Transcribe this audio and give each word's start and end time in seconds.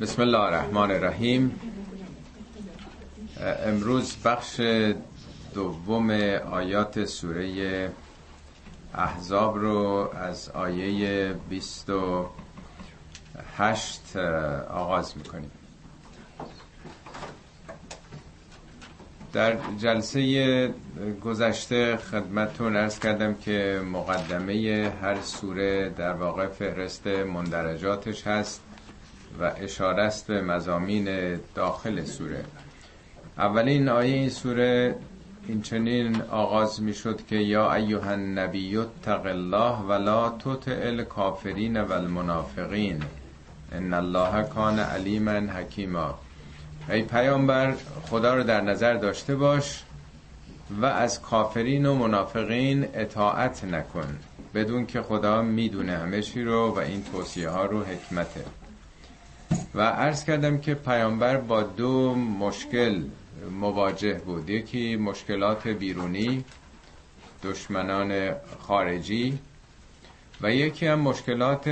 بسم 0.00 0.22
الله 0.22 0.38
الرحمن 0.38 0.90
الرحیم. 0.90 1.60
امروز 3.66 4.16
بخش 4.24 4.60
دوم 5.54 6.10
آیات 6.50 7.04
سوره 7.04 7.90
احزاب 8.94 9.58
رو 9.58 10.10
از 10.14 10.48
آیه 10.48 11.32
28 11.48 14.16
آغاز 14.70 15.16
می‌کنیم. 15.16 15.50
در 19.32 19.56
جلسه 19.78 20.74
گذشته 21.24 21.96
خدمتتون 21.96 22.76
ارز 22.76 22.98
کردم 22.98 23.34
که 23.34 23.82
مقدمه 23.92 24.92
هر 25.02 25.20
سوره 25.20 25.88
در 25.88 26.12
واقع 26.12 26.46
فهرست 26.46 27.06
مندرجاتش 27.06 28.26
هست. 28.26 28.62
و 29.40 29.52
اشاره 29.56 30.02
است 30.02 30.26
به 30.26 30.40
مزامین 30.40 31.38
داخل 31.54 32.04
سوره. 32.04 32.44
اولین 33.38 33.88
آیه 33.88 34.14
این 34.14 34.30
سوره 34.30 34.94
این 35.48 35.62
چنین 35.62 36.22
آغاز 36.22 36.82
می 36.82 36.94
شد 36.94 37.26
که 37.26 37.36
یا 37.36 37.72
ایوه 37.72 38.08
النبی 38.08 38.76
اتق 38.76 39.26
الله 39.26 39.76
ولا 39.78 40.28
تطع 40.28 40.80
الکافرین 40.82 41.80
و 41.80 41.92
المنافقین 41.92 43.02
ان 43.72 43.94
الله 43.94 44.42
کان 44.42 44.78
علیما 44.78 45.30
حکیما. 45.30 46.18
ای 46.90 47.02
پیامبر 47.02 47.74
خدا 48.10 48.34
رو 48.34 48.42
در 48.42 48.60
نظر 48.60 48.94
داشته 48.94 49.36
باش 49.36 49.82
و 50.80 50.84
از 50.86 51.22
کافرین 51.22 51.86
و 51.86 51.94
منافقین 51.94 52.88
اطاعت 52.94 53.64
نکن 53.64 54.18
بدون 54.54 54.86
که 54.86 55.02
خدا 55.02 55.42
می‌دونه 55.42 55.96
همه 55.96 56.22
چی 56.22 56.42
رو 56.42 56.74
و 56.74 56.78
این 56.78 57.04
توصیه 57.12 57.48
ها 57.48 57.64
رو 57.64 57.82
حکمته. 57.82 58.44
و 59.78 59.80
عرض 59.80 60.24
کردم 60.24 60.58
که 60.58 60.74
پیامبر 60.74 61.36
با 61.36 61.62
دو 61.62 62.14
مشکل 62.14 63.02
مواجه 63.60 64.14
بود. 64.14 64.50
یکی 64.50 64.96
مشکلات 64.96 65.68
بیرونی 65.68 66.44
دشمنان 67.42 68.30
خارجی 68.60 69.38
و 70.40 70.54
یکی 70.54 70.86
هم 70.86 71.00
مشکلات 71.00 71.68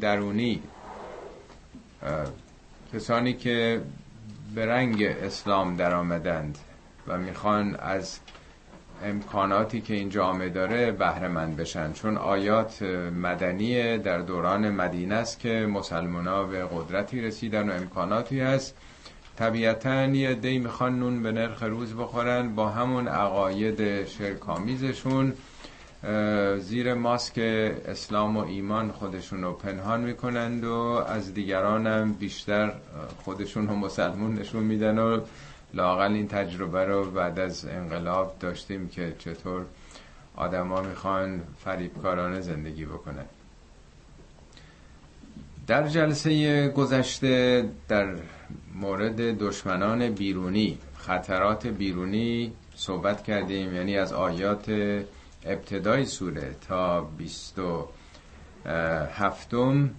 درونی. 0.00 0.62
کسانی 2.94 3.34
که 3.34 3.80
به 4.54 4.66
رنگ 4.66 5.02
اسلام 5.02 5.76
در 5.76 5.94
آمدند 5.94 6.58
و 7.06 7.18
می‌خوان 7.18 7.76
از 7.76 8.18
امکاناتی 9.04 9.80
که 9.80 9.94
این 9.94 10.08
جامعه 10.08 10.48
داره 10.48 10.92
بهره 10.92 11.28
مند 11.28 11.56
بشن. 11.56 11.92
چون 11.92 12.16
آیات 12.16 12.82
مدنی 13.22 13.98
در 13.98 14.18
دوران 14.18 14.70
مدینه 14.70 15.14
است 15.14 15.40
که 15.40 15.66
مسلمان 15.70 16.50
به 16.50 16.64
قدرتی 16.64 17.20
رسیدن 17.20 17.68
و 17.68 17.72
امکاناتی 17.72 18.40
هست. 18.40 18.76
طبیعتا 19.36 20.04
یه 20.04 20.34
دی 20.34 20.58
می‌خوان 20.58 20.98
نون 20.98 21.22
به 21.22 21.32
نرخ 21.32 21.62
روز 21.62 21.94
بخورن 21.94 22.54
با 22.54 22.68
همون 22.68 23.08
عقاید 23.08 24.04
شرکامیزشون 24.06 25.32
زیر 26.58 26.94
ماسک 26.94 27.38
اسلام 27.88 28.36
و 28.36 28.44
ایمان 28.44 28.92
خودشون 28.92 29.42
رو 29.42 29.52
پنهان 29.52 30.00
می‌کنند 30.00 30.64
و 30.64 30.74
از 31.08 31.34
دیگران 31.34 31.86
هم 31.86 32.12
بیشتر 32.12 32.72
خودشون 33.24 33.68
رو 33.68 33.76
مسلمون 33.76 34.34
نشون 34.34 34.62
میدن 34.62 34.98
و 34.98 35.20
لاقل 35.74 36.12
این 36.12 36.28
تجربه 36.28 36.84
رو 36.84 37.10
بعد 37.10 37.38
از 37.38 37.64
انقلاب 37.66 38.36
داشتیم 38.40 38.88
که 38.88 39.14
چطور 39.18 39.64
آدما 40.36 40.82
می‌خوان 40.82 41.42
فریبکارانه 41.58 42.40
زندگی 42.40 42.84
بکنن. 42.84 43.24
در 45.66 45.88
جلسه 45.88 46.68
گذشته 46.68 47.68
در 47.88 48.14
مورد 48.74 49.38
دشمنان 49.38 50.10
بیرونی 50.10 50.78
خطرات 50.96 51.66
بیرونی 51.66 52.52
صحبت 52.74 53.22
کردیم 53.24 53.74
یعنی 53.74 53.96
از 53.98 54.12
آیات 54.12 54.70
ابتدای 55.44 56.04
سوره 56.04 56.56
تا 56.68 57.00
بیست 57.00 57.58
و 57.58 57.88
هفتم. 59.12 59.90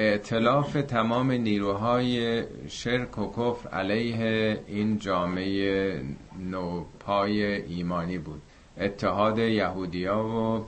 اعتلاف 0.00 0.72
تمام 0.72 1.30
نیروهای 1.30 2.44
شرک 2.68 3.18
و 3.18 3.32
کفر 3.32 3.68
علیه 3.68 4.60
این 4.66 4.98
جامعه 4.98 6.02
نوپای 6.38 7.44
ایمانی 7.44 8.18
بود. 8.18 8.42
اتحاد 8.76 9.38
یهودیا 9.38 10.24
و 10.24 10.66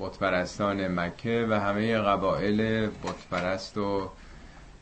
بتپرستان 0.00 1.00
مکه 1.00 1.46
و 1.50 1.60
همه 1.60 1.98
قبایل 1.98 2.86
بتپرست 2.86 3.78
و 3.78 4.10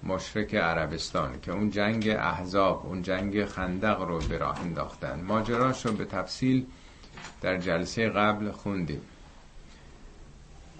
مشرک 0.02 0.54
عربستان 0.54 1.40
که 1.42 1.52
اون 1.52 1.70
جنگ 1.70 2.08
احزاب 2.08 2.86
اون 2.86 3.02
جنگ 3.02 3.44
خندق 3.44 4.00
رو 4.00 4.18
به 4.18 4.38
راه 4.38 4.60
انداختن. 4.60 5.20
ماجراش 5.20 5.86
رو 5.86 5.92
به 5.92 6.04
تفصیل 6.04 6.66
در 7.40 7.58
جلسه 7.58 8.08
قبل 8.08 8.50
خوندیم. 8.50 9.00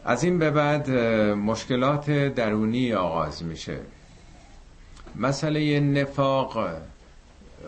از 0.04 0.24
این 0.24 0.38
به 0.38 0.50
بعد 0.50 0.90
مشکلات 1.30 2.10
درونی 2.10 2.92
آغاز 2.92 3.44
میشه. 3.44 3.78
مسئله 5.16 5.80
نفاق 5.80 6.68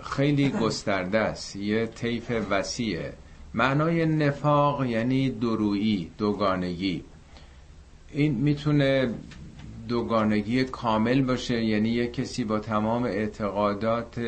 خیلی 0.03 0.49
گسترده 0.49 1.19
است. 1.19 1.57
یه 1.57 1.87
طیف 1.87 2.33
وسیعه. 2.51 3.13
معنای 3.55 4.07
نفاق 4.07 4.85
یعنی 4.85 5.31
درویی 5.31 6.11
دوگانگی. 6.19 7.05
این 8.13 8.35
می‌تونه 8.35 9.15
دوگانگی 9.89 10.65
کامل 10.65 11.23
باشه 11.23 11.65
یعنی 11.65 11.89
یه 11.89 12.07
کسی 12.07 12.45
با 12.45 12.59
تمام 12.59 13.05
اعتقادات 13.05 14.21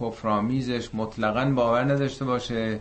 کفرآمیزش 0.00 0.88
مطلقا 0.94 1.44
باور 1.44 1.84
نداشته 1.84 2.24
باشه 2.24 2.80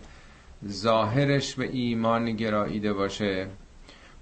ظاهرش 0.67 1.55
به 1.55 1.69
ایمان 1.71 2.31
گراییده 2.35 2.93
باشه. 2.93 3.47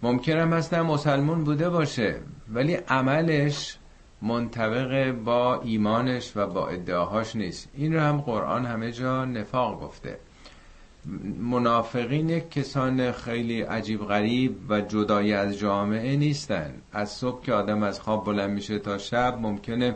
ممکنم 0.03 0.53
هست 0.53 0.73
مسلمون 0.73 1.44
بوده 1.44 1.69
باشه 1.69 2.16
ولی 2.53 2.73
عملش 2.73 3.78
منطبق 4.22 5.11
با 5.11 5.61
ایمانش 5.61 6.31
و 6.35 6.47
با 6.47 6.67
ادعاهاش 6.67 7.35
نیست. 7.35 7.69
این 7.73 7.94
رو 7.94 8.00
هم 8.00 8.22
قرآن 8.22 8.66
همه 8.66 8.91
جا 8.91 9.25
نفاق 9.25 9.81
گفته. 9.81 10.19
منافقین 11.39 12.39
کسان 12.39 13.11
خیلی 13.11 13.61
عجیب 13.61 14.06
غریب 14.06 14.56
و 14.69 14.81
جدایی 14.81 15.33
از 15.33 15.57
جامعه 15.57 16.16
نیستن. 16.16 16.73
از 16.94 17.12
صبح 17.12 17.44
که 17.44 17.53
آدم 17.53 17.83
از 17.83 18.00
خواب 18.00 18.25
بلند 18.25 18.50
میشه 18.50 18.79
تا 18.79 18.97
شب 18.97 19.38
ممکنه 19.41 19.95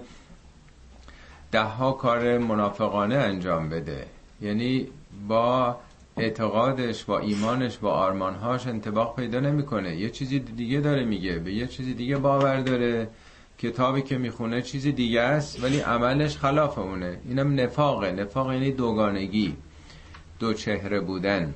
ده 1.52 1.64
ها 1.64 1.92
کار 1.92 2.38
منافقانه 2.38 3.16
انجام 3.16 3.70
بده. 3.70 4.06
یعنی 4.42 4.88
با 5.28 5.78
اعتقادش 6.20 7.04
با 7.04 7.20
ایمانش 7.20 7.78
با 7.78 7.92
آرمانهاش 7.92 8.68
انتباق 8.68 9.16
پیدا 9.16 9.40
نمی‌کنه. 9.40 9.96
یه 9.96 10.10
چیزی 10.10 10.40
دیگه 10.40 10.80
داره 10.80 11.04
میگه 11.06 11.40
به 11.40 11.54
یه 11.54 11.68
چیزی 11.68 11.94
دیگه 11.94 12.18
باور 12.18 12.62
داره. 12.62 13.08
کتابی 13.58 14.02
که 14.02 14.18
می‌خونه 14.18 14.62
چیزی 14.62 14.92
دیگه 14.92 15.22
است 15.22 15.64
ولی 15.64 15.80
عملش 15.80 16.38
خلاف 16.38 16.78
اونه. 16.78 17.18
اینم 17.26 17.60
نفاقه. 17.60 18.12
نفاق 18.12 18.54
یعنی 18.54 18.72
دوگانگی 18.72 19.56
دو 20.40 20.54
چهره 20.54 21.00
بودن. 21.00 21.54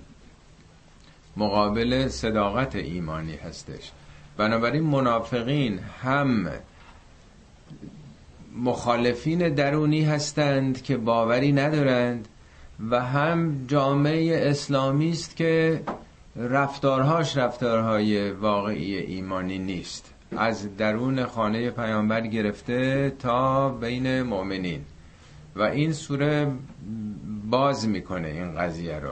مقابل 1.37 2.07
صداقت 2.07 2.75
ایمانی 2.75 3.35
هستش. 3.35 3.91
بنابراین 4.37 4.83
منافقین 4.83 5.79
هم 6.03 6.49
مخالفین 8.55 9.49
درونی 9.49 10.03
هستند 10.03 10.83
که 10.83 10.97
باوری 10.97 11.51
ندارند. 11.51 12.27
و 12.89 13.01
هم 13.01 13.65
جامعه 13.67 14.49
اسلامی 14.49 15.11
است 15.11 15.35
که 15.35 15.83
رفتارهاش 16.35 17.37
رفتارهای 17.37 18.31
واقعی 18.31 18.95
ایمانی 18.95 19.57
نیست. 19.57 20.13
از 20.37 20.77
درون 20.77 21.25
خانه 21.25 21.69
پیامبر 21.69 22.21
گرفته 22.21 23.09
تا 23.19 23.69
بین 23.69 24.21
مؤمنین. 24.21 24.81
و 25.55 25.61
این 25.61 25.93
سوره 25.93 26.51
باز 27.49 27.87
می‌کنه 27.87 28.27
این 28.27 28.55
قضیه 28.55 28.99
رو. 28.99 29.11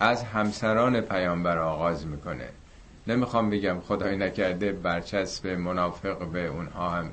از 0.00 0.24
همسران 0.24 1.00
پیامبر 1.00 1.58
آغاز 1.58 2.06
می‌کنه. 2.06 2.48
نمی‌خوام 3.06 3.50
بگم 3.50 3.80
خدای 3.80 4.16
نکرده 4.16 4.72
برچسب 4.72 5.46
منافق 5.46 6.26
به 6.26 6.46
اونها 6.46 6.90
هم. 6.90 7.10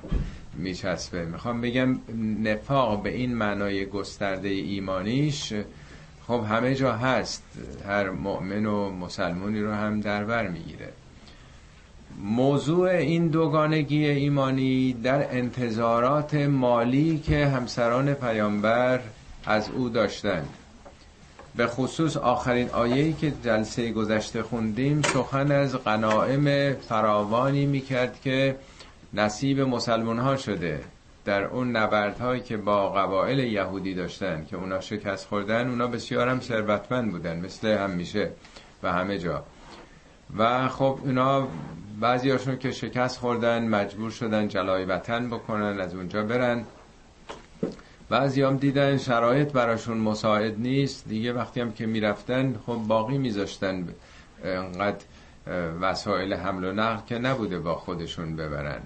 میچسبه. 0.58 1.26
می‌خوام 1.26 1.62
بگم 1.62 2.00
نفاق 2.44 3.04
به 3.04 3.10
این 3.10 3.36
معنای 3.36 3.86
گسترده 3.86 4.48
ایمانیش 4.48 5.54
خب 6.28 6.44
همه 6.50 6.76
جا 6.76 6.94
هست. 6.94 7.44
هر 7.88 8.10
مؤمن 8.10 8.66
و 8.66 8.90
مسلمونی 8.90 9.62
رو 9.62 9.72
هم 9.72 10.02
در 10.02 10.24
بر 10.24 10.48
می‌گیره. 10.48 10.90
موضوع 12.22 12.90
این 12.90 13.28
دوگانگی 13.28 14.06
ایمانی 14.06 14.94
در 14.94 15.36
انتظارات 15.38 16.34
مالی 16.34 17.20
که 17.20 17.48
همسران 17.48 18.14
پیامبر 18.14 19.00
از 19.46 19.70
او 19.70 19.90
داشتند. 19.90 20.50
به 21.56 21.68
خصوص 21.68 22.18
آخرین 22.18 22.70
آیه‌ای 22.70 23.14
که 23.14 23.34
جلسه 23.44 23.92
گذشته 23.92 24.44
خوندیم 24.44 25.02
سخن 25.02 25.52
از 25.52 25.76
غنائم 25.84 26.74
فراوانی 26.74 27.66
می‌کرد 27.66 28.22
که 28.22 28.56
نصیب 29.14 29.60
مسلمان 29.60 30.20
ها 30.20 30.38
شده 30.38 30.84
در 31.26 31.44
اون 31.44 31.76
نبردهایی 31.76 32.42
که 32.42 32.58
با 32.58 32.90
قبایل 32.90 33.40
یهودی 33.40 33.94
داشتن 33.94 34.46
که 34.46 34.56
اونا 34.56 34.80
شکست 34.80 35.28
خوردن 35.28 35.70
اونا 35.70 35.88
بسیار 35.88 36.28
هم 36.28 36.40
ثروتمند 36.40 37.12
بودن 37.12 37.40
مثل 37.40 37.68
همیشه 37.68 38.32
و 38.84 38.92
همه 38.92 39.18
جا. 39.18 39.44
و 40.38 40.68
خب 40.68 41.00
اونا 41.04 41.48
بعضی 42.00 42.30
هاشون 42.30 42.58
که 42.58 42.72
شکست 42.72 43.20
خوردن 43.20 43.68
مجبور 43.68 44.12
شدن 44.12 44.48
جلای 44.48 44.86
وطن 44.86 45.28
بکنن 45.30 45.80
از 45.80 45.96
اونجا 45.96 46.24
برن. 46.24 46.64
بعضی 48.10 48.42
هم 48.42 48.58
دیدن 48.58 48.98
شرایط 48.98 49.52
براشون 49.52 49.98
مساعد 49.98 50.60
نیست. 50.60 51.08
دیگه 51.08 51.34
وقتی 51.34 51.62
هم 51.62 51.74
که 51.74 51.86
می‌رفتن 51.86 52.56
خب 52.66 52.76
باقی 52.76 53.18
میذاشتن. 53.18 53.88
انقدر 54.44 55.06
وسایل 55.82 56.34
حمل 56.34 56.64
و 56.64 56.72
نقل 56.72 57.06
که 57.06 57.18
نبوده 57.18 57.60
با 57.60 57.76
خودشون 57.76 58.36
ببرن. 58.36 58.82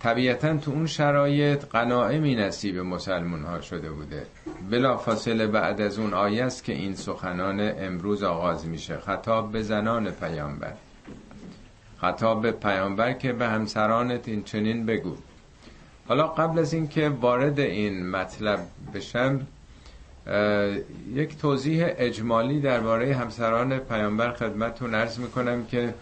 طبیعتا 0.00 0.56
تو 0.56 0.70
اون 0.70 0.86
شرایط 0.86 1.64
قناعمی 1.64 2.34
نصیب 2.34 2.78
مسلمون 2.78 3.44
ها 3.44 3.60
شده 3.60 3.90
بوده. 3.90 4.26
بلا 4.70 4.96
فاصله 4.96 5.46
بعد 5.46 5.80
از 5.80 5.98
اون 5.98 6.14
آیه 6.14 6.44
است 6.44 6.64
که 6.64 6.72
این 6.72 6.94
سخنان 6.94 7.72
امروز 7.78 8.22
آغاز 8.22 8.66
میشه. 8.66 8.98
خطاب 8.98 9.52
به 9.52 9.62
زنان 9.62 10.10
پیامبر. 10.10 10.72
خطاب 12.00 12.42
به 12.42 12.52
پیامبر 12.52 13.12
که 13.12 13.32
به 13.32 13.48
همسرانت 13.48 14.28
این 14.28 14.42
چنین 14.42 14.86
بگو. 14.86 15.16
حالا 16.08 16.26
قبل 16.26 16.58
از 16.58 16.72
اینکه 16.72 17.08
وارد 17.08 17.60
این 17.60 18.10
مطلب 18.10 18.60
بشم 18.94 19.46
یک 21.14 21.38
توضیح 21.38 21.84
اجمالی 21.88 22.60
درباره 22.60 23.14
همسران 23.14 23.78
پیامبر 23.78 24.32
خدمتتون 24.32 24.94
عرض 24.94 25.18
می‌کنم 25.18 25.66
که 25.66 25.94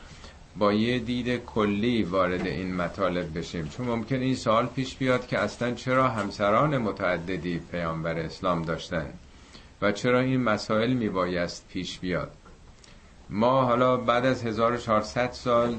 با 0.56 0.72
یه 0.72 0.98
دید 0.98 1.44
کلی 1.44 2.02
وارد 2.02 2.46
این 2.46 2.76
مطالب 2.76 3.38
بشیم. 3.38 3.68
چون 3.68 3.86
ممکن 3.86 4.16
این 4.16 4.34
سوال 4.34 4.66
پیش 4.66 4.96
بیاد 4.96 5.26
که 5.26 5.38
اصلا 5.38 5.74
چرا 5.74 6.08
همسران 6.08 6.78
متعددی 6.78 7.58
پیامبر 7.70 8.18
اسلام 8.18 8.62
داشتن 8.62 9.06
و 9.82 9.92
چرا 9.92 10.20
این 10.20 10.42
مسائل 10.42 10.92
میبایست 10.92 11.64
پیش 11.72 11.98
بیاد. 11.98 12.30
ما 13.30 13.62
حالا 13.64 13.96
بعد 13.96 14.26
از 14.26 14.44
1400 14.44 15.30
سال 15.32 15.74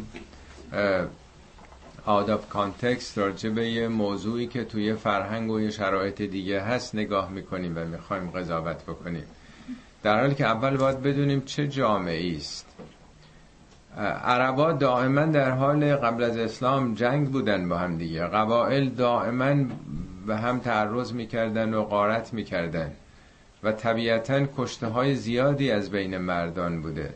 آداب 2.06 2.50
کانتکست 2.50 3.18
راجع 3.18 3.50
به 3.50 3.70
یه 3.70 3.88
موضوعی 3.88 4.48
که 4.48 4.64
توی 4.64 4.94
فرهنگ 4.94 5.52
و 5.52 5.60
یه 5.60 5.70
شرایط 5.70 6.22
دیگه 6.22 6.62
هست 6.62 6.96
نگاه 6.96 7.30
می‌کنیم 7.30 7.78
و 7.78 7.86
می‌خوایم 7.86 8.30
قضاوت 8.30 8.84
بکنیم. 8.84 9.24
در 10.04 10.20
حالی 10.20 10.36
که 10.36 10.46
اول 10.46 10.78
باید 10.78 11.02
بدونیم 11.02 11.42
چه 11.42 11.68
جامعه 11.68 12.36
است. 12.36 12.66
عربا 14.24 14.72
دائما 14.72 15.26
در 15.26 15.52
حال 15.52 15.96
قبل 15.96 16.24
از 16.24 16.38
اسلام 16.38 16.94
جنگ 16.94 17.30
بودن 17.30 17.70
با 17.70 17.78
هم 17.78 17.98
دیگه. 17.98 18.22
قبائل 18.22 18.90
دائما 18.90 19.56
به 20.28 20.38
هم 20.38 20.60
تعرض 20.60 21.14
می‌کردن 21.14 21.74
و 21.74 21.84
غارت 21.84 22.34
می‌کردن 22.34 22.92
و 23.64 23.72
طبیعتا 23.72 24.46
کشته 24.58 24.88
های 24.88 25.16
زیادی 25.16 25.72
از 25.72 25.92
بین 25.92 26.18
مردان 26.18 26.82
بوده. 26.82 27.14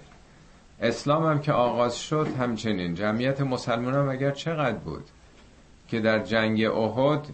اسلام 0.82 1.26
هم 1.26 1.40
که 1.40 1.52
آغاز 1.52 2.00
شد 2.00 2.28
همچنین. 2.40 2.96
جمعیت 2.96 3.42
مسلمان 3.42 3.94
هم 3.94 4.10
اگر 4.10 4.32
چقدر 4.32 4.78
بود 4.78 5.04
که 5.88 6.00
در 6.00 6.20
جنگ 6.20 6.64
احد 6.64 7.26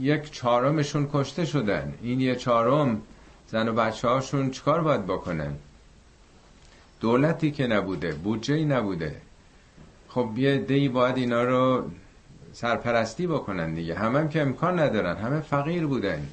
یک 0.00 0.30
چهارمشون 0.30 1.08
کشته 1.12 1.44
شدن. 1.44 1.94
این 2.02 2.20
یه 2.20 2.36
چهارم 2.36 3.02
زن 3.48 3.68
و 3.68 3.72
بچه 3.72 4.08
هاشون 4.08 4.50
چکار 4.50 4.80
باید 4.80 5.06
بکنن؟ 5.06 5.54
دولتی 7.00 7.50
که 7.50 7.66
نبوده 7.66 8.12
بودجه 8.12 8.64
نبوده. 8.64 9.20
خب 10.08 10.30
یه 10.36 10.58
دی 10.58 10.88
باید 10.88 11.16
اینا 11.16 11.44
رو 11.44 11.90
سرپرستی 12.52 13.26
بکنن 13.26 13.74
دیگه. 13.74 13.94
همه 13.94 14.18
هم 14.18 14.28
که 14.28 14.42
امکان 14.42 14.78
ندارن 14.78 15.16
همه 15.16 15.40
فقیر 15.40 15.86
بودن. 15.86 16.26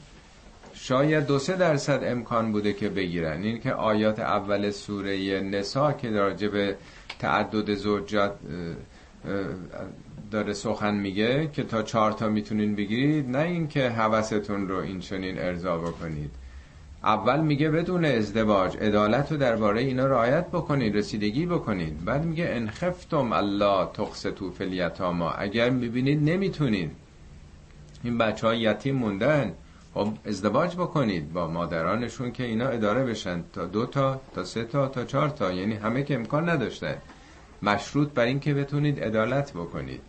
شاید 0.84 1.26
دو 1.28 1.40
سه 1.40 1.56
درصد 1.56 2.04
امکان 2.04 2.52
بوده 2.52 2.74
که 2.74 2.90
بگیرن. 2.90 3.44
این 3.44 3.60
که 3.60 3.74
آیات 3.74 4.20
اول 4.20 4.72
سوره 4.72 5.42
نسا 5.42 5.94
که 5.94 6.10
راجع 6.10 6.48
به 6.48 6.76
تعدد 7.20 7.74
زوجات 7.74 8.36
داره 10.32 10.54
سخن 10.54 10.96
میگه 10.96 11.50
که 11.54 11.64
تا 11.64 11.84
چهار 11.84 12.12
تا 12.12 12.30
می‌تونین 12.30 12.76
بگیرید 12.76 13.30
نه 13.30 13.40
اینکه 13.40 13.90
هوستون 13.90 14.68
رو 14.68 14.78
این 14.78 15.00
چنین 15.00 15.40
ارضا 15.40 15.78
بکنید. 15.78 16.32
اول 17.04 17.40
میگه 17.40 17.70
بدون 17.70 18.06
ازدواج 18.06 18.78
عدالت 18.78 19.32
رو 19.32 19.38
درباره 19.38 19.82
اینا 19.82 20.06
رعایت 20.08 20.48
بکنید 20.48 20.96
رسیدگی 20.96 21.46
بکنید. 21.46 22.06
بعد 22.06 22.26
میگه 22.26 22.46
انخفتم 22.50 23.32
الله 23.32 23.86
تقسطو 23.94 24.52
فلیتاما. 24.52 25.32
اگر 25.32 25.70
می‌بینید 25.70 26.30
نمی‌تونید. 26.30 26.92
این 28.04 28.18
بچه 28.18 28.48
های 28.48 28.60
یتیم 28.60 28.96
موندن. 28.96 29.54
خب 29.94 30.08
ازدواج 30.26 30.76
بکنید 30.76 31.34
با 31.34 31.48
مادرانشون 31.48 32.32
که 32.32 32.44
اینا 32.44 32.68
اداره 32.68 33.04
بشن 33.04 33.44
تا 33.54 33.66
دو 33.66 33.86
تا 33.86 34.22
تا 34.36 34.44
سه 34.44 34.64
تا 34.64 34.88
تا 34.88 35.06
چهار 35.06 35.30
تا 35.30 35.52
یعنی 35.52 35.76
همه 35.76 36.04
که 36.04 36.16
امکان 36.16 36.50
نداشته. 36.50 36.98
مشروط 37.62 38.10
بر 38.10 38.26
این 38.26 38.40
که 38.40 38.54
بتونید 38.54 39.04
عدالت 39.04 39.54
بکنید. 39.54 40.02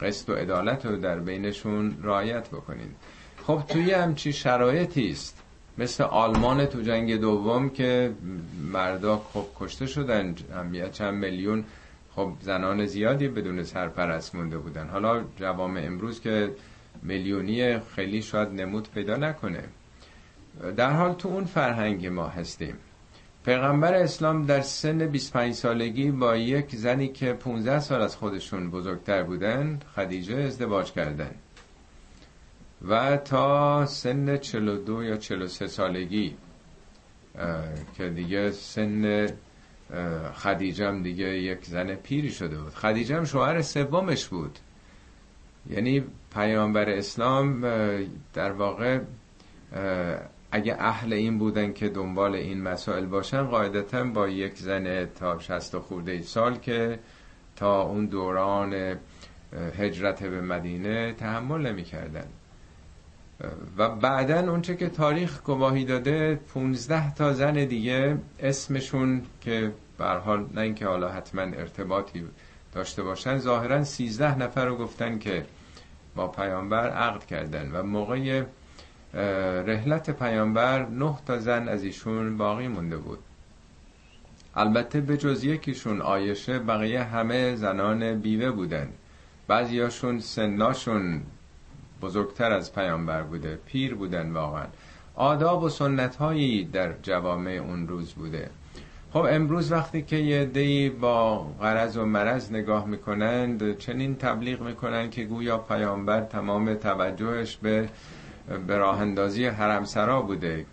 قسط 0.00 0.28
و 0.28 0.32
عدالت 0.32 0.86
رو 0.86 0.96
در 0.96 1.18
بینشون 1.18 1.96
رعایت 2.02 2.48
بکنید. 2.48 2.96
خب 3.46 3.62
توی 3.68 3.90
همچی 3.90 4.32
شرایطی 4.32 5.10
است. 5.10 5.42
مثل 5.78 6.04
آلمان 6.04 6.66
تو 6.66 6.82
جنگ 6.82 7.16
دوم 7.16 7.70
که 7.70 8.12
مردا 8.72 9.22
خب 9.32 9.44
کشته 9.60 9.86
شدن 9.86 10.34
چند 10.92 11.14
میلیون. 11.14 11.64
خب 12.16 12.32
زنان 12.40 12.86
زیادی 12.86 13.28
بدون 13.28 13.64
سرپرست 13.64 14.34
مونده 14.34 14.58
بودن. 14.58 14.88
حالا 14.88 15.24
جوام 15.36 15.76
امروز 15.76 16.20
که 16.20 16.50
میلیونی 17.02 17.78
خیلی 17.78 18.22
شاید 18.22 18.48
نمود 18.48 18.88
پیدا 18.90 19.16
نکنه. 19.16 19.64
در 20.76 20.90
حال 20.90 21.12
تو 21.12 21.28
اون 21.28 21.44
فرهنگ 21.44 22.06
ما 22.06 22.28
هستیم. 22.28 22.74
پیغمبر 23.44 23.94
اسلام 23.94 24.46
در 24.46 24.60
سن 24.60 25.06
25 25.06 25.54
سالگی 25.54 26.10
با 26.10 26.36
یک 26.36 26.76
زنی 26.76 27.08
که 27.08 27.32
15 27.32 27.80
سال 27.80 28.02
از 28.02 28.16
خودشون 28.16 28.70
بزرگتر 28.70 29.22
بودن 29.22 29.80
خدیجه 29.94 30.36
ازدواج 30.36 30.92
کردن. 30.92 31.34
و 32.88 33.16
تا 33.16 33.86
سن 33.86 34.36
42 34.38 35.02
یا 35.02 35.16
43 35.16 35.66
سالگی 35.66 36.36
که 37.96 38.08
دیگه 38.08 38.50
سن 38.50 39.28
خدیجم 40.34 41.02
دیگه 41.02 41.28
یک 41.38 41.64
زن 41.64 41.94
پیری 41.94 42.30
شده 42.30 42.58
بود. 42.58 42.74
خدیجم 42.74 43.24
شوهر 43.24 43.62
سومش 43.62 44.26
بود. 44.26 44.58
یعنی 45.70 46.04
پیامبر 46.34 46.90
اسلام 46.90 47.60
در 48.34 48.52
واقع 48.52 49.00
اگه 50.52 50.76
اهل 50.78 51.12
این 51.12 51.38
بودن 51.38 51.72
که 51.72 51.88
دنبال 51.88 52.34
این 52.34 52.62
مسائل 52.62 53.06
باشن 53.06 53.42
قاعدتا 53.42 54.04
با 54.04 54.28
یک 54.28 54.56
زن 54.58 55.06
تا 55.06 55.38
60 55.38 55.78
خورده 55.78 56.22
سال 56.22 56.56
که 56.56 56.98
تا 57.56 57.82
اون 57.82 58.06
دوران 58.06 58.96
هجرت 59.78 60.22
به 60.22 60.40
مدینه 60.40 61.12
تحمل 61.12 61.66
نمی 61.66 61.84
کردن. 61.84 62.26
و 63.78 63.88
بعدا 63.88 64.50
اونچه 64.50 64.76
که 64.76 64.88
تاریخ 64.88 65.42
گواهی 65.42 65.84
داده 65.84 66.40
15 66.54 67.14
تا 67.14 67.32
زن 67.32 67.64
دیگه 67.64 68.18
اسمشون 68.40 69.22
که 69.40 69.72
به 69.98 70.04
حال 70.04 70.46
نه 70.54 70.60
اینکه 70.60 70.86
حالا 70.86 71.08
حتما 71.08 71.42
ارتباطی 71.42 72.24
داشته 72.74 73.02
باشن 73.02 73.38
ظاهرا 73.38 73.84
13 73.84 74.38
نفر 74.38 74.66
رو 74.66 74.76
گفتن 74.76 75.18
که 75.18 75.44
با 76.16 76.28
پیامبر 76.28 76.90
عقد 76.90 77.26
کردن 77.26 77.70
و 77.72 77.82
موقع 77.82 78.42
رحلت 79.66 80.10
پیامبر 80.10 80.86
نه 80.86 81.14
تا 81.26 81.38
زن 81.38 81.68
از 81.68 81.84
ایشون 81.84 82.36
باقی 82.36 82.68
مونده 82.68 82.96
بود. 82.96 83.18
البته 84.54 85.00
به 85.00 85.16
جز 85.16 85.44
یکیشون 85.44 86.00
آیشه 86.00 86.58
بقیه 86.58 87.02
همه 87.02 87.56
زنان 87.56 88.20
بیوه 88.20 88.50
بودن. 88.50 88.88
بعضیاشون 89.48 90.20
سناشون 90.20 91.22
بزرگتر 92.02 92.52
از 92.52 92.74
پیامبر 92.74 93.22
بوده 93.22 93.58
پیر 93.66 93.94
بودن 93.94 94.30
واقعا. 94.30 94.66
آداب 95.14 95.62
و 95.62 95.68
سنت 95.68 96.16
هایی 96.16 96.64
در 96.64 96.92
جوامع 97.02 97.50
اون 97.50 97.88
روز 97.88 98.12
بوده. 98.12 98.50
خب 99.12 99.26
امروز 99.30 99.72
وقتی 99.72 100.02
که 100.02 100.16
یه 100.16 100.44
دی 100.44 100.90
با 100.90 101.38
غرض 101.60 101.96
و 101.96 102.04
مرض 102.04 102.52
نگاه 102.52 102.86
می‌کنند 102.86 103.78
چنین 103.78 104.16
تبلیغ 104.16 104.62
می‌کنند 104.62 105.10
که 105.10 105.24
گویا 105.24 105.58
پیامبر 105.58 106.20
تمام 106.20 106.74
توجهش 106.74 107.56
به 107.56 107.88
به 108.66 108.76
راه 108.76 109.00
اندازی 109.00 109.46
حرمسرا 109.46 110.22
بوده. 110.22 110.66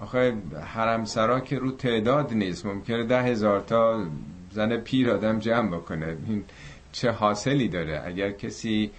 آخه 0.00 0.34
حرمسرا 0.74 1.40
که 1.40 1.58
رو 1.58 1.70
تعداد 1.70 2.32
نیست 2.32 2.66
ممکنه 2.66 3.04
ده 3.04 3.22
هزار 3.22 3.60
تا 3.60 4.04
زن 4.50 4.76
پیر 4.76 5.10
آدم 5.10 5.38
جمع 5.38 5.76
بکنه. 5.76 6.16
این 6.28 6.44
چه 6.92 7.10
حاصلی 7.10 7.68
داره؟ 7.68 8.02
اگر 8.06 8.30
کسی 8.30 8.90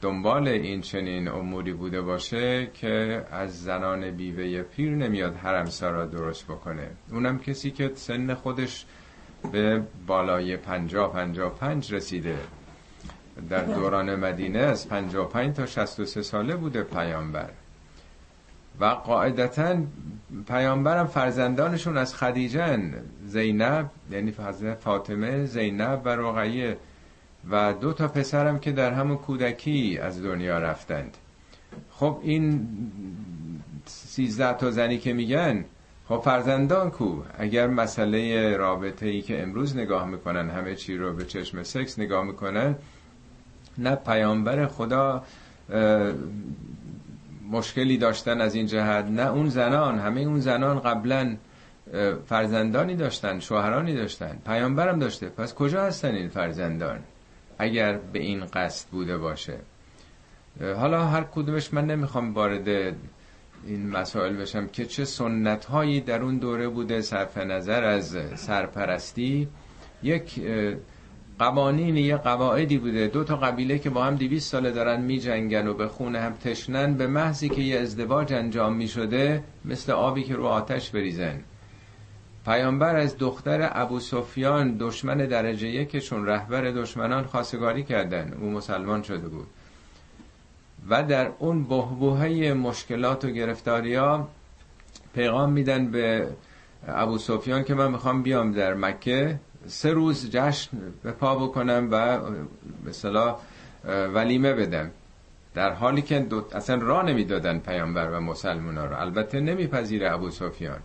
دنبال 0.00 0.48
این 0.48 0.80
چنین 0.80 1.28
اموری 1.28 1.72
بوده 1.72 2.00
باشه 2.00 2.66
که 2.74 3.24
از 3.32 3.62
زنان 3.62 4.10
بیوه 4.10 4.62
پیر 4.62 4.90
نمیاد 4.90 5.36
حرم 5.36 5.66
سرا 5.66 6.06
درست 6.06 6.44
بکنه. 6.44 6.90
اونم 7.10 7.38
کسی 7.38 7.70
که 7.70 7.92
سن 7.94 8.34
خودش 8.34 8.86
به 9.52 9.82
بالای 10.06 10.56
پنجا 10.56 11.08
پنجا 11.08 11.50
پنج 11.50 11.94
رسیده. 11.94 12.38
در 13.50 13.64
دوران 13.64 14.14
مدینه 14.14 14.58
از 14.58 14.88
55 14.88 15.56
تا 15.56 15.66
63 15.66 16.22
ساله 16.22 16.56
بوده 16.56 16.82
پیامبر. 16.82 17.50
و 18.80 18.84
قاعدتا 18.84 19.76
پیامبرم 20.48 21.06
فرزندانشون 21.06 21.96
از 21.96 22.14
خدیجه 22.14 22.78
زینب 23.26 23.90
یعنی 24.10 24.34
فاطمه 24.80 25.44
زینب 25.44 26.02
و 26.04 26.08
رقیه. 26.08 26.76
و 27.50 27.72
دو 27.72 27.92
تا 27.92 28.08
پسرم 28.08 28.58
که 28.58 28.72
در 28.72 28.92
همون 28.92 29.16
کودکی 29.16 29.98
از 30.02 30.22
دنیا 30.22 30.58
رفتند. 30.58 31.16
خب 31.90 32.18
این 32.22 32.68
سیزده 33.86 34.52
تا 34.52 34.70
زنی 34.70 34.98
که 34.98 35.12
میگن 35.12 35.64
خب 36.08 36.22
فرزندان 36.24 36.90
کو؟ 36.90 37.22
اگر 37.38 37.66
مسئله 37.66 38.56
رابطه 38.56 39.06
ای 39.06 39.22
که 39.22 39.42
امروز 39.42 39.76
نگاه 39.76 40.06
می‌کنن 40.06 40.50
همه 40.50 40.74
چی 40.74 40.96
رو 40.96 41.12
به 41.12 41.24
چشم 41.24 41.62
سکس 41.62 41.98
نگاه 41.98 42.24
می‌کنن 42.24 42.74
نه 43.78 43.94
پیامبر 43.94 44.66
خدا 44.66 45.24
مشکلی 47.50 47.98
داشتن 47.98 48.40
از 48.40 48.54
این 48.54 48.66
جهت 48.66 49.04
نه 49.04 49.30
اون 49.30 49.48
زنان. 49.48 49.98
همه 49.98 50.20
اون 50.20 50.40
زنان 50.40 50.80
قبلا 50.80 51.36
فرزندانی 52.26 52.96
داشتن 52.96 53.40
شوهرانی 53.40 53.94
داشتن 53.94 54.38
پیامبرم 54.46 54.98
داشته. 54.98 55.28
پس 55.28 55.54
کجا 55.54 55.84
هستن 55.84 56.14
این 56.14 56.28
فرزندان؟ 56.28 56.98
اگر 57.60 57.98
به 58.12 58.18
این 58.18 58.44
قصد 58.44 58.88
بوده 58.88 59.18
باشه. 59.18 59.56
حالا 60.60 61.04
هر 61.06 61.22
کدومش 61.22 61.74
من 61.74 61.86
نمی‌خوام 61.86 62.34
وارد 62.34 62.68
این 63.66 63.90
مسائل 63.90 64.36
بشم 64.36 64.66
که 64.66 64.86
چه 64.86 65.04
سنت 65.04 65.64
هایی 65.64 66.00
در 66.00 66.22
اون 66.22 66.38
دوره 66.38 66.68
بوده 66.68 67.00
صرف 67.00 67.38
نظر 67.38 67.84
از 67.84 68.16
سرپرستی. 68.34 69.48
یک 70.02 70.40
قوانین 71.38 71.96
یه 71.96 72.16
قواعدی 72.16 72.78
بوده. 72.78 73.06
دو 73.06 73.24
تا 73.24 73.36
قبیله 73.36 73.78
که 73.78 73.90
با 73.90 74.04
هم 74.04 74.16
دیویس 74.16 74.50
ساله 74.50 74.70
دارن 74.70 75.00
می 75.00 75.18
جنگن 75.18 75.66
و 75.66 75.74
به 75.74 75.88
خونه 75.88 76.20
هم 76.20 76.32
تشنن 76.32 76.94
به 76.94 77.06
محضی 77.06 77.48
که 77.48 77.62
یه 77.62 77.80
ازدواج 77.80 78.32
انجام 78.32 78.76
می 78.76 78.88
شده 78.88 79.42
مثل 79.64 79.92
آبی 79.92 80.22
که 80.22 80.34
رو 80.34 80.46
آتش 80.46 80.90
بریزن. 80.90 81.40
پیامبر 82.44 82.96
از 82.96 83.18
دختر 83.18 83.70
ابو 83.72 84.00
سفیان 84.00 84.76
دشمن 84.76 85.16
درجه 85.16 85.68
یکشون 85.68 86.26
رهبر 86.26 86.62
دشمنان 86.70 87.24
خواستگاری 87.24 87.82
کردن. 87.82 88.32
او 88.40 88.50
مسلمان 88.50 89.02
شده 89.02 89.28
بود. 89.28 89.46
و 90.88 91.02
در 91.02 91.30
اون 91.38 91.64
بهبوهه 91.64 92.52
مشکلات 92.52 93.24
و 93.24 93.30
گرفتاری 93.30 93.94
ها 93.94 94.28
پیغام 95.14 95.52
میدن 95.52 95.90
به 95.90 96.28
ابو 96.88 97.18
سفیان 97.18 97.64
که 97.64 97.74
من 97.74 97.90
می‌خوام 97.90 98.22
بیام 98.22 98.52
در 98.52 98.74
مکه. 98.74 99.40
سه 99.66 99.90
روز 99.90 100.30
جشن 100.30 100.70
به 101.02 101.12
پا 101.12 101.34
بکنم 101.34 101.88
و 101.90 102.18
مثلا 102.88 103.36
ولیمه 104.14 104.52
بدم. 104.52 104.90
در 105.54 105.72
حالی 105.72 106.02
که. 106.02 106.26
اصلا 106.54 106.76
را 106.76 107.02
نمی‌دادن 107.02 107.58
پیامبر 107.58 108.10
و 108.10 108.20
مسلمان 108.20 108.78
ها 108.78 108.84
رو. 108.84 109.00
البته 109.00 109.40
نمیپذیره 109.40 110.12
ابو 110.12 110.30
سفیان. 110.30 110.78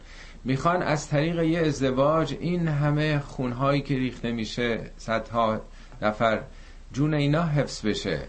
می‌خوان 0.45 0.81
از 0.81 1.09
طریق 1.09 1.39
یه 1.39 1.59
ازدواج 1.59 2.35
این 2.39 2.67
همه 2.67 3.19
خونهایی 3.19 3.81
که 3.81 3.95
ریخته 3.95 4.31
میشه 4.31 4.79
صدها 4.97 5.61
نفر 6.01 6.41
جون 6.93 7.13
اینا 7.13 7.43
حفظ 7.43 7.85
بشه. 7.85 8.19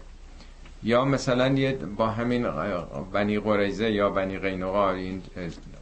یا 0.83 1.05
مثلا 1.05 1.47
یه 1.47 1.71
با 1.71 2.07
همین 2.07 2.47
بنی 3.13 3.39
قریزه 3.39 3.91
یا 3.91 4.09
بنی 4.09 4.39
قینقا 4.39 4.91
این 4.91 5.21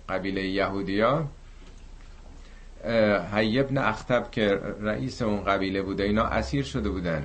قبیله 0.10 0.48
یهودیا 0.48 1.26
حیبن 3.34 3.78
اختب 3.78 4.32
که 4.32 4.60
رئیس 4.82 5.22
اون 5.22 5.44
قبیله 5.44 5.82
بوده 5.82 6.04
اینا 6.04 6.24
اسیر 6.24 6.64
شده 6.64 6.90
بودن. 6.90 7.24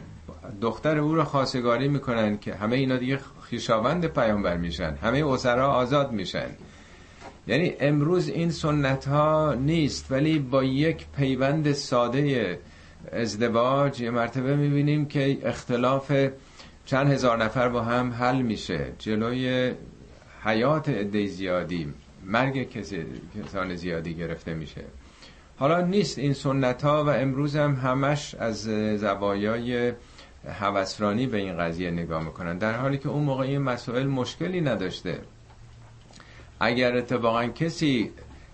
دختر 0.60 0.98
او 0.98 1.14
رو 1.14 1.24
خواستگاری 1.24 1.88
می‌کنن 1.88 2.38
که 2.38 2.54
همه 2.54 2.76
اینا 2.76 2.96
دیگه 2.96 3.18
خیشاوند 3.42 4.06
پیامبر 4.06 4.56
میشن 4.56 4.94
همه 5.02 5.26
اسرا 5.26 5.72
آزاد 5.72 6.12
میشن. 6.12 6.48
یعنی 7.46 7.72
امروز 7.80 8.28
این 8.28 8.50
سنت 8.50 9.08
ها 9.08 9.54
نیست 9.54 10.12
ولی 10.12 10.38
با 10.38 10.64
یک 10.64 11.06
پیوند 11.16 11.72
ساده 11.72 12.58
ازدواج 13.12 14.00
یه 14.00 14.10
مرتبه 14.10 14.56
می‌بینیم 14.56 15.06
که 15.06 15.38
اختلاف 15.42 16.12
چند 16.86 17.12
هزار 17.12 17.44
نفر 17.44 17.68
با 17.68 17.82
هم 17.82 18.12
حل 18.12 18.42
میشه. 18.42 18.86
جلوی 18.98 19.72
حیات 20.44 20.88
عده 20.88 21.26
زیادی 21.26 21.92
مرگ 22.26 22.68
کسان 23.46 23.74
زیادی 23.74 24.14
گرفته 24.14 24.54
میشه. 24.54 24.84
حالا 25.56 25.80
نیست 25.80 26.18
این 26.18 26.32
سنت 26.32 26.82
ها 26.82 27.04
و 27.04 27.08
امروز 27.08 27.56
هم 27.56 27.74
همش 27.74 28.34
از 28.34 28.62
زوایای 29.00 29.92
هوسرانی 30.60 31.26
به 31.26 31.38
این 31.38 31.58
قضیه 31.58 31.90
نگاه 31.90 32.24
می‌کنن 32.24 32.58
در 32.58 32.72
حالی 32.72 32.98
که 32.98 33.08
اون 33.08 33.22
موقع 33.22 33.44
این 33.44 33.62
مسائل 33.62 34.06
مشکلی 34.06 34.60
نداشته. 34.60 35.18
اگر 36.60 36.96
اتفاقا 36.96 37.46
کسی 37.46 38.10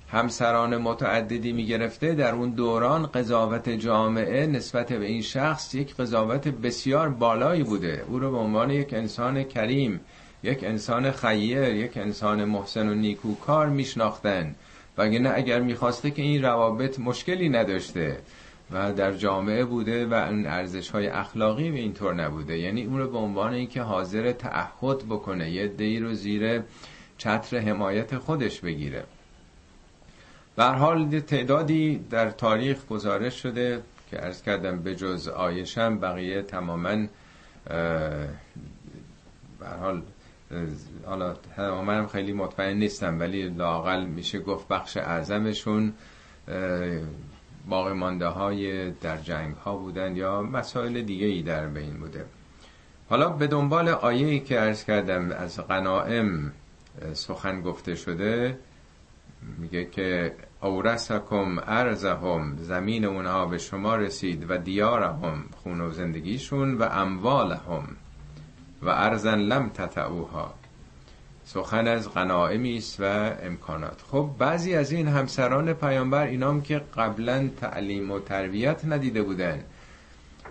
همسران 0.08 0.76
متعددی 0.76 1.52
می‌گرفته 1.52 2.14
در 2.14 2.34
اون 2.34 2.50
دوران 2.50 3.06
قضاوت 3.06 3.68
جامعه 3.68 4.46
نسبت 4.46 4.92
به 4.92 5.06
این 5.06 5.22
شخص 5.22 5.74
یک 5.74 5.96
قضاوت 5.96 6.48
بسیار 6.48 7.08
بالایی 7.08 7.62
بوده. 7.62 8.04
او 8.08 8.18
رو 8.18 8.30
به 8.30 8.36
عنوان 8.36 8.70
یک 8.70 8.94
انسان 8.94 9.42
کریم 9.42 10.00
یک 10.42 10.64
انسان 10.64 11.10
خیر 11.10 11.62
یک 11.62 11.96
انسان 11.96 12.44
محسن 12.44 12.88
و 12.88 12.94
نیکوکار 12.94 13.66
میشناختن. 13.66 14.54
نه 14.98 15.32
اگر 15.34 15.60
می‌خواسته 15.60 16.10
که 16.10 16.22
این 16.22 16.42
روابط 16.42 16.98
مشکلی 16.98 17.48
نداشته 17.48 18.16
و 18.70 18.92
در 18.92 19.12
جامعه 19.12 19.64
بوده 19.64 20.06
و 20.06 20.14
اون 20.14 20.46
ارزش 20.46 20.90
های 20.90 21.06
اخلاقی 21.06 21.70
به 21.70 21.78
اینطور 21.78 22.14
نبوده. 22.14 22.58
یعنی 22.58 22.84
اون 22.84 22.98
رو 22.98 23.10
به 23.10 23.18
عنوان 23.18 23.52
اینکه 23.52 23.82
حاضر 23.82 24.32
تعهد 24.32 24.98
بکنه 25.08 25.50
یه 25.50 25.68
دی 25.68 25.98
رو 25.98 26.14
زیر 26.14 26.62
چتر 27.18 27.58
حمایت 27.58 28.18
خودش 28.18 28.60
بگیره. 28.60 29.04
به 30.56 30.64
حال 30.64 31.20
تعدادی 31.20 31.98
در 32.10 32.30
تاریخ 32.30 32.86
گزارش 32.86 33.42
شده 33.42 33.82
که 34.10 34.24
ارز 34.24 34.42
کردم 34.42 34.78
به 34.78 34.96
جز 34.96 35.28
آیشم 35.28 35.98
بقیه 35.98 36.42
تماما 36.42 37.06
به 39.60 39.68
حال 39.80 40.02
حالا 41.06 41.34
تماما 41.56 42.06
خیلی 42.06 42.32
مطمئن 42.32 42.76
نیستم 42.76 43.20
ولی 43.20 43.48
لاقل 43.48 44.04
میشه 44.04 44.38
گفت 44.38 44.68
بخش 44.68 44.96
اعظمشون 44.96 45.92
باقی 47.68 47.92
مانده 47.92 48.26
های 48.26 48.90
در 48.90 49.16
جنگ 49.16 49.54
ها 49.54 49.76
بودن 49.76 50.16
یا 50.16 50.42
مسائل 50.42 51.02
دیگه 51.02 51.26
ای 51.26 51.42
در 51.42 51.66
بین 51.66 51.94
بوده. 51.94 52.24
حالا 53.08 53.28
به 53.28 53.46
دنبال 53.46 53.88
آیه 53.88 54.26
ای 54.26 54.40
که 54.40 54.60
ارز 54.60 54.84
کردم 54.84 55.30
از 55.30 55.66
غنائم 55.66 56.52
سخن 57.12 57.60
گفته 57.60 57.94
شده 57.94 58.58
میگه 59.58 59.84
که 59.84 60.34
اورسکم 60.62 61.58
ارزهم 61.66 62.56
زمین 62.60 63.04
اونها 63.04 63.46
به 63.46 63.58
شما 63.58 63.96
رسید 63.96 64.50
و 64.50 64.58
دیارهم 64.58 65.44
خون 65.56 65.80
و 65.80 65.90
زندگیشون 65.90 66.74
و 66.74 66.82
اموالهم 66.82 67.88
و 68.82 68.88
ارزن 68.88 69.38
لم 69.38 69.68
تتعوها 69.68 70.54
سخن 71.44 71.86
از 71.86 72.14
غنائمی 72.14 72.76
است 72.76 73.00
و 73.00 73.04
امکانات. 73.42 74.02
خب 74.10 74.30
بعضی 74.38 74.74
از 74.74 74.92
این 74.92 75.08
همسران 75.08 75.72
پیامبر 75.72 76.26
اینام 76.26 76.62
که 76.62 76.82
قبلا 76.96 77.50
تعلیم 77.60 78.10
و 78.10 78.20
تربیت 78.20 78.84
ندیده 78.84 79.22
بودن 79.22 79.64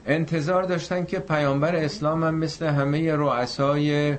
انتظار 0.05 0.63
داشتن 0.63 1.05
که 1.05 1.19
پیامبر 1.19 1.75
اسلام 1.75 2.23
هم 2.23 2.35
مثل 2.35 2.65
همه 2.65 3.15
رؤسای 3.15 4.17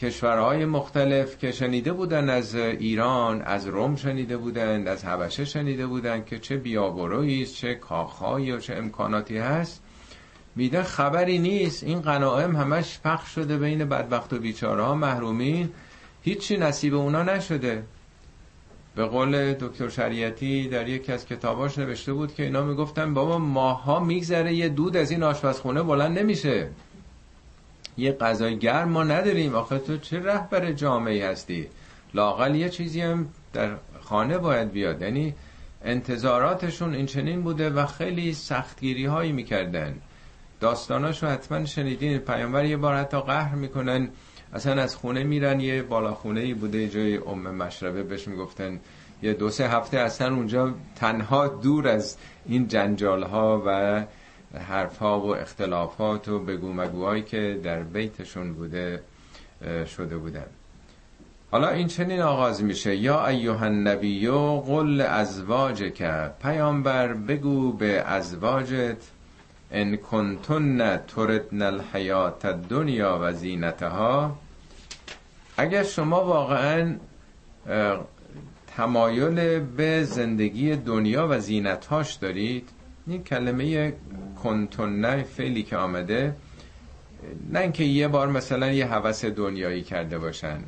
کشورهای 0.00 0.64
مختلف 0.64 1.38
که 1.38 1.52
شنیده 1.52 1.92
بودن 1.92 2.28
از 2.28 2.54
ایران 2.54 3.42
از 3.42 3.66
روم 3.66 3.96
شنیده 3.96 4.36
بودند 4.36 4.88
از 4.88 5.04
حبشه 5.04 5.44
شنیده 5.44 5.86
بودند 5.86 6.26
که 6.26 6.38
چه 6.38 6.56
بیابرویی 6.56 7.46
چه 7.46 7.74
کاخهایی 7.74 8.52
و 8.52 8.58
چه 8.58 8.74
امکاناتی 8.74 9.38
هست. 9.38 9.82
میده 10.56 10.82
خبری 10.82 11.38
نیست. 11.38 11.84
این 11.84 12.00
قناعم 12.00 12.56
همش 12.56 13.00
پخش 13.04 13.34
شده 13.34 13.58
بین 13.58 13.84
بدبخت 13.84 14.32
و 14.32 14.38
بیچاره 14.38 14.82
ها 14.82 14.94
محرومین. 14.94 15.68
هیچی 16.22 16.56
نصیب 16.56 16.94
اونا 16.94 17.22
نشده. 17.22 17.82
به 18.94 19.04
قول 19.04 19.52
دکتر 19.52 19.88
شریعتی 19.88 20.68
در 20.68 20.88
یکی 20.88 21.12
از 21.12 21.26
کتاباش 21.26 21.78
نوشته 21.78 22.12
بود 22.12 22.34
که 22.34 22.42
اینا 22.42 22.64
می‌گفتن 22.64 23.14
بابا 23.14 23.38
ماها 23.38 24.00
میگذره 24.00 24.54
یه 24.54 24.68
دود 24.68 24.96
از 24.96 25.10
این 25.10 25.22
آشپزخونه 25.22 25.82
بلند 25.82 26.18
نمیشه. 26.18 26.68
یه 27.96 28.12
غذای 28.12 28.58
گرم 28.58 28.88
ما 28.88 29.04
نداریم. 29.04 29.54
آخه 29.54 29.78
تو 29.78 29.96
چه 29.96 30.20
رهبر 30.20 30.72
جامعه 30.72 31.30
هستی؟ 31.30 31.68
لاقل 32.14 32.54
یه 32.54 32.68
چیزی 32.68 33.00
هم 33.00 33.28
در 33.52 33.70
خانه 34.00 34.38
باید 34.38 34.72
بیاد. 34.72 35.02
یعنی 35.02 35.34
انتظاراتشون 35.84 36.94
این 36.94 37.06
چنین 37.06 37.42
بوده 37.42 37.70
و 37.70 37.86
خیلی 37.86 38.32
سختگیری 38.32 39.06
هایی 39.06 39.32
می‌کردن. 39.32 39.94
داستاناشو 40.60 41.26
حتما 41.26 41.64
شنیدین. 41.64 42.18
پیامبر 42.18 42.64
یه 42.64 42.76
بار 42.76 42.94
حتی 42.94 43.20
قهر 43.20 43.54
می‌کنن. 43.54 44.08
اصلا 44.52 44.82
از 44.82 44.96
خونه 44.96 45.24
میرن. 45.24 45.60
یه 45.60 45.82
بالا 45.82 46.14
خونه 46.14 46.40
ای 46.40 46.54
بوده 46.54 46.88
جای 46.88 47.16
ام 47.16 47.54
مشربه. 47.54 48.02
بهش 48.02 48.28
می‌گفتن 48.28 48.80
یه 49.22 49.32
دو 49.32 49.50
سه 49.50 49.68
هفته 49.68 49.98
اصلا 49.98 50.34
اونجا 50.34 50.74
تنها 50.96 51.48
دور 51.48 51.88
از 51.88 52.16
این 52.46 52.68
جنجال 52.68 53.22
ها 53.22 53.62
و 53.66 54.02
حرفها 54.58 55.20
و 55.20 55.36
اختلافات 55.36 56.28
و 56.28 56.38
بگو 56.38 56.72
مگوهایی 56.72 57.22
که 57.22 57.60
در 57.64 57.82
بیتشون 57.82 58.52
بوده 58.52 59.02
شده 59.96 60.16
بودن 60.16 60.46
حالا 61.52 61.68
این 61.68 61.86
چنین 61.86 62.20
آغاز 62.20 62.62
میشه. 62.62 62.96
یا 62.96 63.26
ایوه 63.26 63.62
النبی 63.62 64.28
قل 64.28 65.00
ازواج 65.00 65.92
که 65.92 66.30
پیامبر 66.42 67.12
بگو 67.12 67.72
به 67.72 68.00
ازواجت 68.00 68.96
ان 69.72 69.96
کنتن 69.96 70.96
تردن 70.96 71.62
الحیات 71.62 72.44
الدنیا 72.44 73.18
و 73.22 73.32
زینتها. 73.32 74.38
اگر 75.56 75.82
شما 75.82 76.24
واقعا 76.24 76.96
تمایل 78.76 79.60
به 79.60 80.04
زندگی 80.04 80.76
دنیا 80.76 81.26
و 81.30 81.40
زینتهاش 81.40 82.14
دارید 82.14 82.68
این 83.06 83.24
کلمه 83.24 83.92
کنتونه 84.42 85.22
فعلی 85.22 85.62
که 85.62 85.76
آمده 85.76 86.36
نه 87.52 87.60
اینکه 87.60 87.84
یه 87.84 88.08
بار 88.08 88.28
مثلا 88.28 88.72
یه 88.72 88.86
هوس 88.86 89.24
دنیایی 89.24 89.82
کرده 89.82 90.18
باشن. 90.18 90.58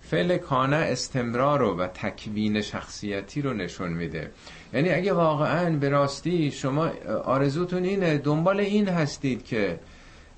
فعل 0.00 0.36
کانه 0.36 0.76
استمرار 0.76 1.62
و 1.62 1.86
تکوین 1.86 2.60
شخصیتی 2.60 3.42
رو 3.42 3.52
نشون 3.52 3.92
میده. 3.92 4.30
یعنی 4.74 4.90
اگه 4.90 5.12
واقعا 5.12 5.70
به 5.70 5.88
راستی 5.88 6.50
شما 6.50 6.90
آرزوتون 7.24 7.84
اینه 7.84 8.18
دنبال 8.18 8.60
این 8.60 8.88
هستید 8.88 9.44
که 9.44 9.78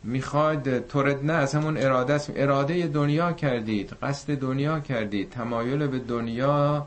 می‌خواد 0.05 0.87
تورد 0.87 1.25
نه 1.25 1.33
از 1.33 1.55
همون 1.55 1.77
اراده 1.77 2.21
اراده 2.37 2.87
دنیا 2.87 3.33
کردید 3.33 3.93
قصد 4.03 4.35
دنیا 4.35 4.81
کردید 4.81 5.31
تمایل 5.31 5.87
به 5.87 5.99
دنیا 5.99 6.87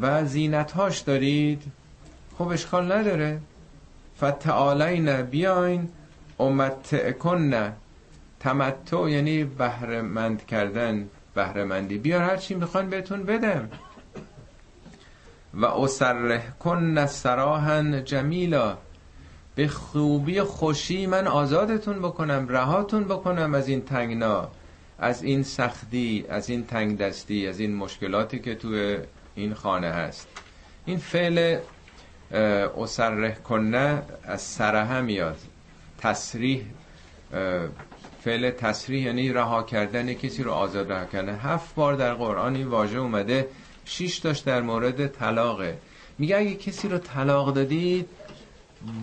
و 0.00 0.24
زینتهاش 0.24 0.98
دارید. 0.98 1.62
خب 2.38 2.48
اشکال 2.48 2.92
نداره. 2.92 3.40
فتعالین 4.22 5.22
بیاین 5.22 5.88
امتعکن 6.40 7.72
تمتع 8.40 9.08
یعنی 9.08 9.44
بهرمند 9.44 10.46
کردن 10.46 11.08
بهرمندی 11.34 11.98
بیار 11.98 12.22
هر 12.22 12.36
چی 12.36 12.54
می‌خوان 12.54 12.90
بهتون 12.90 13.22
بدم. 13.22 13.68
و 15.54 15.66
اسره 15.66 16.42
کن 16.60 17.06
سراحن 17.06 18.04
جمیلا. 18.04 18.76
به 19.54 19.68
خوبی 19.68 20.40
خوشی 20.40 21.06
من 21.06 21.26
آزادتون 21.26 21.98
بکنم 21.98 22.46
رهاتون 22.48 23.04
بکنم 23.04 23.54
از 23.54 23.68
این 23.68 23.80
تنگنا 23.80 24.48
از 24.98 25.22
این 25.22 25.42
سختی 25.42 26.24
از 26.28 26.50
این 26.50 26.66
تنگ 26.66 26.98
دستی 26.98 27.46
از 27.46 27.60
این 27.60 27.76
مشکلاتی 27.76 28.38
که 28.38 28.54
توی 28.54 28.98
این 29.34 29.54
خانه 29.54 29.86
هست. 29.86 30.28
این 30.86 30.98
فعل 30.98 31.58
اسره 32.32 33.32
کنه 33.32 34.02
از 34.24 34.40
سرها 34.42 35.00
میاد. 35.02 35.38
تصریح 35.98 36.62
فعل 38.24 38.50
تصریح 38.50 39.06
یعنی 39.06 39.32
رها 39.32 39.62
کردن 39.62 40.14
کسی 40.14 40.42
رو 40.42 40.52
آزاد 40.52 40.92
رها 40.92 41.04
کردن. 41.04 41.34
هفت 41.34 41.74
بار 41.74 41.94
در 41.94 42.14
قرآن 42.14 42.56
این 42.56 42.66
واژه 42.66 42.98
اومده. 42.98 43.48
شیش 43.84 44.18
داشت 44.18 44.44
در 44.44 44.62
مورد 44.62 45.06
طلاقه 45.06 45.78
میگه 46.18 46.36
اگه 46.36 46.54
کسی 46.54 46.88
رو 46.88 46.98
طلاق 46.98 47.54
دادید 47.54 48.08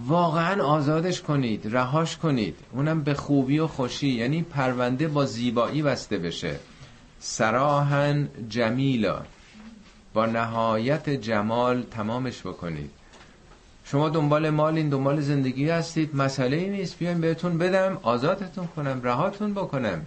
واقعا 0.08 0.64
آزادش 0.64 1.22
کنید 1.22 1.76
رهاش 1.76 2.18
کنید. 2.18 2.56
اونم 2.72 3.04
به 3.04 3.14
خوبی 3.14 3.60
و 3.60 3.68
خوشی. 3.68 4.08
یعنی 4.08 4.42
پرونده 4.42 5.08
با 5.08 5.26
زیبایی 5.26 5.82
بسته 5.82 6.18
بشه. 6.18 6.60
سراحن 7.20 8.30
جمیلا. 8.50 9.22
با 10.14 10.26
نهایت 10.26 11.10
جمال 11.10 11.84
تمامش 11.84 12.42
بکنید. 12.42 12.99
شما 13.92 14.10
دنبال 14.10 14.50
مالین 14.50 14.90
دنبال 14.90 15.22
زندگی 15.22 15.70
هستید. 15.70 16.16
مسئله 16.16 16.58
ای 16.58 16.70
نیست. 16.70 17.00
بیایم 17.00 17.22
بهتون 17.22 17.58
بدم 17.58 17.98
آزادتون 18.02 18.68
کنم 18.68 19.02
رهاتون 19.04 19.54
بکنم. 19.54 20.06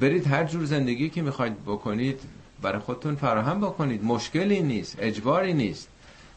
برید 0.00 0.26
هر 0.26 0.44
جور 0.44 0.64
زندگی 0.64 1.08
که 1.10 1.22
می‌خواید 1.22 1.64
بکنید 1.64 2.20
برای 2.62 2.78
خودتون 2.78 3.14
فراهم 3.14 3.60
بکنید. 3.60 4.04
مشکلی 4.04 4.60
نیست 4.60 4.96
اجباری 4.98 5.52
نیست. 5.54 5.88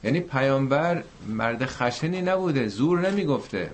یعنی 0.04 0.20
پیامبر 0.20 1.04
مرد 1.28 1.66
خشنی 1.66 2.22
نبوده 2.22 2.68
زور 2.68 3.10
نمی‌گفته. 3.10 3.72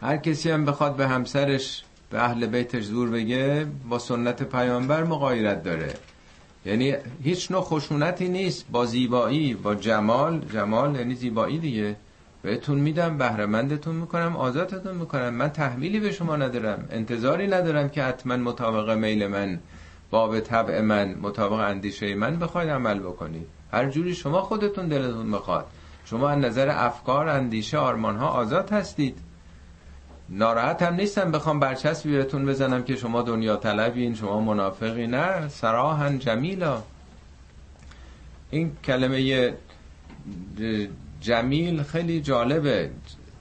هر 0.00 0.16
کسی 0.16 0.50
هم 0.50 0.64
بخواد 0.64 0.96
به 0.96 1.08
همسرش 1.08 1.84
به 2.10 2.22
اهل 2.22 2.46
بیتش 2.46 2.84
زور 2.84 3.10
بگه 3.10 3.66
با 3.88 3.98
سنت 3.98 4.42
پیامبر 4.42 5.04
مقایرت 5.04 5.62
داره. 5.62 5.94
یعنی 6.64 6.94
هیچ 7.22 7.50
نوع 7.50 7.60
خشونتی 7.60 8.28
نیست 8.28 8.66
با 8.70 8.86
زیبایی 8.86 9.54
با 9.54 9.74
جمال. 9.74 10.40
جمال 10.52 10.96
یعنی 10.96 11.14
زیبایی 11.14 11.58
دیگه. 11.58 11.96
بهتون 12.42 12.78
میدم 12.78 13.18
بهرمندتون 13.18 13.94
می‌کنم 13.94 14.36
آزادتون 14.36 14.96
می‌کنم. 14.96 15.34
من 15.34 15.48
تحمیلی 15.48 16.00
به 16.00 16.12
شما 16.12 16.36
ندارم 16.36 16.88
انتظاری 16.90 17.46
ندارم 17.46 17.88
که 17.88 18.02
حتما 18.02 18.36
مطابق 18.36 18.90
میل 18.90 19.26
من 19.26 19.60
باب 20.10 20.40
طبع 20.40 20.80
من 20.80 21.14
مطابق 21.14 21.58
اندیشه 21.58 22.14
من 22.14 22.38
بخواید 22.38 22.70
عمل 22.70 22.98
بکنید. 22.98 23.46
هر 23.72 23.88
جوری 23.88 24.14
شما 24.14 24.42
خودتون 24.42 24.88
دلتون 24.88 25.30
بخواد. 25.30 25.66
شما 26.04 26.28
از 26.28 26.38
نظر 26.38 26.68
افکار 26.68 27.28
اندیشه 27.28 27.78
آرمان 27.78 28.16
ها 28.16 28.28
آزاد 28.28 28.70
هستید. 28.70 29.18
ناراحت 30.28 30.82
هم 30.82 30.94
نیستم 30.94 31.32
بخوام 31.32 31.60
برچسبی 31.60 32.12
بهتون 32.12 32.46
بزنم 32.46 32.82
که 32.82 32.96
شما 32.96 33.22
دنیا 33.22 33.56
طلبین 33.56 34.14
شما 34.14 34.40
منافقی 34.40 35.06
نه 35.06 35.48
سراحن 35.48 36.18
جمیلا. 36.18 36.82
این 38.50 38.76
کلمه 38.84 39.54
جمیل 41.20 41.82
خیلی 41.82 42.20
جالبه. 42.20 42.90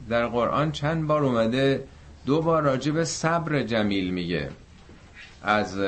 در 0.10 0.28
قرآن 0.28 0.72
چند 0.72 1.08
بار 1.08 1.24
اومده 1.24 1.84
دو 2.26 2.42
بار 2.42 2.64
راجب 2.64 3.04
صبر 3.04 3.64
جمیل 3.64 4.10
میگه. 4.10 4.50
از 5.44 5.80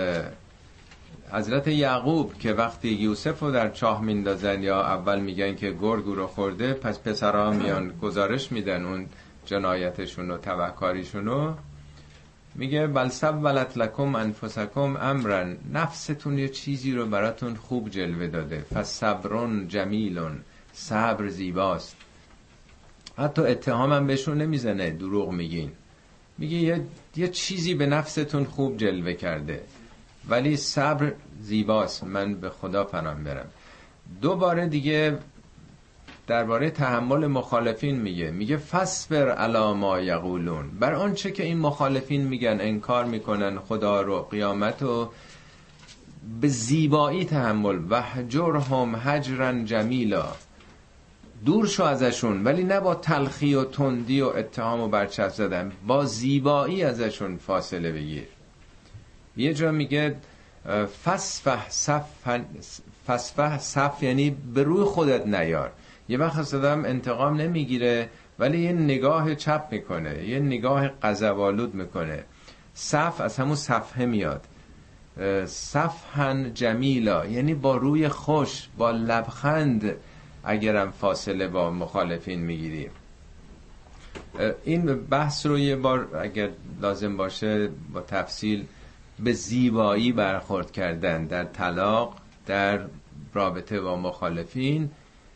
حضرت 1.31 1.67
یعقوب 1.67 2.33
که 2.39 2.53
وقتی 2.53 2.89
یوسف 2.89 3.39
رو 3.39 3.51
در 3.51 3.69
چاه 3.69 4.01
میندازن 4.01 4.63
یا 4.63 4.81
اول 4.81 5.19
میگن 5.19 5.55
که 5.55 5.71
گرگ 5.71 6.05
رو 6.05 6.27
خورده 6.27 6.73
پس 6.73 6.99
پسرها 6.99 7.51
میان 7.51 7.93
گزارش 8.01 8.51
میدن. 8.51 8.85
اون 8.85 9.05
جنایتشون 9.45 10.31
و 10.31 10.37
تبهکاریشون 10.37 11.25
رو 11.25 11.55
میگه 12.55 12.87
بل 12.87 13.09
ولت 13.23 13.77
لکم 13.77 14.15
انفسکم 14.15 14.95
امرن 14.95 15.57
نفستون 15.73 16.39
یه 16.39 16.49
چیزی 16.49 16.91
رو 16.91 17.05
براتون 17.05 17.55
خوب 17.55 17.89
جلوه 17.89 18.27
داده. 18.27 18.61
فصبرون 18.61 19.67
جمیلون 19.67 20.39
صبر 20.73 21.27
زیباست. 21.27 21.95
حتی 23.17 23.41
اتهامم 23.41 24.07
بهشون 24.07 24.37
نمی‌زنه 24.37 24.89
دروغ 24.89 25.31
میگین. 25.31 25.71
میگه 26.37 26.57
یه،, 26.57 26.81
یه 27.15 27.27
چیزی 27.27 27.73
به 27.73 27.85
نفستون 27.85 28.43
خوب 28.43 28.77
جلوه 28.77 29.13
کرده. 29.13 29.61
ولی 30.29 30.57
صبر 30.57 31.13
زیباست. 31.41 32.03
من 32.03 32.33
به 32.35 32.49
خدا 32.49 32.83
پناه 32.83 33.15
برم 33.15 33.47
دوباره 34.21 34.67
دیگه 34.67 35.17
درباره 36.27 36.69
تحمل 36.69 37.27
مخالفین 37.27 37.95
میگه. 37.95 38.31
میگه 38.31 38.57
فسبر 38.57 39.29
علا 39.29 39.73
ما 39.73 39.99
یقولون. 39.99 40.69
بر 40.79 40.93
آنچه 40.93 41.31
که 41.31 41.43
این 41.43 41.57
مخالفین 41.57 42.27
میگن 42.27 42.57
انکار 42.61 43.05
می‌کنن 43.05 43.59
خدا 43.59 44.01
رو 44.01 44.21
قیامت 44.21 44.83
و 44.83 45.09
به 46.41 46.47
زیبایی 46.47 47.25
تحمل. 47.25 47.79
و 47.89 48.01
هم 48.01 49.01
هجرن 49.03 49.65
جمیلا. 49.65 50.25
دور 51.45 51.67
شو 51.67 51.83
ازشون 51.83 52.43
ولی 52.43 52.63
نه 52.63 52.79
با 52.79 52.95
تلخی 52.95 53.53
و 53.53 53.63
تندی 53.63 54.21
و 54.21 54.25
اتهام 54.25 54.81
و 54.81 54.87
برچسب 54.87 55.33
زدن 55.33 55.71
با 55.87 56.05
زیبایی 56.05 56.83
ازشون 56.83 57.37
فاصله 57.37 57.91
بگیر. 57.91 58.27
یه 59.37 59.53
جا 59.53 59.71
میگه 59.71 60.15
فسفه 61.05 61.69
صف 61.69 62.05
فسفه 63.07 63.57
صف 63.57 64.03
یعنی 64.03 64.29
به 64.53 64.63
روی 64.63 64.83
خودت 64.83 65.27
نیار. 65.27 65.71
یه 66.09 66.17
وقت 66.17 66.53
آدم 66.53 66.85
انتقام 66.85 67.41
نمی‌گیره 67.41 68.09
ولی 68.39 68.59
یه 68.59 68.73
نگاه 68.73 69.35
چپ 69.35 69.67
می‌کنه 69.71 70.23
یه 70.23 70.39
نگاه 70.39 70.87
قذوالود 70.87 71.75
می‌کنه. 71.75 72.23
صف 72.73 73.21
از 73.21 73.37
همون 73.37 73.55
صفحه 73.55 74.05
میاد. 74.05 74.45
صفحن 75.45 76.53
جمیلا 76.53 77.25
یعنی 77.25 77.53
با 77.53 77.77
روی 77.77 78.07
خوش 78.07 78.67
با 78.77 78.91
لبخند 78.91 79.95
اگرم 80.43 80.91
فاصله 80.91 81.47
با 81.47 81.71
مخالفین 81.71 82.39
می‌گیریم 82.39 82.91
این 84.63 84.95
بحث 84.95 85.45
رو 85.45 85.59
یه 85.59 85.75
بار 85.75 86.17
اگر 86.17 86.49
لازم 86.81 87.17
باشه 87.17 87.69
با 87.93 88.01
تفصیل 88.01 88.65
به 89.19 89.33
زیبایی 89.33 90.11
برخورد 90.11 90.71
کردن 90.71 91.25
در 91.25 91.43
طلاق 91.43 92.17
در 92.45 92.79
رابطه 93.33 93.81
با 93.81 93.95
مخالفین. 93.95 94.89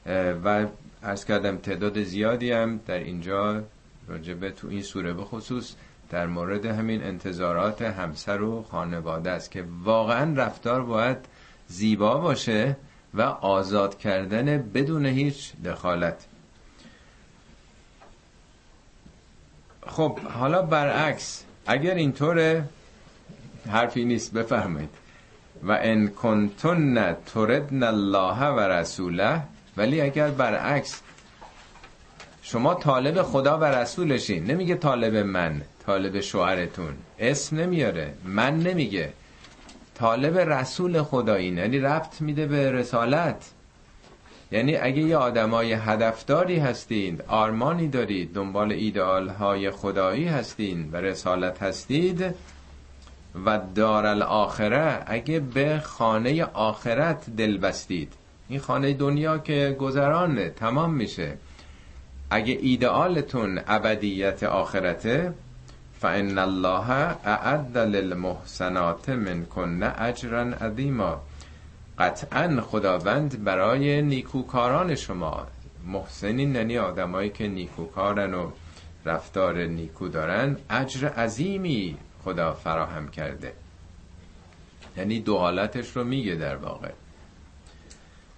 و 0.06 0.66
ارز 1.04 1.26
کردم 1.26 1.58
تعداد 1.58 2.04
زیادی 2.04 2.52
هم 2.52 2.80
در 2.88 2.98
اینجا 2.98 3.64
راجبه 4.08 4.52
تو 4.52 4.68
این 4.68 4.82
سوره 4.82 5.14
به 5.14 5.24
خصوص 5.24 5.76
در 6.10 6.28
مورد 6.28 6.66
همین 6.66 7.04
انتظارات 7.04 7.82
همسر 7.82 8.42
و 8.42 8.64
خانواده 8.64 9.32
است 9.32 9.52
که 9.52 9.66
واقعا 9.84 10.34
رفتار 10.34 10.84
باید 10.84 11.18
زیبا 11.68 12.18
باشه 12.18 12.78
و 13.14 13.22
آزاد 13.22 13.98
کردن 13.98 14.58
بدون 14.74 15.06
هیچ 15.06 15.54
دخالت. 15.66 16.26
خب 19.88 20.20
حالا 20.20 20.62
برعکس 20.62 21.44
اگر 21.68 21.96
اینطوره 21.96 22.64
حرفی 23.70 24.06
نیست 24.06 24.34
بفرمایید. 24.34 24.90
و 25.64 25.72
ان 25.82 26.08
کنتن 26.08 27.18
تردن 27.26 27.84
الله 27.84 28.46
و 28.46 28.60
رسوله 28.60 29.42
ولی 29.78 30.02
اگر 30.02 30.30
برعکس 30.30 31.02
شما 32.42 32.74
طالب 32.74 33.22
خدا 33.22 33.58
و 33.58 33.64
رسولشین. 33.64 34.46
نمیگه 34.46 34.76
طالب 34.76 35.16
من 35.16 35.62
طالب 35.86 36.20
شوهرتون. 36.20 36.94
اسم 37.20 37.60
نمیاره. 37.60 38.14
من 38.26 38.60
نمیگه. 38.60 39.14
طالب 39.96 40.38
رسول 40.38 41.02
خدایین. 41.02 41.58
یعنی 41.58 41.80
ربط 41.80 42.22
میده 42.22 42.46
به 42.46 42.72
رسالت. 42.72 43.52
یعنی 44.52 44.76
اگه 44.76 45.02
یه 45.02 45.18
آدمای 45.18 45.74
هدفداری 45.74 46.60
هستید 46.60 47.24
آرمانی 47.28 47.88
دارید 47.88 48.34
دنبال 48.34 48.72
ایدئال 48.72 49.30
های 49.30 49.72
خدایی 49.72 50.26
هستید 50.26 50.94
و 50.94 50.98
رسالت 50.98 51.64
هستید 51.64 52.36
و 53.46 53.60
دار 53.76 54.06
الاخره 54.06 55.04
اگه 55.08 55.40
به 55.40 55.80
خانه 55.84 56.44
آخرت 56.44 57.30
دل 57.30 57.58
بستید 57.58 58.14
این 58.50 58.60
خانه 58.60 58.94
دنیا 58.94 59.38
که 59.38 59.76
گذرانه 59.80 60.50
تمام 60.50 60.94
میشه. 60.94 61.38
اگه 62.30 62.54
ایدئالتون 62.62 63.62
ابدیت 63.68 64.44
آخرته 64.44 65.34
فان 66.00 66.38
الله 66.38 66.90
اعد 67.26 67.78
للمحسنات 67.78 69.10
منکن 69.10 69.84
اجرا 69.84 70.42
عظیما 70.42 71.22
قطعا 72.00 72.62
خداوند 72.62 73.44
برای 73.44 74.02
نیکوکاران 74.02 74.96
شما 74.96 75.48
محسنین 75.88 76.56
یعنی 76.56 76.78
آدمایی 76.78 77.30
که 77.30 77.48
نیکوکارن 77.48 78.34
و 78.34 78.52
رفتار 79.06 79.58
نیکو 79.66 80.08
دارن 80.08 80.58
اجر 80.70 81.08
عظیمی 81.08 81.98
خدا 82.24 82.54
فراهم 82.54 83.08
کرده. 83.08 83.54
یعنی 84.98 85.20
دو 85.20 85.38
حالتش 85.38 85.96
رو 85.96 86.04
میگه 86.04 86.36
در 86.36 86.56
واقع. 86.56 86.92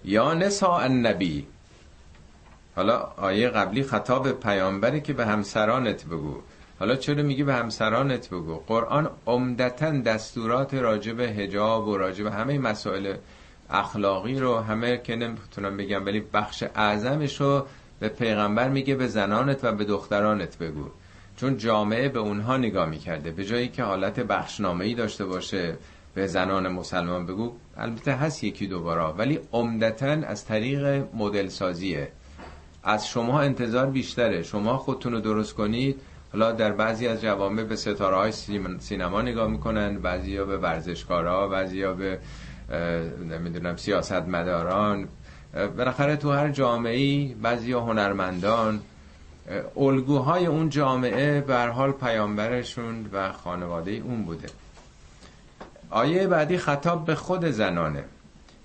یا 0.04 0.34
نسا 0.34 0.78
النبی. 0.78 1.46
حالا 2.76 2.98
آیه 3.16 3.48
قبلی 3.48 3.82
خطاب 3.82 4.32
پیامبره 4.32 5.00
که 5.00 5.12
به 5.12 5.26
همسرانت 5.26 6.04
بگو. 6.04 6.36
حالا 6.78 6.96
چرا 6.96 7.22
میگی 7.22 7.42
به 7.42 7.54
همسرانت 7.54 8.28
بگو؟ 8.28 8.60
قرآن 8.66 9.10
عمدتا 9.26 9.90
دستورات 9.90 10.74
راجب 10.74 11.20
هجاب 11.20 11.88
و 11.88 11.96
راجب 11.96 12.26
همه 12.26 12.58
مسائل 12.58 13.14
اخلاقی 13.70 14.40
رو 14.40 14.58
همه 14.58 14.98
که 14.98 15.16
نمی‌تونم 15.16 15.76
بگم 15.76 16.06
ولی 16.06 16.20
بخش 16.20 16.64
اعظمش 16.74 17.40
رو 17.40 17.66
به 18.00 18.08
پیغمبر 18.08 18.68
میگه 18.68 18.94
به 18.94 19.06
زنانت 19.06 19.64
و 19.64 19.72
به 19.72 19.84
دخترانت 19.84 20.58
بگو. 20.58 20.88
چون 21.36 21.56
جامعه 21.56 22.08
به 22.08 22.18
اونها 22.18 22.56
نگاه 22.56 22.88
می‌کرده 22.88 23.30
به 23.30 23.44
جایی 23.44 23.68
که 23.68 23.82
حالت 23.82 24.20
بخشنامه 24.20 24.84
ای 24.84 24.94
داشته 24.94 25.24
باشه. 25.24 25.76
به 26.14 26.26
زنان 26.26 26.68
مسلمان 26.68 27.26
بگو 27.26 27.52
البته 27.76 28.12
هست 28.12 28.44
یکی 28.44 28.66
دوبارا 28.66 29.12
ولی 29.12 29.40
عمدتا 29.52 30.06
از 30.06 30.44
طریق 30.44 31.04
مدل 31.14 31.48
سازیه 31.48 32.08
از 32.84 33.08
شما 33.08 33.40
انتظار 33.40 33.86
بیشتره. 33.86 34.42
شما 34.42 34.76
خودتون 34.76 35.12
رو 35.12 35.20
درست 35.20 35.54
کنید. 35.54 36.00
حالا 36.32 36.52
در 36.52 36.72
بعضی 36.72 37.08
از 37.08 37.22
جوامع 37.22 37.62
به 37.62 37.76
ستاره 37.76 38.16
های 38.16 38.32
سینما 38.78 39.22
نگاه 39.22 39.48
می‌کنن 39.48 39.98
بعضی 39.98 40.36
ها 40.36 40.44
به 40.44 40.58
ورزشکارا 40.58 41.48
بعضی 41.48 41.82
ها 41.82 41.92
به 41.92 42.18
نمی‌دونم 43.30 43.76
سیاست 43.76 44.12
مداران 44.12 45.08
بالاخره 45.76 46.16
تو 46.16 46.30
هر 46.30 46.48
جامعه 46.48 47.34
بعضی 47.34 47.72
ها 47.72 47.80
هنرمندان 47.80 48.80
الگوهای 49.76 50.46
اون 50.46 50.68
جامعه 50.68 51.40
بر 51.40 51.68
حال 51.68 51.92
پیامبرشون 51.92 53.06
و 53.12 53.32
خانواده 53.32 53.90
اون 53.90 54.22
بوده. 54.22 54.48
آیه 55.92 56.26
بعدی 56.26 56.58
خطاب 56.58 57.04
به 57.04 57.14
خود 57.14 57.44
زنانه. 57.44 58.04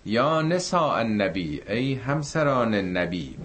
یا 0.06 0.42
نساء 0.42 0.96
النبی 0.96 1.62
ای 1.68 1.94
همسران 1.94 2.76
نبی 2.76 3.36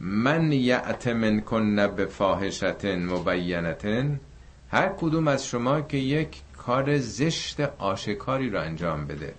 من 0.00 0.52
یعتمن 0.52 1.40
کن 1.40 1.86
به 1.86 2.06
فاحشت 2.06 2.84
مبینتن. 2.84 4.20
هر 4.70 4.88
کدوم 4.88 5.28
از 5.28 5.46
شما 5.46 5.80
که 5.80 5.96
یک 5.96 6.28
کار 6.58 6.98
زشت 6.98 7.60
آشکاری 7.78 8.50
رو 8.50 8.60
انجام 8.60 9.06
بده. 9.06 9.34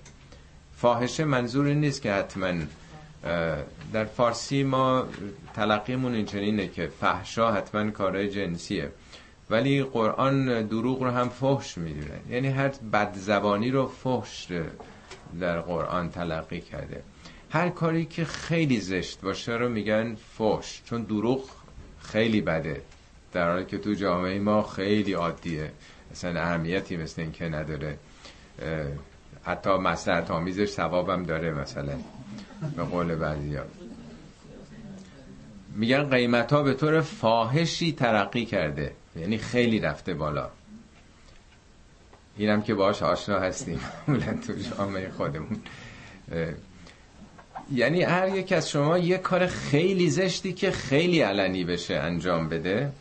فاحشه 0.76 1.24
منظور 1.26 1.67
نیست 1.67 2.02
که 2.02 2.13
حتما 2.13 2.54
در 3.93 4.06
فارسی 4.06 4.63
ما 4.63 5.06
تلقیمون 5.56 6.13
اینچنینه 6.13 6.67
که 6.67 6.88
فحشا 7.02 7.52
حتما 7.52 7.91
کارهای 7.91 8.30
جنسیه. 8.30 8.91
ولی 9.50 9.84
قرآن 9.84 10.68
دروغ 10.68 11.04
رو 11.04 11.10
هم 11.10 11.30
فحش 11.30 11.78
می‌دونه. 11.78 12.20
یعنی 12.30 12.48
هر 12.48 12.72
بدزبانی 12.94 13.72
رو 13.72 13.88
فحش 13.88 14.48
در 15.40 15.60
قرآن 15.62 16.10
تلقی 16.10 16.62
کرده. 16.62 17.04
هر 17.50 17.70
کاری 17.70 18.06
که 18.06 18.26
خیلی 18.26 18.80
زشت 18.80 19.22
باشه 19.22 19.52
رو 19.52 19.70
میگن 19.70 20.16
فحش 20.38 20.82
چون 20.86 21.02
دروغ 21.04 21.44
خیلی 22.02 22.42
بده. 22.42 22.82
در 23.34 23.52
حالی 23.52 23.66
که 23.66 23.78
تو 23.78 23.94
جامعه 23.94 24.40
ما 24.40 24.64
خیلی 24.64 25.14
عادیه. 25.14 25.72
اصلا 26.12 26.42
اهمیتی 26.42 26.98
مثل 26.98 27.22
این 27.22 27.32
که 27.32 27.46
نداره 27.46 27.98
حتی 29.44 29.70
مسلحت 29.70 30.32
آمیزش 30.32 30.70
ثوابم 30.70 31.24
داره 31.24 31.52
مثلا. 31.54 31.96
به 32.78 32.84
قول 32.84 33.16
بعضی 33.16 33.58
میگن 35.76 36.04
قیمت 36.10 36.54
ها 36.54 36.64
به 36.64 36.74
طور 36.74 37.02
فاحشی 37.02 37.92
ترقی 37.92 38.46
کرده. 38.46 38.92
یعنی 39.17 39.38
خیلی 39.38 39.80
رفته 39.80 40.13
بالا. 40.13 40.49
اینم 42.38 42.62
که 42.62 42.73
باش 42.73 43.03
آشنا 43.03 43.39
هستیم. 43.39 43.80
تو 44.47 44.53
جامعه 44.53 45.10
خودمون. 45.10 45.62
یعنی 47.73 48.03
هر 48.03 48.36
یک 48.36 48.51
از 48.51 48.69
شما 48.69 48.97
یه 48.97 49.17
کار 49.17 49.47
خیلی 49.47 50.10
زشتی 50.10 50.53
که 50.53 50.71
خیلی 50.71 51.21
علنی 51.21 51.63
بشه 51.63 51.95
انجام 51.95 52.49
بده. 52.49 52.91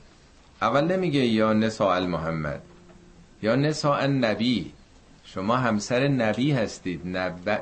اول 0.62 0.84
نمیگه 0.84 1.20
یا 1.20 1.52
نساء 1.52 2.00
محمد 2.06 2.62
یا 3.42 3.56
نساء 3.56 4.06
نبی 4.06 4.72
شما 5.24 5.56
همسر 5.56 6.08
نبی 6.08 6.52
هستید. 6.52 7.00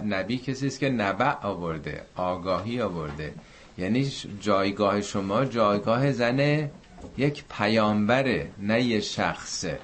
نبی 0.04 0.38
کسی 0.38 0.66
است 0.66 0.80
که 0.80 0.90
نبع 0.90 1.46
آورده 1.46 2.02
آگاهی 2.16 2.80
آورده. 2.80 3.34
یعنی 3.78 4.12
جایگاه 4.40 5.00
شما 5.00 5.44
جایگاه 5.44 6.12
زن 6.12 6.70
یک 7.16 7.44
پیامبره 7.58 8.50
نه 8.58 8.82
یه 8.82 9.00
شخصه. 9.00 9.78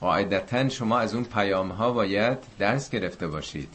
قاعدتا 0.00 0.68
شما 0.68 0.98
از 0.98 1.14
اون 1.14 1.24
پیام 1.24 1.68
ها 1.68 1.92
باید 1.92 2.38
درس 2.58 2.90
گرفته 2.90 3.26
باشید. 3.26 3.68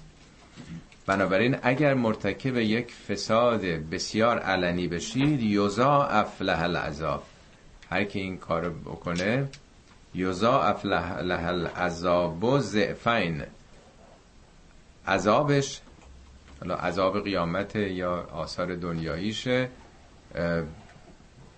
بنابراین 1.05 1.57
اگر 1.63 1.93
مرتکب 1.93 2.57
یک 2.57 2.91
فساد 2.91 3.61
بسیار 3.61 4.39
علنی 4.39 4.87
بشید 4.87 5.41
یوزا 5.41 6.03
افله 6.03 6.61
العذاب. 6.61 7.23
هر 7.89 8.03
کی 8.03 8.19
این 8.19 8.37
کار 8.37 8.69
بکنه 8.69 9.47
یوزا 10.13 10.61
افله 10.61 11.15
العذاب 11.47 12.43
و 12.43 12.59
زعفین 12.59 13.43
عذابش 15.07 15.81
حالا 16.59 16.75
عذاب 16.75 17.23
قیامت 17.23 17.75
یا 17.75 18.27
آثار 18.31 18.75
دنیاییشه 18.75 19.69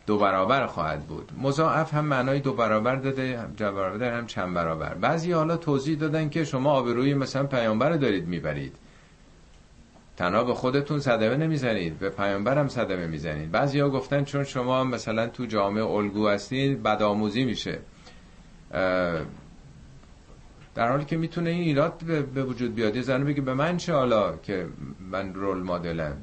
دو 0.08 0.18
برابر 0.18 0.66
خواهد 0.66 1.08
بود. 1.08 1.32
مضاعف 1.42 1.94
هم 1.94 2.06
معنای 2.06 2.40
دو 2.40 2.54
برابر 2.54 2.96
داده 2.96 3.40
هم 3.40 3.54
برابر 3.58 4.18
هم 4.18 4.28
چند 4.28 4.54
برابر. 4.54 4.94
بعضی 4.94 5.32
حالا 5.32 5.58
توضیح 5.58 5.98
دادن 5.98 6.30
که 6.30 6.44
شما 6.44 6.72
آبروی 6.72 7.14
مثلا 7.14 7.44
پیامبر 7.44 7.92
دارید 7.92 8.28
می‌برید. 8.28 8.76
تنها 10.18 10.44
به 10.44 10.54
خودتون 10.54 11.00
صدمه 11.00 11.38
نمی‌زنید 11.38 12.00
به 12.00 12.10
پیامبرم 12.10 12.68
صدمه 12.68 13.08
می‌زنید. 13.08 13.52
بعضی 13.52 13.80
ها 13.80 13.90
گفتن 13.90 14.24
چون 14.24 14.44
شما 14.44 14.84
مثلا 14.84 15.28
تو 15.28 15.46
جامعه 15.46 15.86
الگو 15.86 16.28
هستید 16.28 16.84
بدآموزی 16.84 17.46
میشه. 17.46 17.80
در 20.76 20.92
حالی 20.92 21.06
که 21.06 21.18
می‌تونه 21.18 21.50
این 21.50 21.62
ایراد 21.62 21.94
به 22.34 22.44
وجود 22.44 22.76
بیاد. 22.76 22.96
یه 22.96 23.02
زن 23.02 23.24
بگه 23.24 23.42
به 23.42 23.54
من 23.54 23.78
چه 23.78 23.94
حالا 23.94 24.38
که 24.38 24.66
من 25.12 25.34
رول 25.34 25.58
مدلم. 25.58 26.18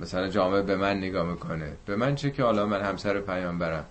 مثلا 0.00 0.28
جامعه 0.28 0.62
به 0.62 0.76
من 0.76 0.98
نگاه 0.98 1.30
می‌کنه. 1.30 1.72
به 1.86 1.96
من 1.96 2.14
چه 2.14 2.30
که 2.30 2.42
حالا 2.42 2.66
من 2.66 2.80
همسر 2.80 3.20
پیامبرم. 3.20 3.84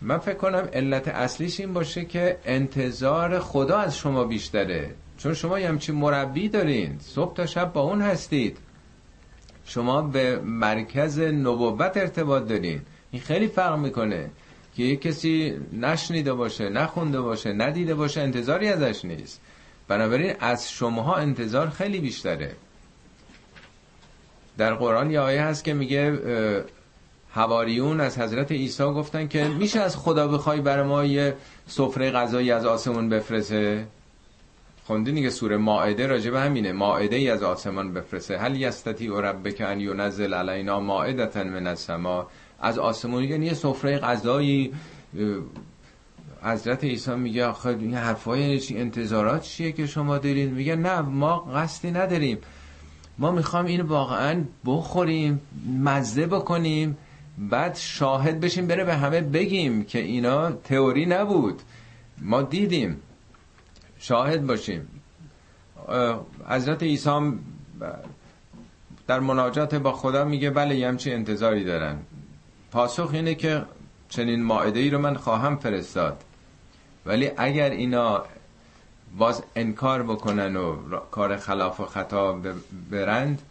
من 0.00 0.18
فکر 0.18 0.34
کنم 0.34 0.68
علت 0.72 1.08
اصلیش 1.08 1.60
این 1.60 1.72
باشه 1.72 2.04
که 2.04 2.38
انتظار 2.44 3.38
خدا 3.38 3.78
از 3.78 3.96
شما 3.96 4.24
بیشتره. 4.24 4.94
چون 5.18 5.34
شما 5.34 5.60
یه 5.60 5.68
همچین 5.68 5.94
مربی 5.94 6.48
دارین. 6.48 6.98
صبح 7.00 7.34
تا 7.34 7.46
شب 7.46 7.72
با 7.72 7.80
اون 7.80 8.02
هستید. 8.02 8.58
شما 9.64 10.02
به 10.02 10.38
مرکز 10.38 11.18
نبوت 11.18 11.96
ارتباط 11.96 12.48
دارین. 12.48 12.80
این 13.10 13.22
خیلی 13.22 13.48
فرق 13.48 13.78
می‌کنه 13.78 14.30
که 14.76 14.82
یه 14.82 14.96
کسی 14.96 15.60
نشنیده 15.72 16.32
باشه 16.32 16.68
نخونده 16.68 17.20
باشه 17.20 17.52
ندیده 17.52 17.94
باشه 17.94 18.20
انتظاری 18.20 18.68
ازش 18.68 19.04
نیست. 19.04 19.40
بنابراین 19.88 20.34
از 20.40 20.72
شماها 20.72 21.16
انتظار 21.16 21.70
خیلی 21.70 22.00
بیشتره. 22.00 22.52
در 24.58 24.74
قرآن 24.74 25.10
یه 25.10 25.20
آیه 25.20 25.42
هست 25.42 25.64
که 25.64 25.74
میگه 25.74 26.18
هواریون 27.32 28.00
از 28.00 28.18
حضرت 28.18 28.52
عیسی 28.52 28.84
گفتن 28.84 29.28
که 29.28 29.44
میشه 29.44 29.80
از 29.80 29.96
خدا 29.96 30.28
بخوای 30.28 30.60
برای 30.60 30.86
ما 30.86 31.04
یه 31.04 31.34
سفره 31.66 32.10
غذایی 32.10 32.50
از 32.50 32.66
آسمون 32.66 33.08
بفرسه 33.08 33.86
خوندین 34.86 35.14
دیگه 35.14 35.30
سوره 35.30 35.56
ماعده 35.56 36.06
راجع 36.06 36.30
همینه 36.30 36.72
ماعده 36.72 37.16
ای 37.16 37.30
از 37.30 37.42
آسمان 37.42 37.92
بفرسه 37.92 38.38
هل 38.38 38.56
یستتی 38.56 39.08
و 39.08 39.20
ربک 39.20 39.60
ان 39.60 39.80
ینزل 39.80 40.34
علینا 40.34 40.80
مائدتا 40.80 41.44
من 41.44 41.66
السما؟ 41.66 42.26
از 42.60 42.78
آسمون 42.78 43.24
یعنی 43.24 43.46
یه 43.46 43.54
سفره 43.54 43.98
غذایی. 43.98 44.72
حضرت 46.42 46.84
عیسی 46.84 47.14
میگه 47.14 47.46
آخه 47.46 47.68
این 47.68 47.94
حرفای 47.94 48.60
انتظارات 48.70 49.42
چیه 49.42 49.72
که 49.72 49.86
شما 49.86 50.18
دارید 50.18 50.52
میگه 50.52 50.76
نه 50.76 51.00
ما 51.00 51.38
قصدی 51.38 51.90
نداریم. 51.90 52.38
ما 53.18 53.30
می‌خوام 53.30 53.66
این 53.66 53.80
واقعا 53.80 54.44
بخوریم 54.66 55.40
مزه 55.78 56.26
بکنیم 56.26 56.98
بعد 57.38 57.76
شاهد 57.76 58.40
بشیم 58.40 58.66
بره 58.66 58.84
به 58.84 58.94
همه 58.94 59.20
بگیم 59.20 59.84
که 59.84 59.98
اینا 59.98 60.52
تئوری 60.52 61.06
نبود. 61.06 61.62
ما 62.18 62.42
دیدیم. 62.42 63.00
شاهد 63.98 64.46
باشیم. 64.46 64.88
حضرت 66.48 66.82
عیسی 66.82 67.32
در 69.06 69.20
مناجات 69.20 69.74
با 69.74 69.92
خدا 69.92 70.24
میگه 70.24 70.50
بله 70.50 70.76
یه 70.76 70.88
همچی 70.88 71.12
انتظاری 71.12 71.64
دارن. 71.64 71.96
پاسخ 72.72 73.10
اینه 73.12 73.34
که 73.34 73.64
چنین 74.08 74.42
ماعده 74.42 74.80
ای 74.80 74.90
رو 74.90 74.98
من 74.98 75.14
خواهم 75.14 75.56
فرستاد. 75.56 76.24
ولی 77.06 77.30
اگر 77.36 77.70
اینا 77.70 78.24
باز 79.18 79.42
انکار 79.56 80.02
بکنن 80.02 80.56
و 80.56 80.76
کار 81.10 81.36
خلاف 81.36 81.80
و 81.80 81.84
خطا 81.84 82.40
برند 82.90 83.42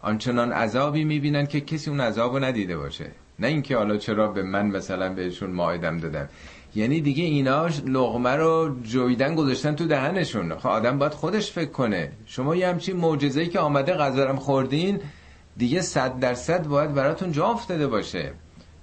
آنچنان 0.00 0.52
عذابی 0.52 1.04
می‌بینن 1.04 1.46
که 1.46 1.60
کسی 1.60 1.90
اون 1.90 2.00
عذاب 2.00 2.32
رو 2.32 2.44
ندیده 2.44 2.76
باشه. 2.76 3.10
نه 3.38 3.46
اینکه 3.46 3.76
حالا 3.76 3.96
چرا 3.96 4.28
به 4.28 4.42
من 4.42 4.66
مثلا 4.66 5.14
بهشون 5.14 5.50
ماعدم 5.50 5.98
دادم 5.98 6.28
یعنی 6.74 7.00
دیگه 7.00 7.24
اینا 7.24 7.66
لغمه 7.86 8.30
رو 8.30 8.76
جویدن 8.82 9.34
گذاشتن 9.34 9.74
تو 9.74 9.86
دهنشون. 9.86 10.58
خب 10.58 10.66
آدم 10.66 10.98
باید 10.98 11.12
خودش 11.12 11.52
فکر 11.52 11.70
کنه. 11.70 12.12
شما 12.26 12.56
یه 12.56 12.68
همچین 12.68 12.96
معجزه‌ای 12.96 13.46
که 13.46 13.58
آمده 13.58 13.92
غذارم 13.92 14.36
خوردین 14.36 15.00
دیگه 15.56 15.80
صد 15.80 16.20
درصد 16.20 16.66
باید 16.66 16.94
براتون 16.94 17.32
جا 17.32 17.46
افتاده 17.46 17.86
باشه. 17.86 18.32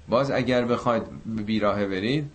باز 0.09 0.31
اگر 0.31 0.65
بخواید 0.65 1.03
بیراهه 1.25 1.85
برید 1.85 2.31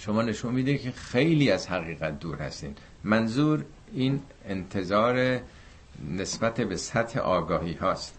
شما 0.00 0.22
نشون 0.22 0.54
میده 0.54 0.78
که 0.78 0.90
خیلی 0.90 1.50
از 1.50 1.68
حقیقت 1.68 2.20
دور 2.20 2.36
هستین. 2.36 2.74
منظور 3.04 3.64
این 3.92 4.20
انتظار 4.48 5.40
نسبت 6.10 6.60
به 6.60 6.76
سطح 6.76 7.20
آگاهی 7.20 7.74
هاست. 7.74 8.18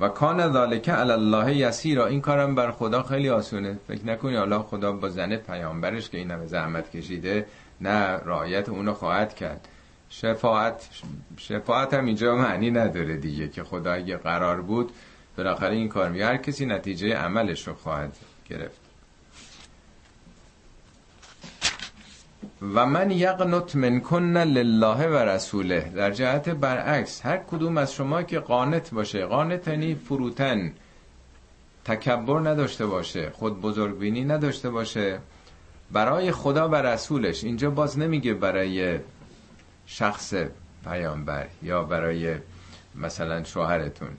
و 0.00 0.08
کان 0.08 0.52
ذالک 0.52 0.88
علی 0.88 1.10
الله 1.10 1.56
یسیرا. 1.56 2.06
این 2.06 2.20
کارم 2.20 2.54
بر 2.54 2.70
خدا 2.70 3.02
خیلی 3.02 3.28
آسونه. 3.28 3.78
فکر 3.88 4.06
نکنی 4.06 4.36
الله 4.36 4.58
خدا 4.58 4.92
با 4.92 5.08
زن 5.08 5.36
پیامبرش 5.36 6.10
که 6.10 6.18
این 6.18 6.30
همه 6.30 6.46
زحمت 6.46 6.90
کشیده 6.90 7.46
نه 7.80 8.16
رعایت 8.16 8.68
اونو 8.68 8.92
خواهد 8.94 9.34
کرد. 9.34 9.68
شفاعت 10.08 10.88
شفاعت 11.36 11.94
هم 11.94 12.04
اینجا 12.04 12.36
معنی 12.36 12.70
نداره 12.70 13.16
دیگه 13.16 13.48
که 13.48 13.62
خدا 13.62 13.92
اگه 13.92 14.16
قرار 14.16 14.62
بود 14.62 14.92
بالاخره 15.36 15.74
این 15.74 15.88
کار 15.88 16.08
می 16.08 16.20
هر 16.20 16.36
کسی 16.36 16.66
نتیجه 16.66 17.14
عملش 17.14 17.68
رو 17.68 17.74
خواهد 17.74 18.16
گرفت. 18.48 18.81
و 22.62 22.86
من 22.86 23.10
یقنط 23.10 23.76
من 23.76 24.00
کن 24.00 24.36
لله 24.36 25.06
و 25.06 25.16
رسوله. 25.16 25.92
در 25.96 26.10
جهت 26.10 26.48
برعکس 26.48 27.26
هر 27.26 27.36
کدوم 27.36 27.78
از 27.78 27.94
شما 27.94 28.22
که 28.22 28.38
قانت 28.38 28.90
باشه 28.94 29.26
قانت 29.26 29.68
یعنی 29.68 29.94
فروتن 29.94 30.72
تکبر 31.84 32.40
نداشته 32.40 32.86
باشه 32.86 33.30
خود 33.30 33.60
بزرگبینی 33.60 34.24
نداشته 34.24 34.70
باشه 34.70 35.18
برای 35.92 36.32
خدا 36.32 36.68
و 36.68 36.74
رسولش. 36.74 37.44
اینجا 37.44 37.70
باز 37.70 37.98
نمیگه 37.98 38.34
برای 38.34 38.98
شخص 39.86 40.34
پیامبر 40.84 41.46
یا 41.62 41.82
برای 41.82 42.36
مثلا 42.94 43.44
شوهرتون. 43.44 44.10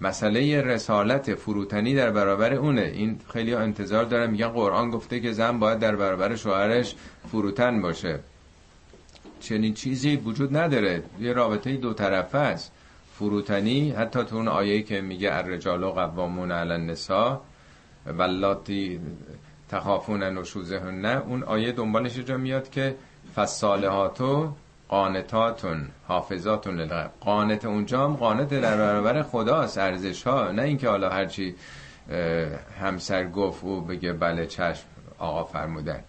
مسئله 0.00 0.62
رسالت 0.62 1.34
فروتنی 1.34 1.94
در 1.94 2.10
برابر 2.10 2.54
اونه. 2.54 2.82
این 2.82 3.20
خیلی 3.32 3.54
انتظار 3.54 4.04
دارن. 4.04 4.30
میگن 4.30 4.48
قرآن 4.48 4.90
گفته 4.90 5.20
که 5.20 5.32
زن 5.32 5.58
باید 5.58 5.78
در 5.78 5.96
برابر 5.96 6.36
شوهرش 6.36 6.94
فروتن 7.28 7.82
باشه. 7.82 8.20
چنین 9.40 9.74
چیزی 9.74 10.16
وجود 10.16 10.56
نداره. 10.56 11.02
یه 11.20 11.32
رابطه 11.32 11.76
دو 11.76 11.92
طرفه 11.92 12.38
است. 12.38 12.72
فروتنی 13.18 13.90
حتی 13.90 14.24
تو 14.24 14.36
اون 14.36 14.48
آیه 14.48 14.82
که 14.82 15.00
میگه 15.00 15.34
الرجال 15.34 15.82
و 15.82 15.90
قوامون 15.90 16.52
علی 16.52 16.72
النساء 16.72 17.40
ولاتی 18.06 19.00
تخافون 19.68 20.22
نه 20.22 21.22
اون 21.26 21.42
آیه 21.42 21.72
دنبالش 21.72 22.18
جا 22.18 22.36
میاد 22.36 22.70
که 22.70 22.96
فصالحاتو 23.34 24.52
قانتاتون 24.88 25.88
حافظاتون 26.08 26.76
للغیب 26.76 27.10
قانت 27.20 27.64
اونجا 27.64 28.04
هم 28.04 28.16
قانت 28.16 28.48
در 28.48 28.76
برابر 28.76 29.22
خداست 29.22 29.78
ارزش 29.78 30.22
ها 30.22 30.52
نه 30.52 30.62
اینکه 30.62 30.88
حالا 30.88 31.10
هرچی 31.10 31.54
همسر 32.80 33.24
گفت 33.24 33.64
او 33.64 33.80
بگه 33.80 34.12
بله 34.12 34.46
چشم 34.46 34.84
آقا 35.18 35.44
فرمودن. 35.44 36.00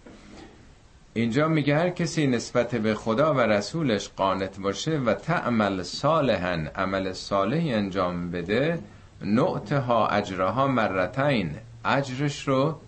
اینجا 1.14 1.48
میگه 1.48 1.76
هر 1.76 1.90
کسی 1.90 2.26
نسبت 2.26 2.74
به 2.74 2.94
خدا 2.94 3.34
و 3.34 3.40
رسولش 3.40 4.10
قانت 4.16 4.60
باشه 4.60 4.98
و 4.98 5.14
تعمل 5.14 5.82
صالحا 5.82 6.66
عمل 6.74 7.12
صالحی 7.12 7.74
انجام 7.74 8.30
بده 8.30 8.78
نعتها 9.22 10.08
اجرها 10.08 10.66
مرتین. 10.66 11.50
اجرش 11.84 12.48
رو 12.48 12.80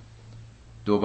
دو, 0.85 1.01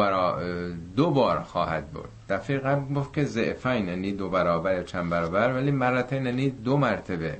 دو 0.95 1.11
بار 1.11 1.41
خواهد 1.41 1.93
برد. 1.93 2.09
دفعه 2.33 2.57
قبل 2.57 2.93
گفت 2.93 3.13
که 3.13 3.23
زعفین 3.23 3.87
یعنی 3.87 4.11
دو 4.11 4.29
برابر 4.29 4.83
چند 4.83 5.09
برابر 5.09 5.53
ولی 5.53 5.71
مرتین 5.71 6.25
یعنی 6.25 6.49
دو 6.49 6.77
مرتبه. 6.77 7.37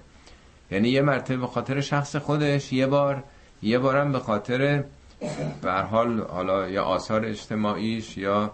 یعنی 0.71 0.89
یه 0.89 1.01
مرتبه 1.01 1.37
به 1.37 1.47
خاطر 1.47 1.81
شخص 1.81 2.15
خودش 2.15 2.73
یه 2.73 2.87
بار 2.87 3.23
یه 3.61 3.79
بارم 3.79 4.11
به 4.11 4.19
خاطر 4.19 4.83
به 5.61 5.71
حال 5.71 6.19
حالا 6.19 6.69
یا 6.69 6.83
آثار 6.83 7.25
اجتماعیش 7.25 8.17
یا 8.17 8.51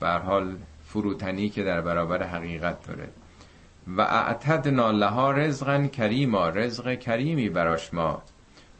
به 0.00 0.08
حال 0.08 0.56
فروتنی 0.86 1.48
که 1.48 1.62
در 1.62 1.80
برابر 1.80 2.22
حقیقت 2.22 2.86
داره. 2.86 3.08
و 3.96 4.00
اعتدنا 4.00 4.90
لها 4.90 5.32
رزقا 5.32 5.86
کریما 5.86 6.48
رزق 6.48 6.94
کریمی 6.94 7.48
براش 7.48 7.94
ما 7.94 8.22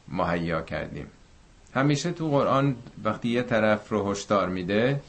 مهیا 0.08 0.62
کردیم. 0.62 1.06
همیشه 1.74 2.12
تو 2.12 2.30
قرآن 2.30 2.76
وقتی 3.04 3.28
یه 3.28 3.42
طرف 3.42 3.88
رو 3.88 4.10
هشدار 4.10 4.48
میده 4.48 5.00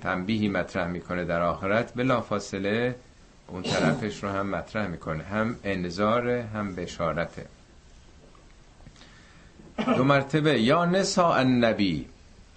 تنبیهی 0.00 0.48
مطرح 0.48 0.86
می‌کنه 0.88 1.24
در 1.24 1.42
آخرت 1.42 1.94
بلا 1.94 2.20
فاصله 2.20 2.94
اون 3.48 3.62
طرفش 3.62 4.24
رو 4.24 4.30
هم 4.30 4.46
مطرح 4.46 4.86
می‌کنه. 4.86 5.24
هم 5.24 5.56
انذار 5.64 6.28
هم 6.28 6.74
بشارته. 6.74 7.46
دو 9.96 10.04
مرتبه 10.04 10.60
یا 10.60 10.84
نسا 10.84 11.34
النبی 11.34 12.06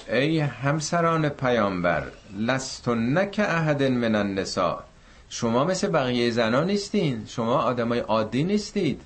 ای 0.10 0.40
همسران 0.40 1.30
پیامبر 1.30 2.04
لستن 2.38 3.30
که 3.32 3.44
احد 3.44 3.84
من 3.84 4.16
النساء. 4.16 4.80
شما 5.30 5.64
مثل 5.64 5.88
بقیه 5.88 6.32
زنان 6.32 6.68
نیستین. 6.68 7.26
شما 7.28 7.58
آدمای 7.58 8.00
عادی 8.00 8.44
نیستید. 8.44 9.02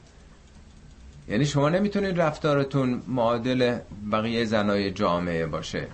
یعنی 1.28 1.46
شما 1.46 1.70
نمی‌تونید 1.70 2.22
رفتارتون 2.22 3.04
معادل 3.08 3.78
بقیه 4.12 4.46
زنای 4.46 4.92
جامعه 4.92 5.46
باشه. 5.46 5.88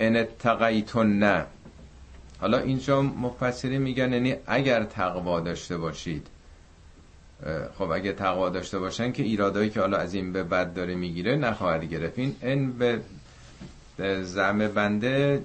ان 0.00 0.26
نه 0.96 1.46
حالا 2.40 2.58
اینجا 2.58 3.02
مفسری 3.02 3.78
میگن 3.78 4.12
یعنی 4.12 4.34
اگر 4.46 4.84
تقوا 4.84 5.40
داشته 5.40 5.76
باشید. 5.76 6.26
خب 7.78 7.90
اگه 7.90 8.12
تقوا 8.12 8.48
داشته 8.48 8.78
باشن 8.78 9.12
که 9.12 9.22
ایرادایی 9.22 9.70
که 9.70 9.80
حالا 9.80 9.96
از 9.96 10.14
این 10.14 10.32
به 10.32 10.42
بد 10.42 10.74
داره 10.74 10.94
می‌گیره 10.94 11.36
نخواهد 11.36 11.84
گرفت. 11.84 12.18
این 12.18 12.36
ان 12.42 12.72
به 13.96 14.22
زم 14.22 14.68
بنده 14.68 15.42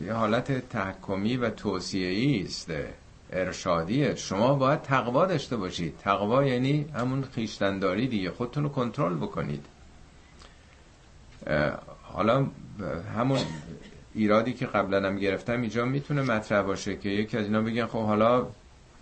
یه 0.00 0.12
حالت 0.12 0.68
تحکمی 0.68 1.36
و 1.36 1.50
توصیه‌ای 1.50 2.42
است 2.42 2.70
ارشادیه. 3.32 4.14
شما 4.14 4.54
باید 4.54 4.82
تقوا 4.82 5.26
داشته 5.26 5.56
باشید. 5.56 5.94
تقوا 5.98 6.44
یعنی 6.44 6.86
همون 6.94 7.24
خیشتنداری 7.34 8.08
دیگه. 8.08 8.30
خودتون 8.30 8.62
رو 8.62 8.68
کنترل 8.68 9.14
بکنید. 9.14 9.64
حالا 12.14 12.46
همون 13.16 13.38
ایرادی 14.14 14.52
که 14.52 14.66
قبلا 14.66 15.06
هم 15.06 15.16
گرفتم 15.16 15.60
اینجا 15.60 15.84
می‌تونه 15.84 16.22
مطرح 16.22 16.62
باشه 16.62 16.96
که 16.96 17.08
یکی 17.08 17.38
از 17.38 17.44
اینا 17.44 17.60
بگن 17.60 17.86
خب 17.86 18.04
حالا 18.04 18.46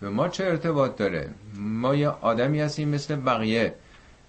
به 0.01 0.09
ما 0.09 0.29
چه 0.29 0.45
ارتباط 0.45 0.97
داره؟ 0.97 1.31
ما 1.55 1.95
یه 1.95 2.09
آدمی 2.09 2.61
هستیم 2.61 2.89
مثل 2.89 3.17
بقیه. 3.17 3.75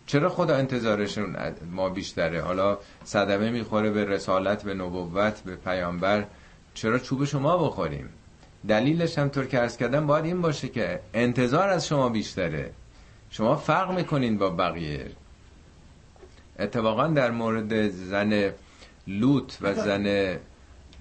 چرا 0.05 0.29
خدا 0.29 0.55
انتظارشون 0.55 1.35
ما 1.71 1.89
بیشتره؟ 1.89 2.41
حالا 2.41 2.77
صدمه 3.03 3.49
می‌خوره 3.49 3.89
به 3.89 4.05
رسالت 4.05 4.63
به 4.63 4.73
نبوت 4.73 5.41
به 5.41 5.55
پیامبر. 5.55 6.25
چرا 6.73 6.99
چوب 6.99 7.25
شما 7.25 7.57
بخوریم؟ 7.57 8.09
دلیلش 8.67 9.17
هم 9.17 9.29
طور 9.29 9.45
که 9.45 9.59
ارز 9.59 9.77
کردم 9.77 10.07
باید 10.07 10.25
این 10.25 10.41
باشه 10.41 10.67
که 10.67 10.99
انتظار 11.13 11.69
از 11.69 11.87
شما 11.87 12.09
بیشتره. 12.09 12.71
شما 13.29 13.55
فرق 13.55 13.91
می‌کنین 13.91 14.37
با 14.37 14.49
بقیه. 14.49 15.11
اتفاقا 16.59 17.07
در 17.07 17.31
مورد 17.31 17.89
زن 17.89 18.51
لوط 19.07 19.53
و 19.61 19.73
زن 19.73 20.37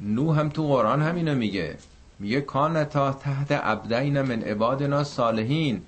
نو 0.00 0.32
هم 0.32 0.48
تو 0.48 0.66
قرآن 0.68 1.02
همینو 1.02 1.34
میگه. 1.34 1.76
میگه 2.18 2.40
کانتا 2.40 3.12
تحت 3.12 3.52
عبدین 3.52 4.22
من 4.22 4.42
عبادنا 4.42 5.04
صالحین. 5.04 5.82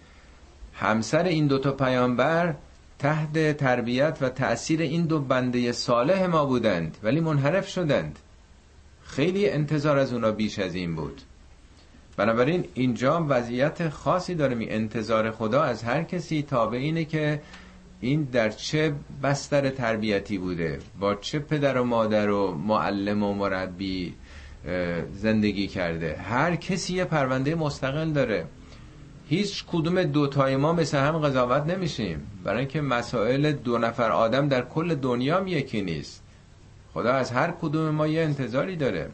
همسر 0.75 1.25
این 1.25 1.47
دوتا 1.47 1.73
پیامبر 1.73 2.55
تحت 2.99 3.57
تربیت 3.57 4.19
و 4.21 4.29
تأثیر 4.29 4.81
این 4.81 5.07
دو 5.07 5.21
بنده 5.21 5.73
صالح 5.73 6.27
ما 6.27 6.45
بودند 6.45 6.97
ولی 7.03 7.21
منحرف 7.21 7.69
شدند. 7.69 8.19
خیلی 9.05 9.51
انتظار 9.51 9.99
از 9.99 10.13
اونا 10.13 10.31
بیش 10.31 10.59
از 10.59 10.75
این 10.75 10.97
بود. 10.97 11.23
بنابراین 12.17 12.65
اینجا 12.75 13.27
وضعیت 13.29 13.89
خاصی 13.89 14.35
داره 14.35 14.55
می 14.55 14.69
انتظار 14.69 15.31
خدا 15.31 15.63
از 15.63 15.83
هر 15.83 16.03
کسی 16.03 16.43
تابع 16.43 16.79
اینه 16.79 17.05
که 17.05 17.41
این 18.05 18.23
در 18.23 18.51
چه 18.51 18.95
بستر 19.23 19.71
تربیتی 19.71 20.39
بوده؟ 20.39 20.79
با 21.01 21.15
چه 21.15 21.39
پدر 21.39 21.79
و 21.79 21.85
مادر 21.85 22.31
و 22.31 22.55
معلم 22.55 23.23
و 23.23 23.35
مربی 23.35 24.15
زندگی 25.15 25.67
کرده؟ 25.67 26.17
هر 26.17 26.57
کسی 26.57 26.95
یه 26.95 27.05
پرونده 27.05 27.55
مستقل 27.55 28.11
داره. 28.11 28.47
هیچ 29.29 29.65
کدوم 29.67 30.03
دوتای 30.03 30.57
ما 30.57 30.73
مثل 30.73 30.99
هم 30.99 31.19
قضاوت 31.19 31.67
نمیشیم. 31.67 32.27
برای 32.45 32.59
اینکه 32.59 32.81
مسائل 32.81 33.53
دو 33.53 33.79
نفر 33.79 34.11
آدم 34.11 34.49
در 34.49 34.63
کل 34.63 34.95
دنیا 34.95 35.49
یکی 35.49 35.83
نیست. 35.83 36.23
خدا 36.95 37.13
از 37.13 37.31
هر 37.31 37.51
کدوم 37.51 37.91
ما 37.91 38.07
یه 38.07 38.23
انتظاری 38.23 38.77
داره. 38.77 39.11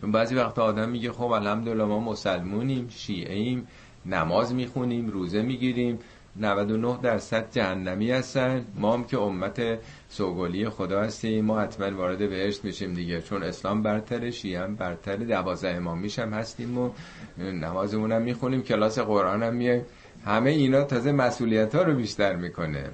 چون 0.00 0.12
بعضی 0.12 0.34
وقت 0.34 0.58
آدم 0.58 0.88
میگه 0.88 1.12
خب 1.12 1.30
الحمدلله 1.32 1.84
ما 1.84 2.00
مسلمونیم 2.00 2.88
شیعیم 2.88 3.66
نماز 4.06 4.54
می‌خونیم 4.54 5.08
روزه 5.08 5.42
می‌گیریم. 5.42 5.98
99 6.40 6.98
درصد 7.02 7.50
جهنمی 7.50 8.10
هستن. 8.10 8.64
ما 8.74 8.94
هم 8.94 9.04
که 9.04 9.18
امت 9.18 9.78
سوگلی 10.08 10.68
خدا 10.68 11.00
هستیم. 11.02 11.44
ما 11.44 11.60
حتما 11.60 11.96
وارد 11.96 12.18
بهشت 12.18 12.64
میشیم 12.64 12.94
دیگه 12.94 13.22
چون 13.22 13.42
اسلام 13.42 13.82
برتره 13.82 14.30
شیعه 14.30 14.62
هم 14.62 14.76
برتره 14.76 15.24
دوازه 15.24 15.68
امام 15.68 15.98
میشم 15.98 16.30
هستیم 16.30 16.78
و 16.78 16.90
نمازمون 17.38 18.12
هم 18.12 18.22
می‌خونیم 18.22 18.62
کلاس 18.62 18.98
قرآن 18.98 19.42
هم 19.42 19.54
میه 19.54 19.86
همه 20.24 20.50
اینا 20.50 20.82
تازه 20.82 21.12
مسئولیت 21.12 21.74
ها 21.74 21.82
رو 21.82 21.94
بیشتر 21.94 22.36
می‌کنه. 22.36 22.90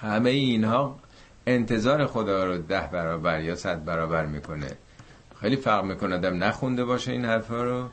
همه 0.00 0.30
اینها 0.30 0.98
انتظار 1.46 2.06
خدا 2.06 2.44
رو 2.44 2.58
ده 2.58 2.88
برابر 2.92 3.40
یا 3.40 3.54
صد 3.54 3.84
برابر 3.84 4.26
می‌کنه. 4.26 4.70
خیلی 5.40 5.56
فرق 5.56 5.84
می‌کنه 5.84 6.14
آدم 6.14 6.44
نخونده 6.44 6.84
باشه 6.84 7.12
این 7.12 7.24
حرفا 7.24 7.62
رو. 7.64 7.88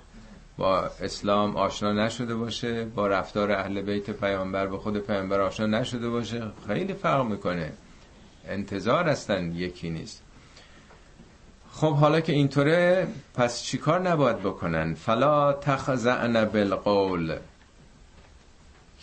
با 0.58 0.80
اسلام 0.80 1.58
آشنا 1.58 1.94
نشده 1.94 2.36
باشه 2.36 2.86
با 2.86 3.08
رفتار 3.08 3.52
اهل 3.52 3.82
بیت 3.82 4.10
پیامبر 4.10 4.68
به 4.68 4.78
خود 4.78 4.98
پیامبر 4.98 5.42
آشنا 5.42 5.66
نشده 5.66 6.10
باشه 6.10 6.44
خیلی 6.68 6.94
فرق 6.94 7.26
می‌کنه. 7.26 7.74
انتظار 8.48 9.10
هستن 9.10 9.52
یکی 9.56 9.90
نیست. 9.90 10.24
خب 11.72 11.94
حالا 11.94 12.22
که 12.22 12.34
اینطوره 12.34 13.08
پس 13.34 13.64
چیکار 13.64 14.10
نباید 14.10 14.40
بکنن؟ 14.40 14.94
فلا 14.94 15.54
تخزعن 15.54 16.46
بالقول. 16.46 17.38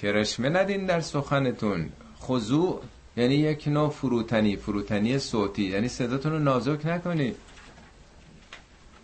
کرشمه 0.03 0.49
ندین 0.49 0.87
در 0.87 1.01
سخنتون. 1.01 1.89
خضوع 2.21 2.83
یعنی 3.17 3.35
یک 3.35 3.69
نوع 3.69 3.91
فروتنی 3.91 4.57
فروتنی 4.57 5.19
صوتی. 5.19 5.63
یعنی 5.63 5.89
صداتون 5.89 6.33
رو 6.33 6.39
نازک 6.39 6.87
نکنید 6.87 7.37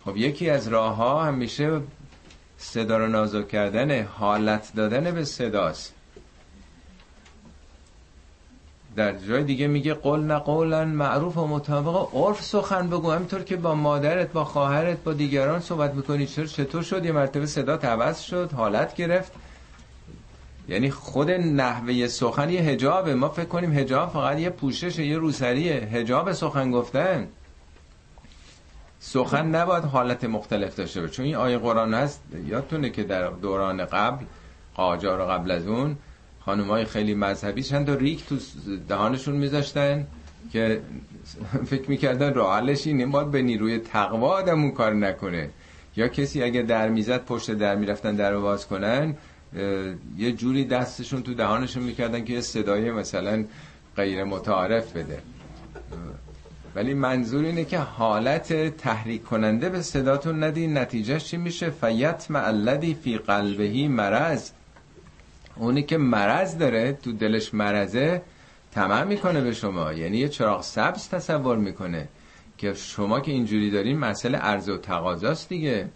خب 0.05 0.17
یکی 0.17 0.49
از 0.49 0.67
راه 0.67 0.95
ها 0.95 1.23
همیشه 1.23 1.81
صدا 2.57 2.97
رو 2.97 3.07
نازک 3.07 3.47
کردن 3.47 4.03
حالت 4.03 4.71
دادن 4.75 5.11
به 5.11 5.25
صداست. 5.25 5.93
در 8.95 9.17
جای 9.17 9.43
دیگه 9.43 9.67
میگه 9.67 9.93
قول 9.93 10.19
نه 10.19 10.85
معروف 10.85 11.37
و 11.37 11.47
مطابق. 11.47 12.15
عرف 12.15 12.43
سخن 12.43 12.89
بگو. 12.89 13.11
همینطور 13.11 13.43
که 13.43 13.55
با 13.55 13.75
مادرت 13.75 14.31
با 14.31 14.43
خواهرت 14.45 15.03
با 15.03 15.13
دیگران 15.13 15.59
صحبت 15.59 15.93
می‌کنی. 15.93 16.25
چرا؟ 16.25 16.45
چطور 16.45 16.81
شد؟ 16.81 17.05
یه 17.05 17.11
مرتبه 17.11 17.45
صدا 17.45 17.75
عوض 17.75 18.19
شد 18.19 18.51
حالت 18.51 18.95
گرفت. 18.95 19.31
یعنی 20.69 20.91
خود 20.91 21.31
نحوه 21.31 22.07
سخن 22.07 22.49
یه 22.49 22.61
هجابه 22.61 23.15
ما 23.15 23.29
فکر 23.29 23.45
کنیم 23.45 23.73
هجاب 23.73 24.13
فقط 24.13 24.39
یه 24.39 24.49
پوشش 24.49 24.99
یه 24.99 25.17
روسریه. 25.17 25.73
هجاب 25.73 26.31
سخن 26.31 26.71
گفتن. 26.71 27.27
سخن 28.99 29.45
نباید 29.45 29.83
حالت 29.83 30.23
مختلف 30.23 30.75
داشته 30.75 31.01
باشه. 31.01 31.13
چون 31.13 31.25
این 31.25 31.35
آیه 31.35 31.57
قرآن 31.57 31.93
هست 31.93 32.21
یادتونه 32.47 32.89
که 32.89 33.03
در 33.03 33.27
دوران 33.27 33.85
قبل 33.85 34.25
قاجار 34.75 35.21
و 35.21 35.25
قبل 35.25 35.51
از 35.51 35.67
اون 35.67 35.97
های 36.47 36.85
خیلی 36.85 37.13
مذهبی 37.13 37.63
چند 37.63 37.85
تا 37.87 37.93
ریک 37.93 38.25
تو 38.25 38.35
دهانشون 38.87 39.35
میذاشتن 39.35 40.07
که 40.51 40.81
فکر 41.65 41.89
می‌کردن 41.89 42.33
راه 42.33 42.55
حلش 42.55 42.87
اینه 42.87 43.05
باید 43.05 43.31
به 43.31 43.41
نیروی 43.41 43.79
تقوا 43.79 44.29
آدم 44.29 44.61
اون 44.61 44.71
کار 44.71 44.93
نکنه. 44.93 45.49
یا 45.95 46.07
کسی 46.07 46.43
اگه 46.43 46.61
در 46.61 46.89
می‌زد 46.89 47.25
پشت 47.25 47.51
در 47.51 47.75
می‌رفتن 47.75 48.15
در 48.15 48.31
رو 48.31 48.41
باز 48.41 48.67
کنن 48.67 49.15
یه 50.17 50.31
جوری 50.31 50.65
دستشون 50.65 51.23
تو 51.23 51.33
دهانشون 51.33 51.83
می‌کردن 51.83 52.25
که 52.25 52.33
یه 52.33 52.41
صدای 52.41 52.91
مثلا 52.91 53.45
غیر 53.95 54.23
متعارف 54.23 54.91
بده. 54.91 55.21
ولی 56.77 56.93
منظور 56.93 57.45
اینه 57.45 57.65
که 57.65 57.79
حالت 57.79 58.77
تحریک 58.77 59.23
کننده 59.23 59.69
به 59.69 59.81
صداتون 59.81 60.43
ندین 60.43 60.77
نتیجهش 60.77 61.25
چی 61.25 61.37
میشه؟ 61.37 61.69
فیت 61.69 62.25
معلدی 62.29 62.93
فی 62.93 63.17
قلبهی 63.17 63.87
مرض. 63.87 64.51
اونی 65.55 65.83
که 65.83 65.97
مرض 65.97 66.57
داره 66.57 66.93
تو 66.93 67.11
دلش 67.11 67.53
مرضه 67.53 68.21
تمام 68.71 69.07
می‌کنه 69.07 69.41
به 69.41 69.53
شما. 69.53 69.93
یعنی 69.93 70.17
یه 70.17 70.29
چراغ 70.29 70.61
سبز 70.61 71.09
تصور 71.09 71.57
می‌کنه 71.57 72.07
که 72.57 72.73
شما 72.73 73.19
که 73.19 73.31
اینجوری 73.31 73.71
دارین 73.71 73.97
مسئله 73.97 74.37
عرض 74.37 74.69
و 74.69 74.77
تقاضاست 74.77 75.49
دیگه. 75.49 75.89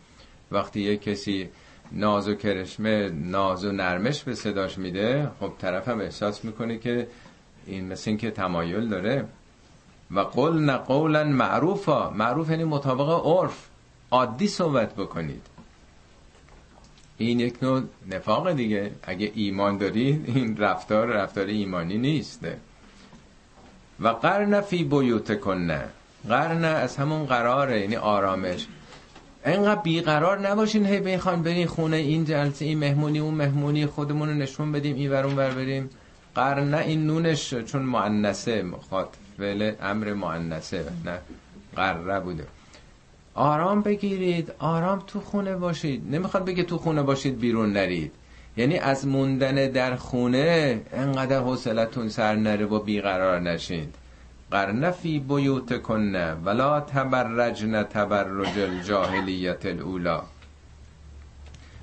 وقتی 0.51 0.81
یه 0.81 0.97
کسی 0.97 1.49
ناز 1.91 2.27
و 2.27 2.35
کرشمه 2.35 3.09
ناز 3.09 3.65
و 3.65 3.71
نرمش 3.71 4.23
به 4.23 4.35
صداش 4.35 4.77
میده 4.77 5.31
خب 5.39 5.51
هم 5.87 5.99
احساس 5.99 6.45
می‌کنه 6.45 6.77
که 6.77 7.07
این 7.65 7.87
مثل 7.87 8.09
این 8.11 8.17
که 8.17 8.31
تمایل 8.31 8.87
داره. 8.87 9.25
و 10.15 10.19
قول 10.19 10.71
قولا 10.71 11.23
معروفا. 11.23 12.09
معروف 12.09 12.49
یعنی 12.49 12.63
مطابق 12.63 13.25
عرف. 13.25 13.67
عادی 14.11 14.47
صحبت 14.47 14.95
بکنید. 14.95 15.47
این 17.17 17.39
یک 17.39 17.63
نوع 17.63 17.81
نفاق 18.09 18.51
دیگه. 18.51 18.91
اگه 19.03 19.31
ایمان 19.35 19.77
دارید 19.77 20.23
این 20.35 20.57
رفتار 20.57 21.07
رفتار 21.07 21.45
ایمانی 21.45 21.97
نیست. 21.97 22.47
و 23.99 24.07
قرن 24.07 24.61
فی 24.61 24.83
بیوت 24.83 25.39
کنه 25.39 25.83
قرن 26.27 26.65
از 26.65 26.97
همون 26.97 27.25
قراره 27.25 27.81
یعنی 27.81 27.95
آرامش. 27.95 28.67
اینقدر 29.45 29.81
بیقرار 29.81 30.49
نباشین 30.49 30.85
هی 30.85 30.99
بخوان 30.99 31.43
برین 31.43 31.67
خونه 31.67 31.97
این 31.97 32.25
جلسه 32.25 32.65
این 32.65 32.77
مهمونی 32.77 33.19
اون 33.19 33.33
مهمونی 33.33 33.85
خودمون 33.85 34.29
رو 34.29 34.35
نشون 34.35 34.71
بدیم 34.71 34.95
این 34.95 35.11
ورون 35.11 35.35
بر 35.35 35.51
بریم. 35.51 35.89
قرن 36.35 36.73
این 36.73 37.07
نونش 37.07 37.53
چون 37.53 37.81
مؤنثه 37.81 38.63
مخاطب 38.63 39.20
فعل 39.41 39.71
امر 39.81 40.13
مؤنثه 40.13 40.85
نه 41.05 41.17
قره 41.75 42.19
بوده. 42.19 42.47
آرام 43.35 43.81
بگیرید 43.81 44.51
آرام 44.59 45.03
تو 45.07 45.19
خونه 45.19 45.55
باشید. 45.55 46.15
نمی‌خواد 46.15 46.45
بگه 46.45 46.63
تو 46.63 46.77
خونه 46.77 47.03
باشید 47.03 47.39
بیرون 47.39 47.73
نرید. 47.73 48.11
یعنی 48.57 48.77
از 48.77 49.07
موندن 49.07 49.55
در 49.67 49.95
خونه 49.95 50.81
انقدر 50.93 51.39
حوصلتون 51.39 52.09
سر 52.09 52.35
نره 52.35 52.65
و 52.65 52.79
بیقرار 52.79 53.39
نشید 53.39 53.95
قرن 54.51 54.91
فی 54.91 55.19
بیوت 55.19 55.81
کنه 55.81 56.33
ولا 56.33 56.79
تبرجن 56.79 57.83
تبرج 57.83 58.59
الجاهلیت 58.59 59.65
الاولا 59.65 60.21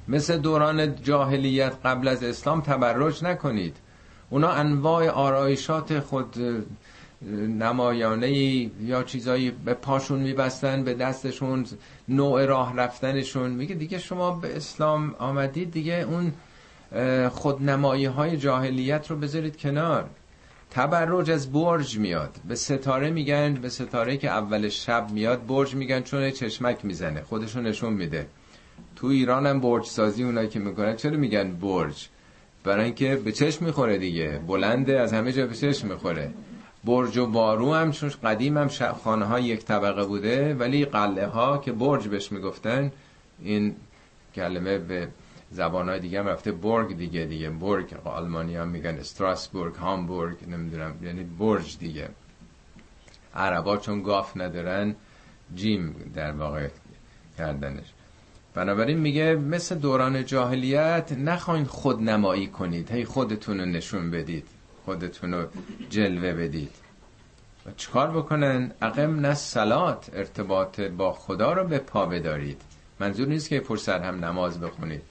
مثل 0.08 0.38
دوران 0.38 1.02
جاهلیت 1.02 1.72
قبل 1.84 2.08
از 2.08 2.22
اسلام 2.22 2.60
تبرج 2.60 3.24
نکنید. 3.24 3.76
اونا 4.30 4.50
انواع 4.50 5.08
آرایشات 5.08 6.00
خود 6.00 6.36
نمایانه 7.58 8.30
یا 8.82 9.02
چیزایی 9.02 9.50
به 9.50 9.74
پاشون 9.74 10.20
میبستن 10.20 10.84
به 10.84 10.94
دستشون 10.94 11.66
نوع 12.08 12.44
راه 12.44 12.76
رفتنشون. 12.76 13.50
میگه 13.50 13.74
دیگه 13.74 13.98
شما 13.98 14.30
به 14.30 14.56
اسلام 14.56 15.14
آمدید 15.18 15.70
دیگه 15.70 16.06
اون 16.08 16.32
خودنمایی 17.28 18.04
های 18.04 18.36
جاهلیت 18.36 19.10
رو 19.10 19.16
بذارید 19.16 19.56
کنار. 19.56 20.10
تبرج 20.70 21.30
از 21.30 21.52
برج 21.52 21.98
میاد. 21.98 22.36
به 22.48 22.54
ستاره 22.54 23.10
میگن 23.10 23.54
به 23.54 23.68
ستاره 23.68 24.16
که 24.16 24.30
اول 24.30 24.68
شب 24.68 25.10
میاد 25.10 25.46
برج 25.46 25.74
میگن 25.74 26.00
چون 26.00 26.30
چشمک 26.30 26.84
می‌زنه 26.84 27.22
خودشون 27.22 27.66
نشون 27.66 27.92
میده. 27.92 28.26
تو 28.96 29.06
ایران 29.06 29.46
هم 29.46 29.60
برج 29.60 29.84
سازی 29.84 30.24
اونایی 30.24 30.48
که 30.48 30.58
می‌کنن. 30.58 30.96
چرا 30.96 31.16
میگن 31.16 31.52
برج؟ 31.52 32.08
برای 32.64 32.84
اینکه 32.84 33.16
به 33.16 33.32
چشم 33.32 33.64
می‌خوره 33.64 33.98
دیگه. 33.98 34.40
بلنده 34.46 35.00
از 35.00 35.12
همه 35.12 35.32
جا 35.32 35.46
به 35.46 35.54
چشم 35.54 35.88
می‌خوره. 35.88 36.30
برج 36.84 37.18
و 37.18 37.26
بارو 37.26 37.74
هم 37.74 37.92
چون 37.92 38.10
قدیم 38.24 38.58
هم 38.58 38.68
خانه 38.92 39.24
ها 39.24 39.40
یک 39.40 39.64
طبقه 39.64 40.04
بوده 40.04 40.54
ولی 40.54 40.84
قلعه 40.84 41.26
ها 41.26 41.58
که 41.58 41.72
برج 41.72 42.08
بهش 42.08 42.32
می‌گفتن 42.32 42.92
این 43.42 43.76
کلمه 44.34 44.78
به 44.78 45.08
زبانهای 45.50 46.00
دیگه 46.00 46.20
هم 46.20 46.26
رفته 46.26 46.52
برگ 46.52 46.96
دیگه 46.96 47.24
دیگه. 47.24 47.50
برگ 47.50 47.94
آلمانی 48.04 48.56
هم 48.56 48.68
میگن 48.68 48.94
استراسبورگ 48.98 49.74
هامبورگ 49.74 50.36
نمی‌دونم 50.48 50.94
یعنی 51.02 51.24
برج 51.24 51.78
دیگه. 51.78 52.08
عربا 53.34 53.76
چون 53.76 54.02
گاف 54.02 54.36
ندارن 54.36 54.94
جیم 55.54 56.12
در 56.14 56.32
واقع 56.32 56.68
کردنش. 57.38 57.86
بنابراین 58.54 58.98
میگه 58.98 59.34
مثل 59.34 59.74
دوران 59.74 60.24
جاهلیت 60.24 61.12
نخواین 61.12 61.64
خود 61.64 62.02
نمایی 62.02 62.46
کنید. 62.46 62.90
هی 62.90 63.04
خودتون 63.04 63.60
رو 63.60 63.66
نشون 63.66 64.10
بدید. 64.10 64.46
خودتون 64.88 65.34
رو 65.34 65.46
جلوه 65.90 66.32
بدید. 66.32 66.70
و 67.66 67.70
چکار 67.76 68.10
بکنن؟ 68.10 68.72
اقم 68.82 69.20
نه 69.20 69.34
سلات 69.34 70.10
ارتباط 70.12 70.80
با 70.80 71.12
خدا 71.12 71.52
رو 71.52 71.64
به 71.64 71.78
پا 71.78 72.06
بدارید. 72.06 72.62
منظور 73.00 73.28
نیست 73.28 73.48
که 73.48 73.60
فرصت 73.60 74.02
هم 74.02 74.24
نماز 74.24 74.60
بخونید. 74.60 75.02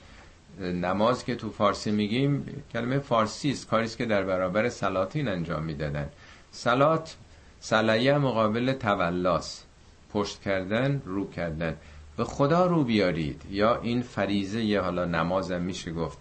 نماز 0.60 1.24
که 1.24 1.34
تو 1.34 1.50
فارسی 1.50 1.90
میگیم 1.90 2.62
کلمه 2.72 2.98
فارسی 2.98 3.50
است 3.50 3.68
کاری 3.68 3.88
که 3.88 4.06
در 4.06 4.22
برابر 4.22 4.68
سلاتین 4.68 5.28
انجام 5.28 5.62
می‌دادن. 5.62 6.08
سلات 6.50 7.16
سلیه 7.60 8.18
مقابل 8.18 8.72
تولاس 8.72 9.64
پشت 10.12 10.40
کردن 10.40 11.02
رو 11.04 11.30
کردن. 11.30 11.76
به 12.16 12.24
خدا 12.24 12.66
رو 12.66 12.84
بیارید. 12.84 13.42
یا 13.50 13.80
این 13.80 14.02
فریزه 14.02 14.64
یه 14.64 14.80
حالا 14.80 15.04
نمازم 15.04 15.60
میشه 15.60 15.92
گفت. 15.92 16.18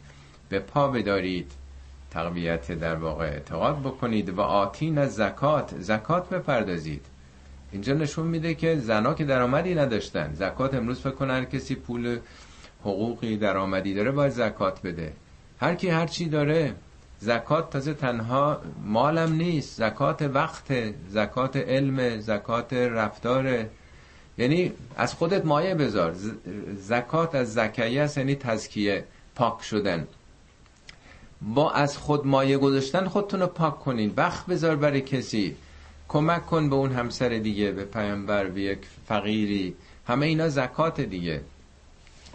به 0.49 0.59
پا 0.59 0.87
بدارید. 0.87 1.51
تقویت 2.17 2.71
در 2.71 2.95
واقع 2.95 3.25
اعتقاد 3.25 3.79
بکنید 3.79 4.29
و 4.29 4.41
آتین 4.41 4.97
از 4.97 5.15
زکات 5.15 5.73
زکات 5.79 6.29
بپردازید. 6.29 7.05
اینجا 7.71 7.93
نشون 7.93 8.27
میده 8.27 8.53
که 8.53 8.79
زنا 8.79 9.13
که 9.13 9.25
درآمدی 9.25 9.75
نداشتن 9.75 10.33
زکات 10.33 10.73
امروز 10.73 10.99
فکر 10.99 11.11
کنن 11.11 11.45
کسی 11.45 11.75
پول 11.75 12.19
حقوقی 12.81 13.37
درآمدی 13.37 13.93
داره 13.93 14.11
باید 14.11 14.31
زکات 14.31 14.81
بده. 14.81 15.13
هر 15.59 15.75
کی 15.75 15.89
هر 15.89 16.07
چی 16.07 16.25
داره 16.29 16.73
زکات 17.19 17.69
تازه 17.69 17.93
تنها 17.93 18.61
مالم 18.83 19.33
نیست 19.33 19.77
زکات 19.77 20.21
وقت 20.21 20.73
زکات 21.09 21.57
علم 21.57 22.19
زکات 22.19 22.73
رفتار 22.73 23.65
یعنی 24.37 24.71
از 24.95 25.13
خودت 25.13 25.45
مایه 25.45 25.75
بذار. 25.75 26.15
زکات 26.77 27.35
از 27.35 27.53
زکیه 27.53 28.01
است 28.01 28.17
یعنی 28.17 28.35
تزکیه 28.35 29.03
پاک 29.35 29.63
شدن. 29.63 30.07
با 31.41 31.71
از 31.71 31.97
خود 31.97 32.27
مایه 32.27 32.57
گذاشتن 32.57 33.07
خودتون 33.07 33.39
رو 33.39 33.47
پاک 33.47 33.79
کنین. 33.79 34.13
وقت 34.17 34.45
بذار 34.45 34.75
برای 34.75 35.01
کسی. 35.01 35.55
کمک 36.07 36.45
کن 36.45 36.69
به 36.69 36.75
اون 36.75 36.91
همسر 36.91 37.29
دیگه 37.29 37.71
به 37.71 37.85
پیامبر 37.85 38.47
به 38.47 38.61
یک 38.61 38.79
فقیری. 39.07 39.75
همه 40.07 40.25
اینا 40.25 40.49
زکات 40.49 41.01
دیگه. 41.01 41.41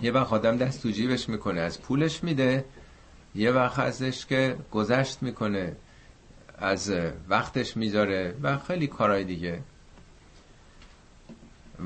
یه 0.02 0.12
وقت 0.12 0.32
آدم 0.32 0.56
دست 0.56 0.82
تو 0.82 0.90
جیبش 0.90 1.28
می‌کنه. 1.28 1.60
از 1.60 1.80
پولش 1.80 2.24
میده. 2.24 2.64
یه 3.34 3.50
وقت 3.50 3.78
ازش 3.78 4.26
که 4.26 4.56
گذشت 4.72 5.22
می‌کنه. 5.22 5.76
از 6.58 6.92
وقتش 7.28 7.76
می‌ذاره 7.76 8.34
و 8.42 8.58
خیلی 8.58 8.86
کارهای 8.86 9.24
دیگه. 9.24 9.60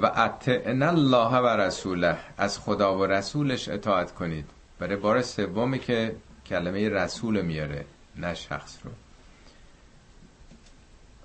و 0.03 0.07
اطعن 0.07 0.83
الله 0.83 1.39
و 1.39 1.47
رسوله. 1.47 2.17
از 2.39 2.59
خدا 2.59 2.99
و 2.99 3.07
رسولش 3.07 3.69
اطاعت 3.69 4.14
کنید. 4.14 4.45
برای 4.79 4.97
بار 4.97 5.23
سومی 5.23 5.79
که 5.79 6.17
کلمه 6.47 6.88
رسول 6.88 7.40
میاره 7.40 7.84
نه 8.16 8.34
شخص 8.34 8.78
رو. 8.84 8.90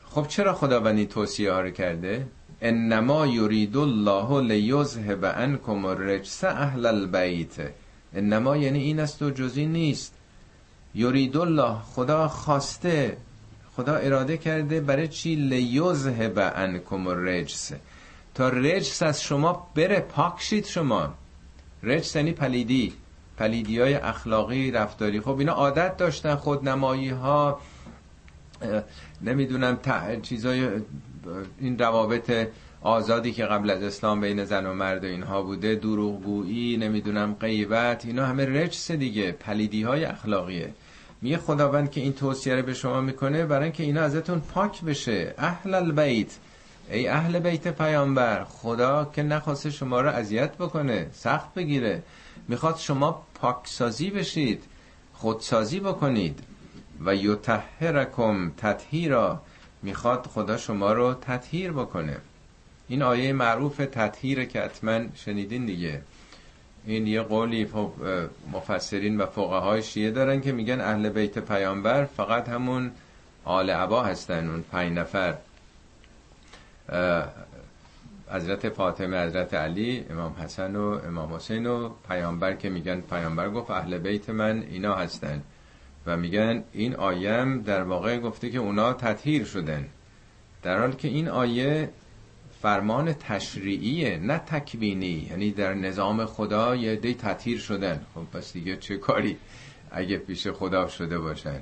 خب 0.10 0.28
چرا 0.28 0.54
خداوند 0.54 0.98
این 0.98 1.08
توصیه 1.08 1.52
ها 1.52 1.62
رو 1.62 1.70
کرده؟ 1.70 2.28
انما 2.62 3.28
یرید 3.28 3.78
الله 3.78 4.42
لیذهب 4.42 5.26
عنکم 5.26 5.86
الرجس 5.86 6.44
اهل 6.44 6.86
البیت. 6.86 7.56
انما 8.16 8.58
یعنی 8.58 8.80
این 8.80 9.00
است 9.00 9.22
و 9.22 9.30
جزی 9.30 9.66
نیست. 9.66 10.14
یرید 10.96 11.38
الله 11.38 11.76
خدا 11.80 12.28
خواسته 12.28 13.18
خدا 13.76 13.96
اراده 13.96 14.38
کرده 14.38 14.82
برای 14.82 15.08
چی؟ 15.08 15.36
لیذهب 15.36 16.40
عنکم 16.40 17.08
الرجس. 17.08 17.72
تا 18.34 18.50
رجس 18.50 19.04
از 19.04 19.24
شما 19.24 19.68
بره 19.76 20.00
پاک 20.00 20.42
شید 20.42 20.66
شما. 20.66 21.14
رجس 21.84 22.16
یعنی 22.16 22.32
پلیدی. 22.32 22.94
پلیدی 23.38 23.80
های 23.80 23.94
اخلاقی 23.94 24.72
رفتاری. 24.72 25.20
خب 25.20 25.40
اینا 25.40 25.54
عادت 25.54 25.98
داشتن 25.98 26.36
خودنمایی 26.36 27.10
ها 27.10 27.60
نمی‌دونم 29.22 29.80
چیزای 30.22 30.68
این 31.60 31.80
روابط 31.80 32.48
آزادی 32.82 33.32
که 33.32 33.46
قبل 33.46 33.70
از 33.70 33.84
اسلام 33.84 34.22
بین 34.22 34.46
زن 34.46 34.66
و 34.66 34.74
مرد 34.74 35.04
و 35.04 35.08
اینها 35.08 35.42
بوده 35.42 35.76
دروغگویی 35.76 36.78
نمی‌دونم 36.78 37.36
غیبت 37.40 38.06
اینا 38.06 38.26
همه 38.26 38.46
رجس 38.46 38.92
دیگه 38.92 39.32
پلیدی 39.32 39.84
های 39.84 40.06
اخلاقیه. 40.06 40.74
میگه 41.22 41.38
خداوند 41.38 41.92
که 41.92 42.02
این 42.02 42.14
توصیه 42.14 42.56
رو 42.56 42.62
به 42.62 42.74
شما 42.74 43.02
می‌کنه 43.02 43.46
برای 43.46 43.64
اینکه 43.64 43.84
اینا 43.84 44.02
ازتون 44.02 44.40
پاک 44.40 44.82
بشه. 44.82 45.34
اهل 45.38 45.74
البیت. 45.74 46.38
ای 46.92 47.08
اهل 47.08 47.40
بیت 47.40 47.68
پیامبر 47.68 48.44
خدا 48.44 49.12
که 49.16 49.24
نخواسته 49.24 49.70
شما 49.70 50.02
رو 50.02 50.10
اذیت 50.10 50.58
بکنه 50.58 51.08
سخت 51.12 51.54
بگیره. 51.54 52.04
می‌خواد 52.52 52.78
شما 52.78 53.24
پاکسازی 53.36 54.10
بشید 54.10 54.64
خودسازی 55.14 55.80
بکنید 55.80 56.40
و 57.06 57.16
یطهرکم 57.16 58.52
تطهیرا. 58.58 59.42
می‌خواد 59.84 60.28
خدا 60.34 60.58
شما 60.58 60.94
رو 60.94 61.14
تطهیر 61.14 61.72
بکنه. 61.72 62.18
این 62.88 63.02
آیه 63.02 63.34
معروف 63.34 63.78
تطهیر 63.78 64.46
که 64.46 64.62
حتما 64.62 65.00
شنیدین 65.16 65.66
دیگه. 65.66 66.02
این 66.86 67.08
یه 67.08 67.22
قولی 67.22 67.66
خب، 67.66 67.92
مفسرین 68.54 69.18
و 69.18 69.26
فقهای 69.26 69.84
شیعه 69.84 70.12
دارن 70.12 70.42
که 70.42 70.52
میگن 70.52 70.82
اهل 70.82 71.10
بیت 71.10 71.40
پیامبر 71.40 72.06
فقط 72.06 72.50
همون 72.50 72.92
آل 73.46 73.70
عبا 73.70 74.04
هستن 74.04 74.50
اون 74.50 74.62
پنج 74.72 74.98
نفر. 74.98 75.36
حضرت 78.32 78.70
فاطمه 78.70 79.26
حضرت 79.26 79.54
علی 79.54 80.06
امام 80.10 80.34
حسن 80.34 80.76
و 80.76 81.00
امام 81.08 81.34
حسین 81.34 81.66
و 81.66 81.90
پیامبر 82.08 82.54
که 82.54 82.70
میگن 82.70 83.02
پیامبر 83.02 83.50
گفت 83.50 83.72
اهل 83.72 83.98
بیت 83.98 84.30
من 84.30 84.64
اینا 84.70 84.96
هستن. 84.96 85.44
و 86.06 86.18
میگن 86.18 86.64
این 86.72 86.96
آیم 86.96 87.62
در 87.62 87.84
واقع 87.84 88.20
گفته 88.20 88.50
که 88.50 88.58
اونا 88.58 88.94
تطهیر 88.94 89.46
شدن. 89.46 89.88
در 90.64 90.80
حال 90.80 90.92
که 90.92 91.08
این 91.08 91.28
آیه 91.30 91.90
فرمان 92.62 93.14
تشریعیه 93.14 94.18
نه 94.18 94.38
تکوینی. 94.38 95.28
یعنی 95.30 95.52
در 95.52 95.74
نظام 95.74 96.26
خدا 96.26 96.76
یه 96.76 96.96
دی 96.96 97.14
تطهیر 97.14 97.60
شدن. 97.60 98.06
خب 98.16 98.38
پس 98.38 98.54
دیگه 98.54 98.78
چه 98.78 98.98
کاری 98.98 99.38
اگه 99.92 100.18
پیش 100.18 100.48
خدا 100.48 100.88
شده 100.88 101.20
باشن؟ 101.20 101.60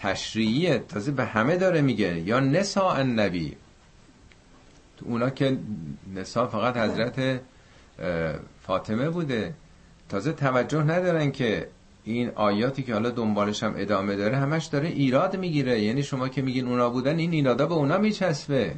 تشریعیه. 0.00 0.78
تازه 0.78 1.12
به 1.12 1.24
همه 1.24 1.56
داره 1.56 1.80
میگه. 1.80 2.20
یا 2.20 2.40
نسا 2.40 2.92
النبی. 2.92 3.56
تو 4.96 5.06
اونا 5.06 5.30
که 5.30 5.58
نسا 6.14 6.46
فقط 6.46 6.76
حضرت 6.76 7.40
فاطمه 8.62 9.10
بوده. 9.10 9.54
تازه 10.08 10.32
توجه 10.32 10.82
ندارن 10.82 11.30
که 11.30 11.68
این 12.04 12.30
آیاتی 12.34 12.82
که 12.82 12.92
حالا 12.92 13.10
دنبالش 13.10 13.62
هم 13.62 13.74
ادامه 13.76 14.16
داره 14.16 14.36
همش 14.36 14.64
داره 14.64 14.88
ایراد 14.88 15.36
می‌گیره. 15.36 15.80
یعنی 15.80 16.02
شما 16.02 16.28
که 16.28 16.42
میگین 16.42 16.68
اونا 16.68 16.90
بودن 16.90 17.18
این 17.18 17.32
ایرادا 17.32 17.66
به 17.66 17.74
اونا 17.74 17.98
میچسبه. 17.98 18.74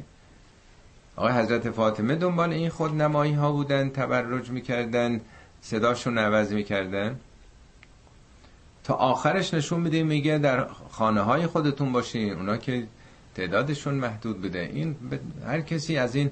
آقای 1.15 1.33
حضرت 1.33 1.69
فاطمه 1.69 2.15
دنبال 2.15 2.53
این 2.53 2.69
خود 2.69 3.01
نمایی 3.01 3.33
ها 3.33 3.51
بودن 3.51 3.89
تبرج 3.89 4.49
می‌کردن 4.49 5.21
صداشون 5.61 6.17
عوض 6.17 6.53
می‌کردن. 6.53 7.19
تا 8.83 8.93
آخرش 8.93 9.53
نشون 9.53 9.79
میده 9.79 10.03
میگه 10.03 10.37
در 10.37 10.67
خانه 10.91 11.21
های 11.21 11.47
خودتون 11.47 11.91
باشین. 11.91 12.33
اونا 12.33 12.57
که 12.57 12.87
تعدادشون 13.37 13.93
محدود 13.93 14.41
بوده. 14.41 14.69
این 14.73 14.95
هر 15.45 15.61
کسی 15.61 15.97
از 15.97 16.15
این 16.15 16.31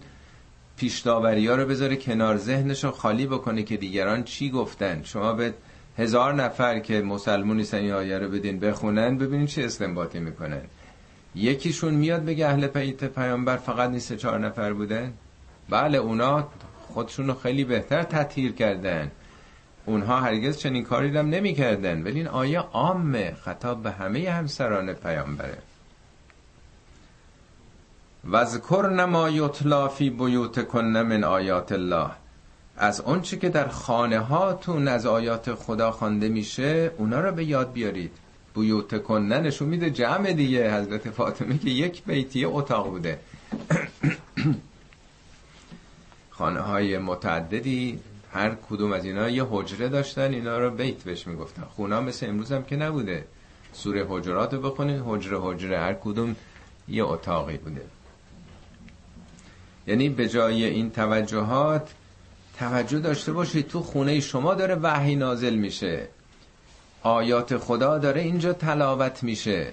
پیشداوری 0.77 1.47
ها 1.47 1.55
رو 1.55 1.65
بذاره 1.65 1.95
کنار 1.95 2.37
ذهنش 2.37 2.83
رو 2.83 2.91
خالی 2.91 3.27
بکنه 3.27 3.63
که 3.63 3.77
دیگران 3.77 4.23
چی 4.23 4.49
گفتن. 4.49 5.01
شما 5.03 5.33
به 5.33 5.53
هزار 5.97 6.33
نفر 6.33 6.79
که 6.79 7.01
مسلمون 7.01 7.57
نیستن 7.57 7.77
این 7.77 7.91
آیه 7.91 8.17
رو 8.17 8.29
بدین 8.29 8.59
بخونن 8.59 9.17
ببینین 9.17 9.47
چه 9.47 9.65
استنباطی 9.65 10.19
می‌کنن. 10.19 10.61
یکیشون 11.35 11.93
میاد 11.93 12.25
بگه 12.25 12.47
اهل 12.47 12.67
پیت 12.67 13.03
پیامبر 13.03 13.57
فقط 13.57 13.89
نیست 13.89 14.13
چهار 14.13 14.39
نفر 14.39 14.73
بودن؟ 14.73 15.13
بله 15.69 15.97
اونا 15.97 16.47
خودشون 16.87 17.27
رو 17.27 17.33
خیلی 17.33 17.63
بهتر 17.63 18.03
تطهیر 18.03 18.51
کردن. 18.51 19.11
اونها 19.85 20.19
هرگز 20.19 20.57
چنین 20.57 20.83
کاری 20.83 21.17
هم 21.17 21.29
نمی‌کردن. 21.29 22.03
ولی 22.03 22.19
این 22.19 22.27
آیه 22.27 22.59
عامه 22.59 23.33
خطاب 23.33 23.83
به 23.83 23.91
همه 23.91 24.29
همسران 24.29 24.93
پیامبره. 24.93 25.57
وذکر 28.31 28.89
نما 28.89 29.29
یطلا 29.29 29.87
فی 29.87 30.09
بیوت 30.09 30.67
کن 30.67 30.85
من 30.85 31.23
آیات 31.23 31.71
الله. 31.71 32.11
از 32.77 33.01
اونچه 33.01 33.37
که 33.37 33.49
در 33.49 33.67
خانه 33.67 34.19
هاتون 34.19 34.87
از 34.87 35.05
آیات 35.05 35.53
خدا 35.53 35.91
خوانده 35.91 36.29
میشه 36.29 36.91
اونا 36.97 37.19
رو 37.19 37.31
به 37.31 37.45
یاد 37.45 37.73
بیارید. 37.73 38.11
بیوت 38.55 39.03
کنن 39.03 39.33
نشون 39.33 39.67
میده 39.67 39.89
جمع 39.89 40.33
دیگه. 40.33 40.77
حضرت 40.77 41.09
فاطمه 41.09 41.57
که 41.57 41.69
یک 41.69 42.03
بیتی 42.03 42.45
اتاق 42.45 42.89
بوده. 42.89 43.19
خانه 46.37 46.59
های 46.59 46.97
متعددی 46.97 47.99
هر 48.31 48.55
کدوم 48.69 48.93
از 48.93 49.05
اینا 49.05 49.29
یه 49.29 49.45
حجره 49.49 49.89
داشتن 49.89 50.33
اینا 50.33 50.59
رو 50.59 50.71
بیت 50.71 51.03
بهش 51.03 51.27
می‌گفتن. 51.27 51.63
خونا 51.75 52.01
مثل 52.01 52.29
امروز 52.29 52.51
هم 52.51 52.63
که 52.63 52.75
نبوده. 52.75 53.25
سوره 53.73 54.05
حجرات 54.09 54.53
رو 54.53 54.61
بخونید 54.61 55.01
حجره 55.05 55.39
حجره 55.41 55.79
هر 55.79 55.93
کدوم 55.93 56.35
یه 56.87 57.05
اتاقی 57.05 57.57
بوده. 57.57 57.81
یعنی 59.87 60.09
به 60.09 60.29
جای 60.29 60.65
این 60.65 60.91
توجهات 60.91 61.89
توجه 62.59 62.99
داشته 62.99 63.31
باشید 63.31 63.67
تو 63.67 63.81
خونه 63.81 64.19
شما 64.19 64.53
داره 64.53 64.75
وحی 64.75 65.15
نازل 65.15 65.55
میشه. 65.55 66.07
آیات 67.03 67.57
خدا 67.57 67.97
داره 67.97 68.21
اینجا 68.21 68.53
تلاوت 68.53 69.23
میشه. 69.23 69.67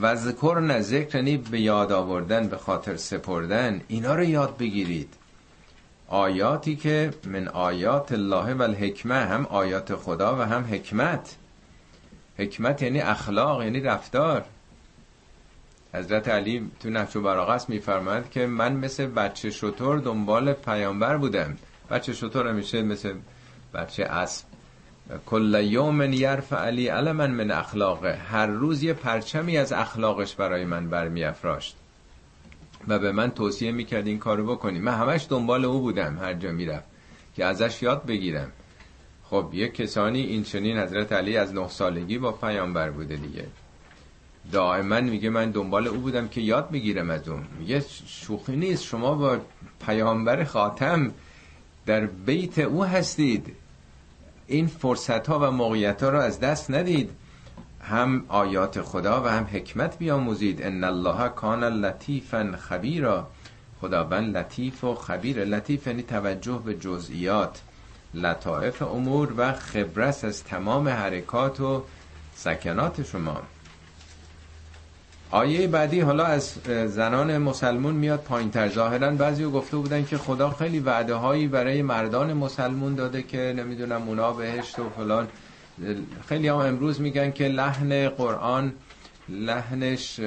و 0.00 0.16
ذکر 0.16 0.60
نه 0.60 0.80
ذکر 0.80 1.16
یعنی 1.16 1.36
به 1.36 1.60
یاد 1.60 1.92
آوردن 1.92 2.48
به 2.48 2.56
خاطر 2.56 2.96
سپردن 2.96 3.80
اینا 3.88 4.14
رو 4.14 4.24
یاد 4.24 4.56
بگیرید. 4.56 5.14
آیاتی 6.08 6.76
که 6.76 7.14
من 7.26 7.48
آیات 7.48 8.12
الله 8.12 8.54
و 8.54 8.62
الحکمه 8.62 9.14
هم 9.14 9.46
آیات 9.46 9.94
خدا 9.94 10.36
و 10.36 10.40
هم 10.42 10.64
حکمت. 10.72 11.36
حکمت 12.38 12.82
یعنی 12.82 13.00
اخلاق 13.00 13.62
یعنی 13.62 13.80
رفتار. 13.80 14.44
حضرت 15.94 16.28
علی 16.28 16.70
تو 16.80 16.90
نهج 16.90 17.18
براغه 17.18 17.60
میفرماید 17.68 18.30
که 18.30 18.46
من 18.46 18.72
مثل 18.72 19.06
بچه 19.06 19.50
شطور 19.50 19.98
دنبال 19.98 20.52
پیامبر 20.52 21.16
بودم. 21.16 21.56
بچه 21.90 22.12
شطور 22.12 22.48
همیشه 22.48 22.82
مثل 22.82 23.14
بچه 23.74 24.04
اسب. 24.04 24.44
کل 25.26 25.60
یوم 25.64 26.12
یرف 26.12 26.52
علی 26.52 26.88
علما 26.88 27.26
من 27.26 27.50
اخلاقه. 27.50 28.14
هر 28.14 28.46
روز 28.46 28.82
یه 28.82 28.92
پرچمی 28.92 29.58
از 29.58 29.72
اخلاقش 29.72 30.34
برای 30.34 30.64
من 30.64 30.88
برمی 30.88 31.24
افراشت 31.24 31.76
و 32.88 32.98
به 32.98 33.12
من 33.12 33.30
توصیه 33.30 33.72
می‌کرد 33.72 34.06
این 34.06 34.18
کارو 34.18 34.46
بکنی. 34.46 34.78
من 34.78 34.94
همش 34.94 35.26
دنبال 35.30 35.64
او 35.64 35.80
بودم. 35.80 36.18
هر 36.18 36.34
جا 36.34 36.52
می‌رفت 36.52 36.84
که 37.36 37.44
ازش 37.44 37.82
یاد 37.82 38.06
بگیرم. 38.06 38.52
خب 39.24 39.50
یه 39.52 39.68
کسانی 39.68 40.20
این 40.20 40.42
چنین 40.42 40.78
حضرت 40.78 41.12
علی 41.12 41.36
از 41.36 41.54
نه 41.54 41.68
سالگی 41.68 42.18
با 42.18 42.32
پیامبر 42.32 42.90
بوده 42.90 43.16
دیگه. 43.16 43.46
دائما 44.52 45.00
میگه 45.00 45.30
من 45.30 45.50
دنبال 45.50 45.86
او 45.86 45.96
بودم 45.96 46.28
که 46.28 46.40
یاد 46.40 46.70
بگیرم 46.70 47.10
از 47.10 47.28
اون. 47.28 47.44
میگه 47.58 47.84
شوخی 48.06 48.56
نیست 48.56 48.84
شما 48.84 49.14
با 49.14 49.38
پیامبر 49.86 50.44
خاتم 50.44 51.12
در 51.86 52.06
بیت 52.06 52.58
او 52.58 52.84
هستید. 52.84 53.56
این 54.46 54.66
فرصت 54.66 55.26
ها 55.26 55.38
و 55.38 55.50
موقعیت 55.50 56.02
ها 56.02 56.08
رو 56.08 56.18
از 56.18 56.40
دست 56.40 56.70
ندید. 56.70 57.10
هم 57.80 58.24
آیات 58.28 58.82
خدا 58.82 59.22
و 59.22 59.28
هم 59.28 59.48
حکمت 59.52 59.98
بیاموزید. 59.98 60.62
ان 60.62 60.84
الله 60.84 61.28
کان 61.28 61.64
لطیفا 61.64 62.54
خبیرا. 62.58 63.26
خداوند 63.80 64.36
لطیف 64.36 64.84
و 64.84 64.94
خبیر. 64.94 65.44
لطیف 65.44 65.86
یعنی 65.86 66.02
توجه 66.02 66.62
به 66.64 66.74
جزئیات. 66.74 67.60
لطائف 68.14 68.82
امور 68.82 69.34
و 69.36 69.52
خبرس 69.52 70.24
از 70.24 70.44
تمام 70.44 70.88
حرکات 70.88 71.60
و 71.60 71.82
سکنات 72.34 73.06
شما. 73.06 73.42
آیه 75.32 75.66
بعدی 75.66 76.00
حالا 76.00 76.24
از 76.24 76.54
زنان 76.86 77.38
مسلمون 77.38 77.94
میاد 77.94 78.20
پایین 78.20 78.50
تر. 78.50 78.68
ظاهرا 78.68 79.10
بعضی 79.10 79.44
گفته 79.44 79.76
بودن 79.76 80.04
که 80.04 80.18
خدا 80.18 80.50
خیلی 80.50 80.80
وعده 80.80 81.14
هایی 81.14 81.46
برای 81.48 81.82
مردان 81.82 82.32
مسلمون 82.32 82.94
داده 82.94 83.22
که 83.22 83.54
نمی‌دونم 83.56 84.02
اونا 84.08 84.32
بهشت 84.32 84.78
و 84.78 84.90
فلان. 84.96 85.28
خیلی 86.28 86.48
هم 86.48 86.56
امروز 86.56 87.00
میگن 87.00 87.30
که 87.30 87.48
لحن 87.48 88.08
قرآن 88.08 88.72
لحنش 89.28 90.20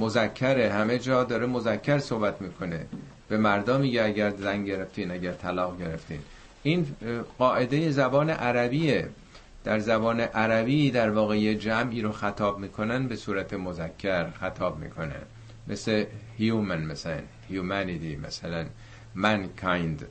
مذکره. 0.00 0.72
همه 0.72 0.98
جا 0.98 1.24
داره 1.24 1.46
مذکر 1.46 1.98
صحبت 1.98 2.42
می‌کنه. 2.42 2.86
به 3.28 3.36
مردا 3.36 3.78
میگه 3.78 4.04
اگر 4.04 4.30
زن 4.30 4.64
گرفتین 4.64 5.10
اگر 5.10 5.32
طلاق 5.32 5.78
گرفتین. 5.78 6.18
این 6.62 6.86
قاعده 7.38 7.90
زبان 7.90 8.30
عربیه. 8.30 9.08
در 9.64 9.78
زبان 9.78 10.20
عربی 10.20 10.90
در 10.90 11.10
واقع 11.10 11.54
جمعی 11.54 12.02
رو 12.02 12.12
خطاب 12.12 12.58
می‌کنن 12.58 13.08
به 13.08 13.16
صورت 13.16 13.54
مذکر 13.54 14.30
خطاب 14.30 14.78
می‌کنن. 14.78 15.22
مثل 15.68 16.04
human 16.38 16.82
مثلا 16.90 17.20
humanity 17.50 18.26
مثلا 18.26 18.66
mankind. 19.16 20.04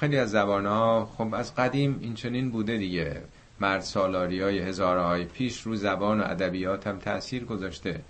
خیلی 0.00 0.18
از 0.18 0.30
زبان 0.30 0.66
ها 0.66 1.10
خب 1.18 1.34
از 1.34 1.54
قدیم 1.54 1.98
این 2.00 2.14
چنین 2.14 2.50
بوده 2.50 2.76
دیگه. 2.76 3.20
مرد 3.60 3.80
سالاری 3.80 4.40
های 4.40 4.58
هزاره 4.58 5.02
های 5.02 5.24
پیش 5.24 5.60
رو 5.60 5.76
زبان 5.76 6.20
و 6.20 6.24
ادبیات 6.24 6.86
هم 6.86 6.98
تاثیر 6.98 7.44
گذاشته. 7.44 8.00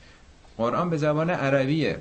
قرآن 0.57 0.91
به 0.91 0.97
زبان 0.97 1.31
عربیه. 1.31 1.99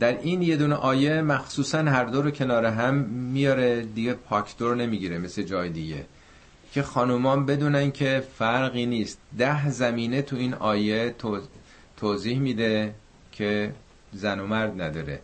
در 0.00 0.18
این 0.20 0.42
یه 0.42 0.56
دونه 0.56 0.74
آیه 0.74 1.22
مخصوصا 1.22 1.78
هر 1.78 2.04
دو 2.04 2.22
رو 2.22 2.30
کنار 2.30 2.64
هم 2.64 2.94
میاره 2.94 3.82
دیگه 3.82 4.14
پاکدور 4.14 4.76
نمی‌گیره 4.76 5.18
مثل 5.18 5.42
جای 5.42 5.68
دیگه. 5.68 6.04
که 6.78 6.82
خانومان 6.82 7.46
بدونن 7.46 7.90
که 7.90 8.24
فرقی 8.38 8.86
نیست. 8.86 9.18
ده 9.38 9.70
زمینه 9.70 10.22
تو 10.22 10.36
این 10.36 10.54
آیه 10.54 11.14
توضیح 11.96 12.38
میده 12.38 12.94
که 13.32 13.72
زن 14.12 14.40
و 14.40 14.46
مرد 14.46 14.82
نداره. 14.82 15.20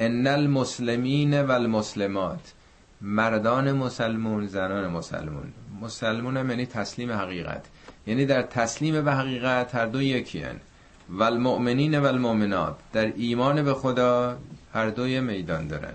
ان 0.00 0.26
المسلمین 0.26 1.42
و 1.42 1.50
المسلمات 1.50 2.52
مردان 3.00 3.72
مسلمون 3.72 4.46
زنان 4.46 4.90
مسلمون. 4.90 5.52
مسلمون 5.82 6.36
هم 6.36 6.50
یعنی 6.50 6.66
تسلیم 6.66 7.12
حقیقت. 7.12 7.64
یعنی 8.06 8.26
در 8.26 8.42
تسلیم 8.42 9.04
به 9.04 9.12
حقیقت 9.12 9.74
هر 9.74 9.86
دو 9.86 10.02
یکی 10.02 10.42
هن. 10.42 10.60
و 11.08 11.22
المؤمنین 11.22 11.98
و 11.98 12.06
المؤمنات 12.06 12.76
در 12.92 13.12
ایمان 13.16 13.62
به 13.62 13.74
خدا 13.74 14.38
هر 14.74 14.90
دوی 14.90 15.20
میدان 15.20 15.68
دارن. 15.68 15.94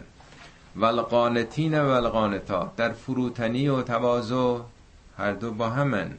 و 0.76 0.86
القانتین 0.86 1.82
و 1.82 1.90
القانتات 1.90 2.76
در 2.76 2.92
فروتنی 2.92 3.68
و 3.68 3.82
تواضع 3.82 4.73
هر 5.18 5.34
دو 5.34 5.52
با 5.52 5.70
همن 5.70 6.12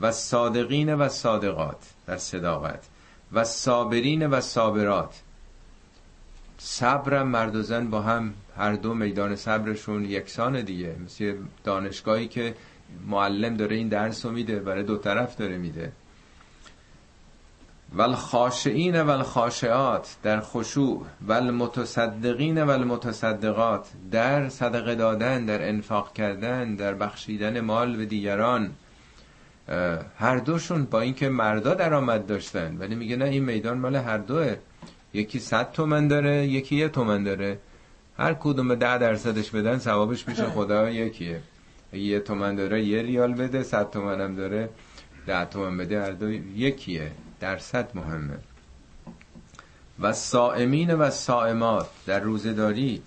و 0.00 0.12
صادقین 0.12 0.94
و 0.94 1.08
صادقات 1.08 1.94
در 2.06 2.16
صداقت 2.16 2.88
و 3.32 3.44
صابرین 3.44 4.26
و 4.26 4.40
صابرات. 4.40 5.22
صبر 6.58 7.22
مرد 7.22 7.56
و 7.56 7.62
زن 7.62 7.90
با 7.90 8.02
هم 8.02 8.34
هر 8.56 8.72
دو 8.72 8.94
میدان 8.94 9.36
صبرشون 9.36 10.04
یکسان 10.04 10.60
دیگه. 10.60 10.96
مثل 11.04 11.34
دانشگاهی 11.64 12.28
که 12.28 12.54
معلم 13.06 13.56
داره 13.56 13.76
این 13.76 13.88
درس 13.88 14.26
رو 14.26 14.32
میده 14.32 14.58
برای 14.58 14.82
دو 14.82 14.96
طرف 14.96 15.36
داره 15.36 15.58
میده. 15.58 15.92
والخاشعین 17.96 19.02
والخاشعات 19.02 20.16
در 20.22 20.40
خشوع 20.40 21.06
والمتصدقین 21.26 22.62
والمتصدقات 22.62 23.88
در 24.10 24.48
صدقه 24.48 24.94
دادن 24.94 25.44
در 25.44 25.68
انفاق 25.68 26.12
کردن 26.12 26.74
در 26.74 26.94
بخشیدن 26.94 27.60
مال 27.60 27.96
به 27.96 28.06
دیگران 28.06 28.70
هر 30.18 30.36
دوشون 30.36 30.84
با 30.84 31.00
اینکه 31.00 31.28
مردا 31.28 31.74
درآمد 31.74 32.26
داشتن. 32.26 32.76
ولی 32.78 32.94
میگه 32.94 33.16
نه 33.16 33.24
این 33.24 33.44
میدان 33.44 33.78
مال 33.78 33.96
هر 33.96 34.18
دوه. 34.18 34.56
یکی 35.12 35.38
صد 35.38 35.72
تومن 35.72 36.08
داره 36.08 36.46
یکی 36.46 36.76
یه 36.76 36.88
تومن 36.88 37.24
داره. 37.24 37.58
هر 38.18 38.34
کدوم 38.34 38.74
ده 38.74 38.98
درصدش 38.98 39.50
بدن 39.50 39.78
ثوابش 39.78 40.28
میشه 40.28 40.44
خدا 40.44 40.90
یکیه. 40.90 41.40
یه 41.92 42.20
تومن 42.20 42.54
داره 42.54 42.84
یه 42.84 43.02
ریال 43.02 43.34
بده 43.34 43.62
صد 43.62 43.90
تومن 43.90 44.20
هم 44.20 44.34
داره 44.34 44.68
ده 45.26 45.44
تومن 45.44 45.76
بده 45.76 46.02
هر 46.02 46.10
دو 46.12 46.32
یکیه. 46.32 47.10
درصد 47.44 47.90
مهمه. 47.94 48.38
و 50.00 50.12
سائمین 50.12 50.94
و 50.94 51.10
سائمات 51.10 51.88
در 52.06 52.20
روزداری 52.20 53.02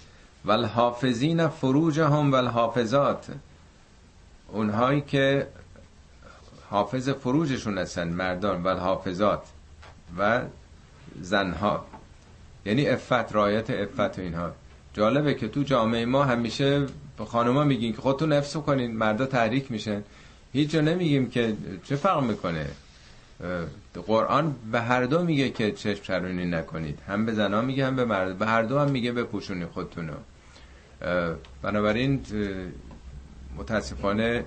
و 0.45 0.51
الحافظین 0.51 1.47
فروج 1.47 1.99
هم 1.99 2.31
و 2.31 2.35
الحافظات 2.35 3.27
اونهایی 4.47 5.01
که 5.01 5.47
حافظ 6.69 7.09
فروجشون 7.09 7.77
هستن 7.77 8.07
مردان 8.07 8.63
و 8.63 8.67
الحافظات 8.67 9.41
و 10.17 10.41
زنها. 11.21 11.85
یعنی 12.65 12.87
افت 12.87 13.33
رایت 13.33 13.69
افت 13.69 14.19
اینها. 14.19 14.51
جالبه 14.93 15.33
که 15.33 15.47
تو 15.47 15.63
جامعه 15.63 16.05
ما 16.05 16.23
همیشه 16.23 16.85
به 17.17 17.25
خانوما 17.25 17.63
میگین 17.63 17.93
که 17.93 18.01
خودتون 18.01 18.33
نفس 18.33 18.57
کنین 18.57 18.97
مردا 18.97 19.25
تحریک 19.25 19.71
میشن. 19.71 20.03
هیچ 20.53 20.69
جا 20.69 20.81
نمیگیم 20.81 21.29
که 21.29 21.55
چه 21.83 21.95
فرق 21.95 22.23
می‌کنه؟ 22.23 22.67
قرآن 24.01 24.55
به 24.71 24.81
هر 24.81 25.03
دو 25.03 25.23
میگه 25.23 25.49
که 25.49 25.71
چشم 25.71 26.03
چرونی 26.03 26.45
نکنید. 26.45 26.99
هم 27.07 27.25
به 27.25 27.33
زنا 27.33 27.61
میگه 27.61 27.85
هم 27.85 27.95
به 27.95 28.05
مرد. 28.05 28.37
به 28.37 28.45
هر 28.45 28.63
دو 28.63 28.79
هم 28.79 28.91
میگه 28.91 29.11
بپوشونی 29.11 29.65
خودتونو. 29.65 30.13
بنابراین 31.61 32.21
متاسفانه 33.57 34.45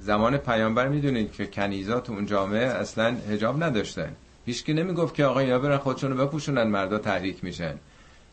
زمان 0.00 0.36
پیامبر 0.36 0.88
می‌دونید 0.88 1.32
که 1.32 1.46
کنیزات 1.46 2.10
اون 2.10 2.26
جامعه 2.26 2.66
اصلا 2.66 3.16
هجاب 3.30 3.62
نداشتن. 3.62 4.12
هیچکی 4.46 4.72
نمی‌گفت 4.72 5.14
که 5.14 5.24
آقا 5.24 5.40
اینا 5.40 5.58
برن 5.58 5.76
خودشونو 5.76 6.26
بپوشونن 6.26 6.62
مردا 6.62 6.98
تحریک 6.98 7.44
میشن. 7.44 7.74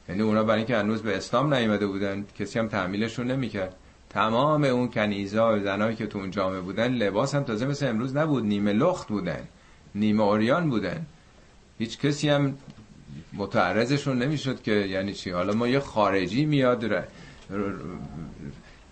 یعنی 0.10 0.22
اونا 0.22 0.44
برای 0.44 0.58
اینکه 0.58 0.78
هنوز 0.78 1.02
به 1.02 1.18
اسلام 1.18 1.54
نیومده 1.54 1.88
بودن 1.88 2.26
کسی 2.40 2.60
هم 2.60 2.68
تحمیلشون 2.68 3.32
نمی‌کرد. 3.32 3.76
تمام 4.10 4.64
اون 4.64 4.88
کنیزا 4.92 5.56
و 5.56 5.60
زنایی 5.60 5.96
که 5.96 6.08
تو 6.08 6.20
اون 6.20 6.32
جامعه 6.32 6.60
بودن 6.60 6.92
لباس 6.92 7.36
هم 7.36 7.44
تازه 7.44 7.66
مثل 7.66 7.88
امروز 7.88 8.16
نبود 8.16 8.44
نیمه 8.46 8.74
لخت 8.74 9.08
بودن. 9.08 9.48
نیمه 9.96 10.24
اوریان 10.24 10.70
بودن. 10.70 11.06
هیچ 11.80 12.00
کسی 12.00 12.30
هم 12.30 12.58
متعرضشون 13.34 14.22
نمی‌شد 14.22 14.62
که 14.62 14.72
یعنی 14.72 15.14
چی؟ 15.14 15.30
حالا 15.30 15.54
ما 15.54 15.68
یه 15.68 15.80
خارجی 15.80 16.46
میاد 16.46 17.06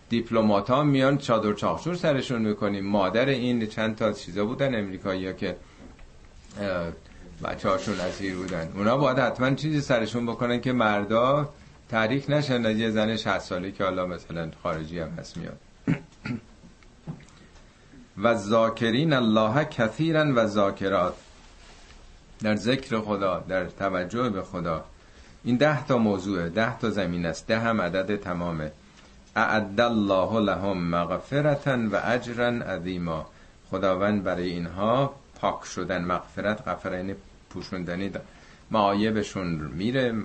دیپلمات 0.09 0.69
ها 0.69 0.83
میان 0.83 1.17
چادر 1.17 1.53
چاخچور 1.53 1.95
سرشون 1.95 2.41
می‌کنیم. 2.41 2.85
مادر 2.85 3.25
این 3.25 3.67
چند 3.67 3.95
تا 3.95 4.11
چیزا 4.11 4.45
بودن 4.45 4.75
امریکایی 4.75 5.33
که 5.33 5.55
بچه 7.43 7.69
هاشون 7.69 7.99
اسیر 7.99 8.35
بودن. 8.35 8.71
اونا 8.75 8.97
باید 8.97 9.19
حتما 9.19 9.51
چیزی 9.55 9.81
سرشون 9.81 10.25
بکنن 10.25 10.61
که 10.61 10.73
مردا 10.73 11.49
تحریک 11.89 12.25
نشن. 12.29 12.77
یه 12.77 12.89
زن 12.89 13.15
60 13.15 13.39
ساله 13.39 13.71
که 13.71 13.83
حالا 13.83 14.05
مثلا 14.05 14.51
خارجی 14.63 14.99
هم 14.99 15.09
هست 15.09 15.37
میاد. 15.37 15.59
و 18.17 18.35
ذاکرین 18.35 19.13
الله 19.13 19.65
کثیرا 19.65 20.33
و 20.35 20.45
ذاکرات. 20.45 21.13
در 22.41 22.55
ذکر 22.55 22.99
خدا 22.99 23.39
در 23.39 23.65
توجه 23.65 24.29
به 24.29 24.41
خدا. 24.41 24.85
این 25.43 25.57
ده 25.57 25.85
تا 25.85 25.97
موضوع 25.97 26.49
ده 26.49 26.79
تا 26.79 26.89
زمین 26.89 27.25
است 27.25 27.47
ده 27.47 27.59
هم 27.59 27.81
عدد 27.81 28.15
تمامه. 28.15 28.71
اعد 29.35 29.81
الله 29.81 30.39
لهم 30.39 30.77
مغفرتا 30.77 31.77
و 31.91 32.01
اجرا 32.03 32.47
عظیما. 32.47 33.25
خداوند 33.71 34.23
برای 34.23 34.49
اینها 34.49 35.13
پاک 35.35 35.65
شدن 35.65 36.05
مغفرت 36.05 36.67
غفرین 36.67 37.15
پوشوندنی 37.49 38.11
معایبشون 38.71 39.47
میره 39.47 40.15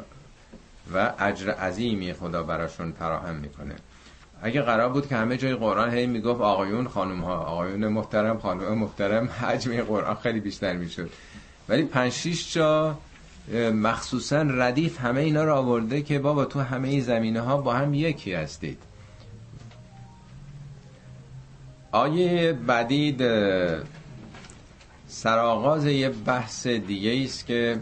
و 0.95 1.12
اجر 1.18 1.51
عظیمی 1.51 2.12
خدا 2.12 2.43
براشون 2.43 2.93
فراهم 2.93 3.34
می‌کنه. 3.34 3.74
اگه 4.43 4.62
قرار 4.62 4.89
بود 4.89 5.09
که 5.09 5.16
همه 5.16 5.36
جای 5.36 5.55
قرآن 5.55 5.95
هی 5.95 6.07
می‌گفت 6.07 6.41
آقایون 6.41 6.89
خانم 6.89 7.20
ها 7.20 7.36
آقایون 7.36 7.89
محترم 7.89 8.39
خانم 8.39 8.78
محترم 8.78 9.28
حجم 9.28 9.82
قرآن 9.82 10.14
خیلی 10.14 10.41
بیشتر 10.41 10.72
می‌شد. 10.76 11.11
ولی 11.68 11.82
پنج 11.82 12.12
شیش 12.12 12.55
جا 12.55 12.99
مخصوصا 13.74 14.43
ردیف 14.43 15.01
همه 15.01 15.20
اینا 15.20 15.45
رو 15.45 15.55
آورده 15.55 16.03
که 16.03 16.18
بابا 16.18 16.45
تو 16.45 16.61
همه 16.61 16.89
این 16.89 17.01
زمینه 17.01 17.41
ها 17.41 17.57
با 17.57 17.72
هم 17.74 17.95
یکی 17.95 18.32
هستید. 18.32 18.78
آیه 21.93 22.53
بعدی 22.53 23.16
سرآغاز 25.09 25.86
یه 25.86 26.09
بحث 26.09 26.66
دیگه 26.66 27.24
است 27.24 27.47
که 27.47 27.78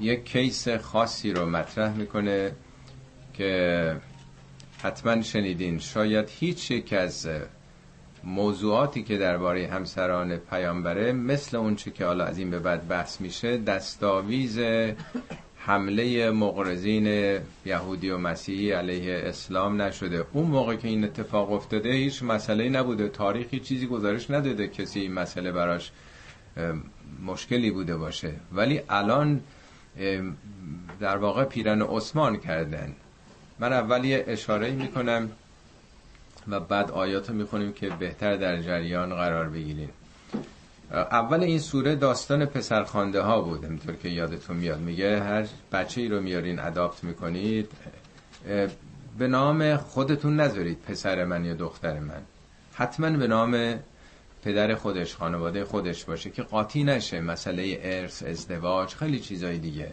یک 0.00 0.24
کیس 0.24 0.68
خاصی 0.68 1.32
رو 1.32 1.46
مطرح 1.46 1.94
می‌کنه 1.94 2.52
که 3.34 3.96
حتما 4.82 5.22
شنیدین. 5.22 5.78
شاید 5.78 6.28
هیچ 6.30 6.70
یک 6.70 6.92
از 6.92 7.28
موضوعاتی 8.24 9.02
که 9.02 9.18
درباره 9.18 9.68
همسران 9.68 10.36
پیامبره 10.36 11.12
مثل 11.12 11.56
اونچه 11.56 11.90
که 11.90 12.04
حالا 12.04 12.24
از 12.24 12.38
این 12.38 12.50
به 12.50 12.58
بعد 12.58 12.88
بحث 12.88 13.20
میشه 13.20 13.58
دستاویز 13.58 14.58
حمله 15.56 16.30
مغرزین 16.30 17.38
یهودی 17.66 18.10
و 18.10 18.18
مسیحی 18.18 18.72
علیه 18.72 19.14
اسلام 19.14 19.82
نشده. 19.82 20.26
اون 20.32 20.46
موقع 20.46 20.76
که 20.76 20.88
این 20.88 21.04
اتفاق 21.04 21.52
افتاده 21.52 21.92
هیچ 21.92 22.22
مسئله 22.22 22.68
نبوده. 22.68 23.08
تاریخی 23.08 23.60
چیزی 23.60 23.86
گزارش 23.86 24.30
نداده 24.30 24.68
کسی 24.68 25.00
این 25.00 25.12
مسئله 25.12 25.52
براش 25.52 25.92
مشکلی 27.26 27.70
بوده 27.70 27.96
باشه. 27.96 28.32
ولی 28.52 28.80
الان 28.88 29.40
در 31.00 31.16
واقع 31.16 31.44
پیرن 31.44 31.82
عثمان 31.82 32.36
کردن. 32.36 32.96
من 33.62 33.72
اول 33.72 34.04
یه 34.04 34.24
اشاره 34.28 34.70
می‌کنم 34.70 35.30
و 36.48 36.60
بعد 36.60 36.90
آیات 36.90 37.28
رو 37.28 37.34
می‌خونیم 37.34 37.72
که 37.72 37.88
بهتر 37.88 38.36
در 38.36 38.62
جریان 38.62 39.14
قرار 39.14 39.48
بگیریم. 39.48 39.90
اول 40.92 41.42
این 41.42 41.58
سوره 41.58 41.94
داستان 41.94 42.46
پسرخانده 42.46 43.20
ها 43.20 43.40
بود. 43.40 43.64
همطور 43.64 43.94
که 43.94 44.08
یادتون 44.08 44.56
میاد. 44.56 44.78
میگه 44.78 45.22
هر 45.22 45.46
بچه 45.72 46.00
ای 46.00 46.08
رو 46.08 46.20
میارین 46.20 46.58
اداپت 46.58 47.04
می‌کنید. 47.04 47.70
به 49.18 49.28
نام 49.28 49.76
خودتون 49.76 50.40
نذارید 50.40 50.78
پسر 50.88 51.24
من 51.24 51.44
یا 51.44 51.54
دختر 51.54 51.98
من. 51.98 52.22
حتما 52.74 53.10
به 53.10 53.26
نام 53.26 53.74
پدر 54.44 54.74
خودش 54.74 55.16
خانواده 55.16 55.64
خودش 55.64 56.04
باشه 56.04 56.30
که 56.30 56.42
قاطی 56.42 56.84
نشه. 56.84 57.20
مسئله 57.20 57.78
ارث 57.82 58.22
ازدواج 58.22 58.94
خیلی 58.94 59.20
چیزای 59.20 59.58
دیگه. 59.58 59.92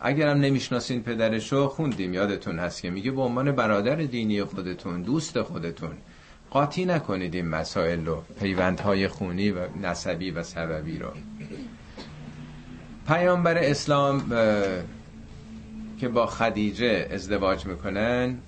اگرم 0.00 0.38
نمی‌شناسین 0.40 1.02
پدرشو 1.02 1.68
خوندیم. 1.68 2.14
یادتون 2.14 2.58
هست 2.58 2.82
که 2.82 2.90
میگه 2.90 3.10
به 3.10 3.20
عنوان 3.20 3.52
برادر 3.52 3.96
دینی 3.96 4.44
خودتون 4.44 5.02
دوست 5.02 5.42
خودتون 5.42 5.92
قاطی 6.50 6.84
نکنید 6.84 7.34
این 7.34 7.48
مسائل 7.48 8.06
رو 8.06 8.22
پیوندهای 8.40 9.08
خونی 9.08 9.50
و 9.50 9.58
نسبی 9.82 10.30
و 10.30 10.42
سببی 10.42 10.98
رو. 10.98 11.08
پیامبر 13.08 13.58
اسلام 13.58 14.30
که 16.00 16.08
با 16.08 16.26
خدیجه 16.26 17.08
ازدواج 17.10 17.66
می‌کنن 17.66 18.38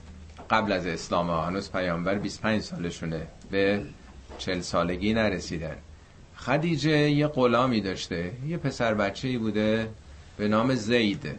قبل 0.51 0.72
از 0.72 0.86
اسلام 0.86 1.30
هنوز 1.30 1.72
پیامبر 1.72 2.14
25 2.14 2.62
سالشونه. 2.62 3.26
به 3.51 3.82
40 4.38 4.61
سالگی 4.61 5.14
نرسیدن. 5.14 5.76
خدیجه 6.36 7.11
یه 7.11 7.26
غلامی 7.26 7.80
داشته 7.80 8.32
یه 8.49 8.57
پسر 8.57 8.94
بچه 8.94 9.38
بوده. 9.38 9.88
به 10.39 10.49
نام 10.49 10.74
زید. 10.74 11.30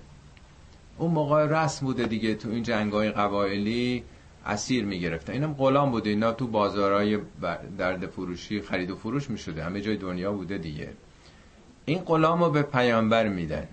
اون 0.98 1.12
موقع 1.12 1.46
رسم 1.46 1.86
بوده 1.86 2.04
دیگه 2.04 2.36
تو 2.36 2.50
این 2.50 2.64
جنگای 2.64 3.12
قبایلی 3.12 4.04
اسیر 4.46 4.86
می‌گرفتن 4.86 5.34
اینم 5.34 5.54
غلام 5.54 5.92
بوده 5.92 6.10
اینا 6.10 6.32
تو 6.32 6.48
بازارهای 6.48 7.18
درد 7.78 8.08
فروشی 8.08 8.62
خرید 8.62 8.92
و 8.92 8.96
فروش 8.96 9.30
می‌شده. 9.30 9.64
همه 9.64 9.82
جای 9.82 9.98
دنیا 9.98 10.32
بوده 10.32 10.58
دیگه. 10.58 10.90
این 11.86 12.00
غلام 12.00 12.44
رو 12.44 12.50
به 12.50 12.62
پیامبر 12.62 13.28
میدن. 13.28 13.68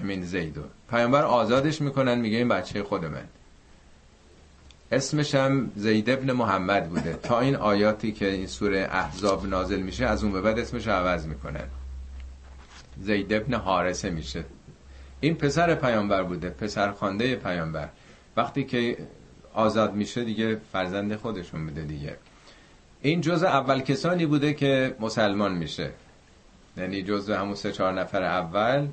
همین 0.00 0.22
زیدو 0.22 0.62
پیامبر 0.90 1.24
آزادش 1.24 1.80
می‌کنن 1.80 2.18
میگه 2.18 2.38
این 2.38 2.48
بچه 2.48 2.82
خود 2.82 3.04
من. 3.04 3.24
اسمش 4.92 5.34
هم 5.34 5.70
زید 5.76 6.10
ابن 6.10 6.32
محمد 6.32 6.88
بوده. 6.88 7.12
تا 7.22 7.40
این 7.40 7.56
آیاتی 7.56 8.12
که 8.12 8.30
این 8.30 8.46
سوره 8.46 8.88
احزاب 8.90 9.46
نازل 9.46 9.80
میشه 9.80 10.06
از 10.06 10.24
اون 10.24 10.32
به 10.32 10.40
بعد 10.40 10.58
اسمش 10.58 10.88
عوض 10.88 11.26
می‌کنن. 11.26 11.64
زید 13.00 13.32
ابن 13.32 13.54
حارسه 13.54 14.10
میشه. 14.10 14.44
این 15.20 15.34
پسر 15.34 15.74
پیامبر 15.74 16.22
بوده 16.22 16.50
پسر 16.50 16.92
خانده 16.92 17.36
پیامبر. 17.36 17.88
وقتی 18.36 18.64
که 18.64 18.96
آزاد 19.54 19.94
میشه 19.94 20.24
دیگه 20.24 20.60
فرزند 20.72 21.16
خودشون 21.16 21.66
بوده 21.66 21.82
دیگه. 21.82 22.16
این 23.02 23.20
جز 23.20 23.42
اول 23.42 23.80
کسانی 23.80 24.26
بوده 24.26 24.54
که 24.54 24.96
مسلمان 25.00 25.54
میشه. 25.54 25.90
یعنی 26.76 27.02
جز 27.02 27.30
همون 27.30 27.54
سه 27.54 27.72
چهار 27.72 27.92
نفر 27.92 28.22
اول 28.22 28.88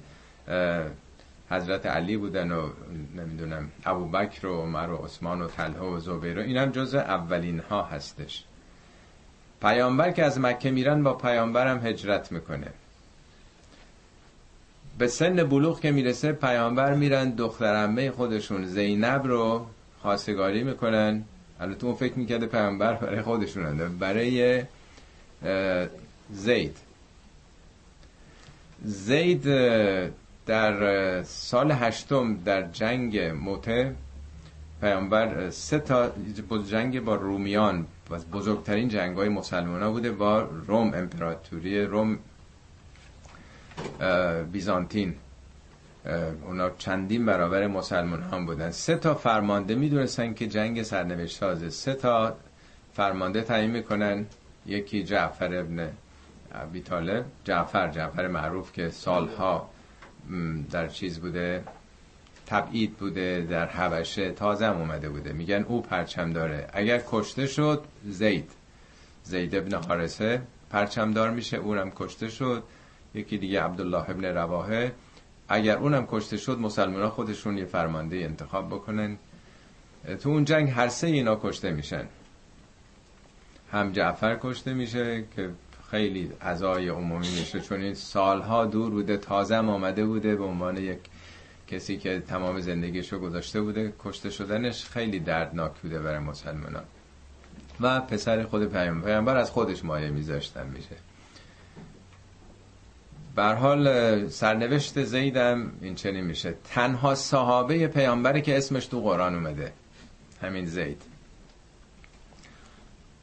حضرت 1.50 1.86
علی 1.86 2.18
بودن 2.18 2.52
و 2.52 2.70
نمی‌دونم 3.16 3.72
ابو 3.86 4.06
بکر 4.06 4.48
و 4.48 4.62
عمر 4.62 4.90
و 4.90 4.98
عثمان 4.98 5.42
و 5.42 5.48
طلحه 5.48 5.80
و 5.80 6.00
زبیر 6.00 6.40
و 6.40 6.42
اینم 6.42 6.72
جز 6.72 6.96
اولین 6.96 7.60
ها 7.60 7.84
هستش. 7.84 8.44
پیامبر 9.62 10.12
که 10.12 10.24
از 10.24 10.40
مکه 10.40 10.72
میرن 10.72 11.04
با 11.04 11.14
پیامبرم 11.14 11.86
هجرت 11.86 12.32
می‌کنه. 12.32 12.68
به 15.00 15.08
سن 15.08 15.44
بلوغ 15.44 15.80
که 15.80 15.92
می‌رسه 15.92 16.32
پیامبر 16.32 16.94
میرن 16.94 17.30
دختر 17.30 17.76
خودشون. 18.12 18.66
زینب 18.66 19.28
رو 19.28 19.66
خواستگاری 20.02 20.64
می‌کنن. 20.64 21.24
البته 21.60 21.86
اون 21.86 21.96
فکر 21.96 22.14
می‌کرده 22.14 22.46
پیامبر 22.46 22.94
برای 22.94 23.22
خودشون 23.22 23.98
برای 24.00 24.64
زید. 26.32 26.78
زید 28.84 29.44
در 30.46 31.24
سال 31.24 31.72
هشتم 31.72 32.38
در 32.46 32.62
جنگ 32.62 33.20
موته 33.20 33.96
پیامبر 34.82 35.50
سه 35.50 35.80
تا 35.80 36.12
جنگ 36.70 37.04
با 37.04 37.16
رومیان 37.16 37.86
بزرگترین 38.34 38.90
جنگ 38.90 39.18
های 39.18 39.30
مسلمان 39.30 39.82
ها 39.84 39.92
بوده 39.92 40.12
با 40.12 40.42
روم 40.42 40.94
امپراتوری 40.94 41.86
روم 41.86 42.20
بیزانتین. 44.52 45.16
اونا 46.46 46.70
چندین 46.70 47.26
برابر 47.26 47.68
مسلمان 47.68 48.24
هم 48.24 48.46
بودن. 48.46 48.72
سه 48.72 48.96
تا 48.96 49.14
فرمانده 49.16 49.76
می‌دونستن 49.76 50.34
که 50.34 50.48
جنگ 50.48 50.84
سرنوشت 50.84 51.38
سازه. 51.38 51.70
سه 51.70 51.94
تا 51.94 52.38
فرمانده 52.94 53.42
تعیین 53.42 53.72
می‌کنن. 53.72 54.26
یکی 54.66 55.04
جعفر 55.04 55.56
ابن 55.56 55.90
ابی 56.52 56.82
طالب. 56.82 57.26
جعفر 57.44 57.88
جعفر 57.88 58.28
معروف 58.28 58.74
که 58.74 58.90
سالها 58.90 59.70
در 60.72 60.88
چیز 60.88 61.20
بوده 61.20 61.64
تبعید 62.48 62.94
بوده 62.94 63.48
در 63.50 63.66
حبشه 63.66 64.32
تازه 64.32 64.66
اومده 64.66 65.10
بوده. 65.10 65.34
میگن 65.34 65.64
او 65.68 65.82
پرچم 65.82 66.34
داره. 66.34 66.68
اگر 66.74 67.02
کشته 67.12 67.48
شد 67.48 67.84
زید. 68.06 68.52
زید 69.24 69.56
ابن 69.56 69.74
حارسه 69.74 70.42
پرچمدار 70.70 71.30
میشه 71.30 71.58
اونم 71.58 71.92
کشته 71.96 72.30
شد. 72.30 72.64
یکی 73.14 73.38
دیگه 73.38 73.62
عبدالله 73.62 74.10
ابن 74.10 74.26
رواحه. 74.26 74.92
اگر 75.50 75.78
اونم 75.78 76.08
کشته 76.12 76.38
شد 76.38 76.60
مسلمان 76.60 77.02
ها 77.02 77.10
خودشون 77.10 77.58
یه 77.58 77.66
فرمانده 77.66 78.18
انتخاب 78.18 78.68
بکنن. 78.68 79.18
تو 80.22 80.30
اون 80.30 80.46
جنگ 80.46 80.70
هر 80.70 80.88
سه 80.88 81.08
اینا 81.08 81.40
کشته 81.44 81.72
میشن. 81.72 82.06
هم 83.72 83.92
جعفر 83.92 84.38
کشته 84.42 84.74
میشه 84.74 85.24
که 85.36 85.50
خیلی 85.92 86.32
عزای 86.42 86.90
عمومی 86.90 87.30
میشه. 87.30 87.60
چون 87.60 87.82
این 87.82 87.94
سالها 87.94 88.66
دور 88.66 88.92
بوده 88.92 89.18
تازه 89.18 89.56
آمده 89.56 90.06
بوده 90.06 90.36
به 90.36 90.44
عنوان 90.44 90.78
یک 90.78 91.00
کسی 91.68 91.98
که 91.98 92.20
تمام 92.20 92.60
زندگیشو 92.60 93.20
گذاشته 93.20 93.62
بوده. 93.62 93.94
کشته 94.00 94.30
شدنش 94.30 94.86
خیلی 94.86 95.20
دردناک 95.20 95.72
بوده 95.72 96.00
برای 96.00 96.20
مسلمان 96.20 96.82
و 97.82 98.02
پسر 98.02 98.44
خود 98.44 98.66
پیامبر 98.74 99.38
از 99.38 99.52
خودش 99.52 99.86
مایه 99.86 100.10
میذاشتن 100.10 100.68
میشه. 100.68 100.96
بر 103.36 103.56
حال 103.56 104.28
سرنوشت 104.28 105.04
زیدم 105.04 105.72
این 105.82 105.96
چنین 105.96 106.24
میشه. 106.24 106.54
تنها 106.64 107.16
صحابه 107.16 107.88
پیامبری 107.88 108.42
که 108.42 108.58
اسمش 108.58 108.86
تو 108.86 109.02
قرآن 109.02 109.36
اومده 109.36 109.74
همین 110.42 110.66
زید. 110.66 111.02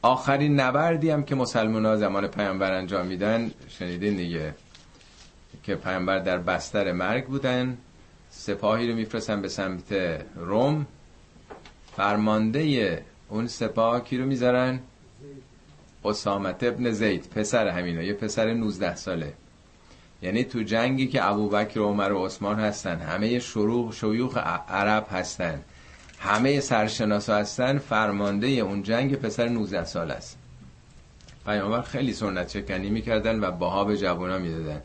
آخرین 0.01 0.59
نبردی 0.59 1.09
هم 1.09 1.23
که 1.23 1.35
مسلمان 1.35 1.85
ها 1.85 1.95
زمان 1.95 2.27
پیامبر 2.27 2.71
انجام 2.71 3.05
میدن 3.05 3.51
شنیدین 3.69 4.15
دیگه 4.15 4.53
که 5.63 5.75
پیامبر 5.75 6.19
در 6.19 6.37
بستر 6.37 6.91
مرگ 6.91 7.25
بودن 7.25 7.77
سپاهی 8.29 8.89
رو 8.89 8.95
میفرستن 8.95 9.41
به 9.41 9.47
سمت 9.47 9.93
روم 10.35 10.87
فرمانده 11.95 13.03
اون 13.29 13.47
سپاه 13.47 14.03
کی 14.03 14.17
رو 14.17 14.25
می‌ذارن؟ 14.25 14.79
اسامت 16.05 16.63
ابن 16.63 16.91
زید 16.91 17.29
پسر 17.35 17.67
همینو 17.67 18.01
یه 18.01 18.13
پسر 18.13 18.53
19 18.53 18.95
ساله. 18.95 19.33
یعنی 20.21 20.43
تو 20.43 20.63
جنگی 20.63 21.07
که 21.07 21.25
ابوبکر 21.25 21.79
و 21.79 21.85
عمر 21.85 22.11
و 22.11 22.25
عثمان 22.25 22.59
هستن 22.59 22.99
همه 22.99 23.39
شروع 23.39 23.91
شیوخ 23.91 24.37
عرب 24.69 25.07
هستن 25.11 25.61
همه 26.19 26.59
سرشناسا 26.59 27.35
هستن 27.35 27.77
فرمانده 27.77 28.47
اون 28.47 28.83
جنگ 28.83 29.15
پسر 29.15 29.47
19 29.47 29.85
سال 29.85 30.11
است. 30.11 30.37
پیامبر 31.45 31.81
خیلی 31.81 32.13
سنت 32.13 32.47
چکنی 32.47 32.89
می‌کردن 32.89 33.43
و 33.43 33.51
باها 33.51 33.83
به 33.83 33.97
جوونا 33.97 34.37
می‌دادن. 34.37 34.81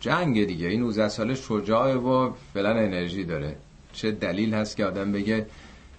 جنگ 0.00 0.46
دیگه 0.46 0.68
این 0.68 0.80
19 0.80 1.08
ساله 1.08 1.34
شجاعه 1.34 1.94
و 1.94 2.32
فعلا 2.54 2.70
انرژی 2.70 3.24
داره. 3.24 3.56
چه 3.92 4.10
دلیل 4.10 4.54
هست 4.54 4.76
که 4.76 4.84
آدم 4.84 5.12
بگه 5.12 5.46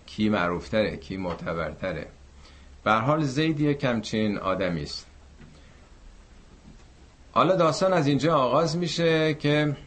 کی 0.05 0.29
معروفتره 0.29 0.97
کی 0.97 1.17
معتبرتره؟ 1.17 2.07
به 2.83 2.91
حال 2.91 3.23
زید 3.23 3.59
یک 3.59 3.79
کمچین 3.79 4.37
آدمی 4.37 4.83
است 4.83 5.05
حالا 7.35 7.55
داستان 7.55 7.93
از 7.93 8.07
اینجا 8.07 8.35
آغاز 8.35 8.77
میشه 8.77 9.33
که 9.33 9.77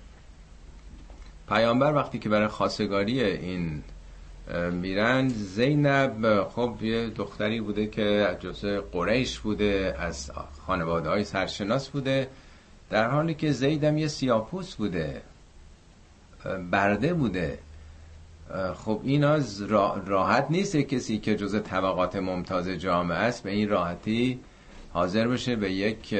پیامبر 1.48 1.94
وقتی 1.94 2.18
که 2.18 2.28
برای 2.28 2.48
خواستگاری 2.48 3.22
این 3.22 3.82
میرن 4.72 5.28
زینب 5.28 6.44
خب 6.48 6.74
یه 6.80 7.10
دختری 7.10 7.60
بوده 7.60 7.86
که 7.86 8.36
جزء 8.40 8.80
قریش 8.92 9.38
بوده 9.38 9.96
از 9.98 10.30
خانواده 10.66 11.08
های 11.08 11.24
سرشناس 11.24 11.88
بوده 11.88 12.28
در 12.90 13.10
حالی 13.10 13.34
که 13.34 13.52
زیدم 13.52 13.98
یه 13.98 14.08
سیاپوس 14.08 14.74
بوده 14.74 15.22
برده 16.70 17.14
بوده. 17.14 17.58
خب 18.74 19.00
این 19.04 19.24
از 19.24 19.62
راحت 20.06 20.46
نیست 20.50 20.76
کسی 20.76 21.18
که 21.18 21.36
جز 21.36 21.62
طبقات 21.62 22.16
ممتاز 22.16 22.68
جامعه 22.68 23.18
است 23.18 23.42
به 23.42 23.50
این 23.50 23.68
راحتی 23.68 24.40
حاضر 24.92 25.28
بشه 25.28 25.56
به 25.56 25.72
یک 25.72 26.14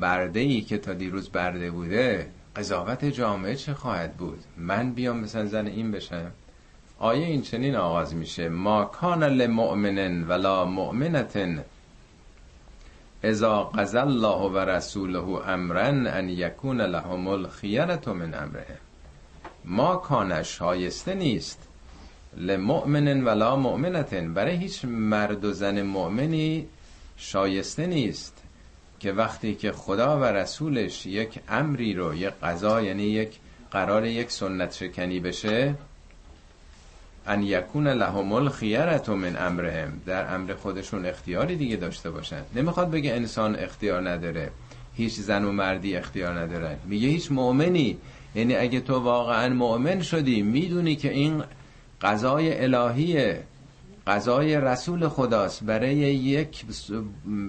برده 0.00 0.40
ای 0.40 0.60
که 0.60 0.78
تا 0.78 0.92
دیروز 0.92 1.28
برده 1.28 1.70
بوده 1.70 2.30
قضاوت 2.56 3.04
جامعه 3.04 3.54
چه 3.54 3.74
خواهد 3.74 4.16
بود؟ 4.16 4.38
من 4.56 4.92
بیام 4.92 5.20
مثلا 5.20 5.46
زن 5.46 5.66
این 5.66 5.90
بشم. 5.90 6.30
آیه 6.98 7.26
این 7.26 7.42
چنین 7.42 7.76
آغاز 7.76 8.14
میشه. 8.14 8.48
ما 8.48 8.84
کان 8.84 9.24
لمؤمن 9.24 10.24
ولا 10.24 10.64
مؤمنتن 10.64 11.64
اذا 13.24 13.62
قضى 13.62 13.98
الله 13.98 14.50
و 14.50 14.58
رسوله 14.58 15.48
امرا 15.48 15.86
ان 15.86 16.28
یکون 16.28 16.80
لهم 16.80 17.28
الخیرة 17.28 18.00
من 18.06 18.34
امره 18.34 18.66
ما 19.64 19.96
کان 19.96 20.42
شایسته 20.42 21.14
نیست. 21.14 21.68
لمؤمن 22.36 23.24
ولا 23.24 23.56
مؤمنتن. 23.56 24.34
برای 24.34 24.56
هیچ 24.56 24.84
مرد 24.84 25.44
و 25.44 25.52
زن 25.52 25.82
مؤمنی 25.82 26.66
شایسته 27.16 27.86
نیست. 27.86 28.43
که 29.04 29.12
وقتی 29.12 29.54
که 29.54 29.72
خدا 29.72 30.20
و 30.20 30.24
رسولش 30.24 31.06
یک 31.06 31.40
امری 31.48 31.94
رو 31.94 32.14
یک 32.14 32.32
قضا 32.42 32.82
یعنی 32.82 33.02
یک 33.02 33.28
قرار 33.70 34.06
یک 34.06 34.30
سنت 34.30 34.72
شکنی 34.74 35.20
بشه 35.20 35.74
ان 37.26 37.42
یکون 37.42 37.88
لهم 37.88 38.32
الخیرت 38.32 39.08
من 39.08 39.36
امرهم. 39.36 40.00
در 40.06 40.34
امر 40.34 40.54
خودشون 40.54 41.06
اختیاری 41.06 41.56
دیگه 41.56 41.76
داشته 41.76 42.10
باشن. 42.10 42.42
نمی‌خواد 42.54 42.90
بگه 42.90 43.12
انسان 43.12 43.56
اختیار 43.56 44.10
نداره. 44.10 44.50
هیچ 44.94 45.14
زن 45.14 45.44
و 45.44 45.52
مردی 45.52 45.96
اختیار 45.96 46.38
ندارن 46.38 46.76
میگه 46.84 47.08
هیچ 47.08 47.32
مؤمنی. 47.32 47.98
یعنی 48.34 48.56
اگه 48.56 48.80
تو 48.80 48.98
واقعا 48.98 49.54
مؤمن 49.54 50.02
شدی 50.02 50.42
می‌دونی 50.42 50.96
که 50.96 51.10
این 51.10 51.42
قضای 52.02 52.64
الهیه. 52.64 53.42
قضای 54.06 54.56
رسول 54.56 55.08
خداست. 55.08 55.64
برای 55.64 55.96
یک 55.96 56.64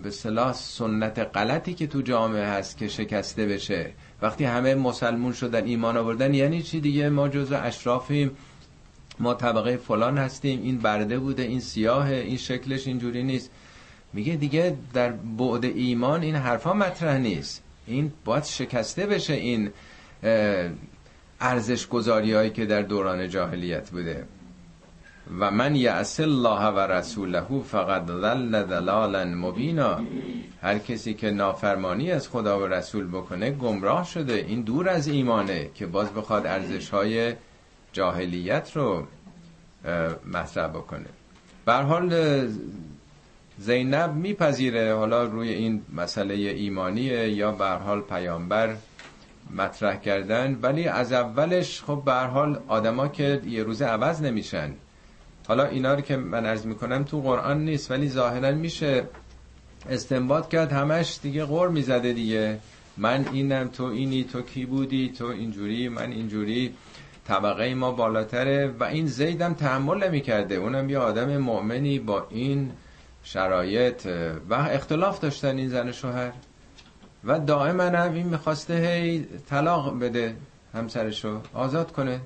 به 0.03 0.11
صلاح 0.11 0.53
سنت 0.53 1.19
غلطی 1.19 1.73
که 1.73 1.87
تو 1.87 2.01
جامعه 2.01 2.45
هست 2.45 2.77
که 2.77 2.87
شکسته 2.87 3.45
بشه. 3.45 3.91
وقتی 4.21 4.43
همه 4.43 4.75
مسلمون 4.75 5.33
شدن 5.33 5.65
ایمان 5.65 5.97
آوردن 5.97 6.33
یعنی 6.33 6.61
چی 6.61 6.79
دیگه؟ 6.79 7.09
ما 7.09 7.27
جزو 7.27 7.55
اشرافیم. 7.63 8.31
ما 9.19 9.33
طبقه 9.33 9.77
فلان 9.77 10.17
هستیم. 10.17 10.61
این 10.63 10.77
برده 10.77 11.19
بوده 11.19 11.43
این 11.43 11.59
سیاه 11.59 12.09
این 12.09 12.37
شکلش 12.37 12.87
اینجوری 12.87 13.23
نیست. 13.23 13.51
میگه 14.13 14.35
دیگه 14.35 14.77
در 14.93 15.11
بعد 15.11 15.65
ایمان 15.65 16.21
این 16.21 16.35
حرفا 16.35 16.73
مطرح 16.73 17.17
نیست. 17.17 17.63
این 17.87 18.13
باید 18.25 18.43
شکسته 18.43 19.05
بشه 19.05 19.33
این 19.33 19.69
ارزش 21.39 21.87
گذاری 21.87 22.33
هایی 22.33 22.49
که 22.49 22.65
در 22.65 22.81
دوران 22.81 23.29
جاهلیت 23.29 23.89
بوده. 23.89 24.25
و 25.39 25.51
من 25.51 25.75
یعص 25.75 26.19
الله 26.19 26.67
و 26.67 26.79
رسوله 26.79 27.45
فقط 27.65 28.05
ضل 28.07 28.65
ضلالا 28.67 29.25
مبینا. 29.25 29.99
هر 30.61 30.77
کسی 30.79 31.13
که 31.13 31.31
نافرمانی 31.31 32.11
از 32.11 32.29
خدا 32.29 32.59
و 32.59 32.67
رسول 32.67 33.07
بکنه 33.07 33.51
گمراه 33.51 34.05
شده. 34.05 34.33
این 34.33 34.61
دور 34.61 34.89
از 34.89 35.07
ایمانه 35.07 35.69
که 35.75 35.85
باز 35.85 36.13
بخواد 36.13 36.47
ارزش 36.47 36.89
های 36.89 37.33
جاهلیت 37.93 38.71
رو 38.75 39.07
مطرح 40.33 40.67
بکنه. 40.67 41.05
بر 41.65 41.81
حال 41.81 42.47
زینب 43.57 44.13
میپذیره. 44.13 44.95
حالا 44.95 45.23
روی 45.23 45.49
این 45.49 45.81
مسئله 45.93 46.33
ایمانیه 46.33 47.29
یا 47.29 47.51
بر 47.51 47.77
حال 47.77 48.01
پیامبر 48.01 48.75
مطرح 49.55 49.95
کردن. 49.95 50.59
ولی 50.61 50.87
از 50.87 51.13
اولش 51.13 51.83
خب 51.83 52.01
به 52.05 52.13
حال 52.13 52.59
آدما 52.67 53.07
که 53.07 53.41
یه 53.45 53.63
روزه 53.63 53.85
عوض 53.85 54.21
نمیشن. 54.21 54.73
حالا 55.47 55.65
اینا 55.65 55.93
رو 55.93 56.01
که 56.01 56.17
من 56.17 56.45
عرض 56.45 56.65
می‌کنم 56.65 57.03
تو 57.03 57.21
قرآن 57.21 57.65
نیست 57.65 57.91
ولی 57.91 58.09
ظاهرا 58.09 58.51
میشه 58.51 59.03
استنباط 59.89 60.49
کرد 60.49 60.71
همش 60.71 61.19
دیگه 61.21 61.45
غور 61.45 61.69
می‌زده 61.69 62.13
دیگه. 62.13 62.59
من 62.97 63.25
اینم 63.33 63.67
تو 63.67 63.83
اینی 63.83 64.23
تو 64.23 64.41
کی 64.41 64.65
بودی 64.65 65.13
تو 65.17 65.25
اینجوری 65.25 65.89
من 65.89 66.11
اینجوری 66.11 66.73
طبقه 67.27 67.73
ما 67.75 67.91
بالاتره. 67.91 68.73
و 68.79 68.83
این 68.83 69.07
زیدم 69.07 69.53
تحمل 69.53 70.03
نمی 70.07 70.21
کرده 70.21 70.55
اونم 70.55 70.89
یه 70.89 70.97
آدم 70.97 71.37
مؤمنی 71.37 71.99
با 71.99 72.27
این 72.29 72.71
شرایط. 73.23 74.05
و 74.49 74.53
اختلاف 74.53 75.19
داشتن 75.19 75.57
این 75.57 75.69
زن 75.69 75.91
شوهر. 75.91 76.31
و 77.23 77.39
دائما 77.39 77.83
هم 77.83 78.13
این 78.13 78.27
می‌خواسته 78.27 78.73
هی 78.73 79.25
طلاق 79.49 79.99
بده 79.99 80.35
همسرشو. 80.73 81.41
آزاد 81.53 81.91
کنه. 81.91 82.19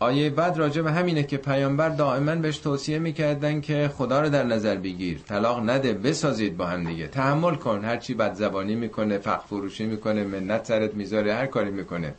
آیه 0.00 0.30
بعد 0.30 0.58
راجع 0.58 0.82
به 0.82 0.92
همینه 0.92 1.22
که 1.22 1.36
پیامبر 1.36 1.88
دائما 1.88 2.34
بهش 2.34 2.58
توصیه 2.58 2.98
می‌کردن 2.98 3.60
که 3.60 3.90
خدا 3.96 4.20
رو 4.20 4.28
در 4.28 4.44
نظر 4.44 4.76
بگیر 4.76 5.18
طلاق 5.18 5.70
نده 5.70 5.92
بسازید 5.92 6.56
با 6.56 6.66
هم 6.66 6.84
دیگه. 6.84 7.06
تحمل 7.06 7.54
کن 7.54 7.84
هرچی 7.84 8.14
بد 8.14 8.34
زبانی 8.34 8.74
می‌کنه 8.74 9.18
فقر 9.18 9.46
فروشی 9.46 9.86
می‌کنه 9.86 10.24
منت 10.24 10.66
سرت 10.66 10.94
می‌ذاره 10.94 11.34
هر 11.34 11.46
کاری 11.46 11.70
می‌کنه. 11.70 12.14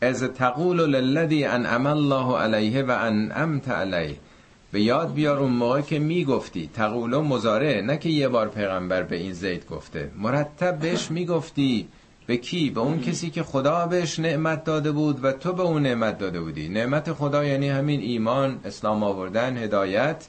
از 0.00 0.22
تقول 0.22 0.80
للذی 0.80 1.44
انعم 1.44 1.86
الله 1.86 2.36
علیه 2.38 2.82
و 2.82 2.90
انعمت 3.00 3.68
علیه. 3.68 4.16
به 4.72 4.80
یاد 4.80 5.14
بیار 5.14 5.38
اون 5.38 5.52
موقع 5.52 5.80
که 5.80 5.98
می‌گفتی. 5.98 6.70
تقول 6.74 7.16
مزاره 7.16 7.80
نه 7.80 7.98
که 7.98 8.08
یه 8.08 8.28
بار 8.28 8.48
پیغمبر 8.48 9.02
به 9.02 9.16
این 9.16 9.32
زید 9.32 9.66
گفته. 9.66 10.10
مرتب 10.18 10.78
بهش 10.78 11.10
می‌گفتی. 11.10 11.88
به 12.26 12.36
کی؟ 12.36 12.70
به 12.70 12.80
اون 12.80 13.00
کسی 13.00 13.30
که 13.30 13.42
خدا 13.42 13.86
بهش 13.86 14.18
نعمت 14.18 14.64
داده 14.64 14.92
بود 14.92 15.24
و 15.24 15.32
تو 15.32 15.52
به 15.52 15.62
اون 15.62 15.82
نعمت 15.82 16.18
داده 16.18 16.40
بودی. 16.40 16.68
نعمت 16.68 17.12
خدا 17.12 17.44
یعنی 17.44 17.68
همین 17.68 18.00
ایمان 18.00 18.60
اسلام 18.64 19.02
آوردن 19.02 19.56
هدایت 19.56 20.26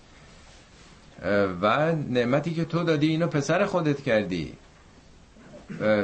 و 1.61 1.95
نعمتی 2.09 2.53
که 2.53 2.65
تو 2.65 2.83
دادی 2.83 3.07
اینو 3.07 3.27
پسر 3.27 3.65
خودت 3.65 4.01
کردی. 4.01 4.53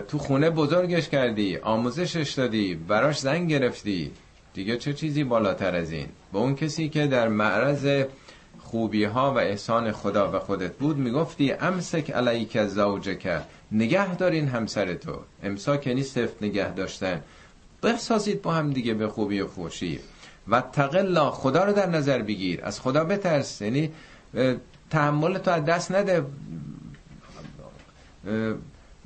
تو 0.07 0.17
خونه 0.17 0.49
بزرگش 0.49 1.09
کردی 1.09 1.57
آموزشش 1.57 2.31
دادی 2.31 2.75
براش 2.75 3.19
زن 3.19 3.47
گرفتی. 3.47 4.11
دیگه 4.53 4.77
چه 4.77 4.93
چیزی 4.93 5.23
بالاتر 5.23 5.75
از 5.75 5.91
این؟ 5.91 6.07
به 6.33 6.39
اون 6.39 6.55
کسی 6.55 6.89
که 6.89 7.07
در 7.07 7.27
معرض 7.27 8.03
خوبی 8.73 9.03
ها 9.03 9.33
و 9.33 9.37
احسان 9.37 9.91
خدا 9.91 10.31
و 10.31 10.39
خودت 10.39 10.73
بود 10.73 10.97
می‌گفتی 10.97 11.51
امسک 11.51 12.11
علیک 12.11 12.65
زوجک 12.65 13.41
نگه 13.71 14.15
دارین 14.15 14.47
همسر 14.47 14.93
تو. 14.93 15.19
امساک 15.43 15.87
یعنی 15.87 16.03
سفت 16.03 16.43
نگه 16.43 16.73
داشتن. 16.73 17.21
بسازید 17.83 18.41
با 18.41 18.53
هم 18.53 18.71
دیگه 18.71 18.93
به 18.93 19.07
خوبی 19.07 19.41
و 19.41 19.47
خوشی. 19.47 19.99
و 20.47 20.61
تقلا 20.61 21.31
خدا 21.31 21.63
رو 21.63 21.73
در 21.73 21.89
نظر 21.89 22.21
بگیر. 22.21 22.59
از 22.63 22.81
خدا 22.81 23.03
بترس. 23.03 23.61
یعنی 23.61 23.91
تحمل 24.89 25.37
تو 25.37 25.51
از 25.51 25.65
دست 25.65 25.91
نده. 25.91 26.25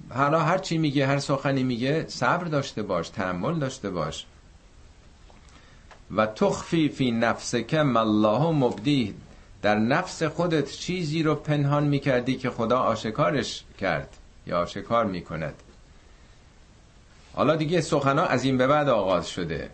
حالا 0.10 0.40
هر 0.40 0.58
چی 0.58 0.78
میگه 0.78 1.08
هر 1.08 1.20
سخنی 1.20 1.64
میگه 1.64 2.06
صبر 2.08 2.44
داشته 2.44 2.84
باش 2.84 3.10
تحمل 3.10 3.60
داشته 3.60 3.90
باش. 3.90 4.26
و 6.16 6.26
تخفی 6.26 6.90
فی 6.90 7.12
نفسک 7.12 7.86
الله 7.96 8.52
مبدی 8.52 9.16
در 9.62 9.76
نفس 9.80 10.24
خودت 10.24 10.72
چیزی 10.72 11.24
رو 11.24 11.36
پنهان 11.36 11.84
می‌کردی 11.84 12.36
که 12.36 12.50
خدا 12.50 12.80
آشکارش 12.80 13.64
کرد 13.80 14.18
یا 14.48 14.62
آشکار 14.62 15.06
می‌کند. 15.06 15.54
حالا 17.34 17.56
دیگه 17.56 17.82
سخنا 17.82 18.24
از 18.24 18.44
این 18.44 18.58
به 18.58 18.68
بعد 18.68 18.90
آغاز 18.90 19.30
شده. 19.30 19.70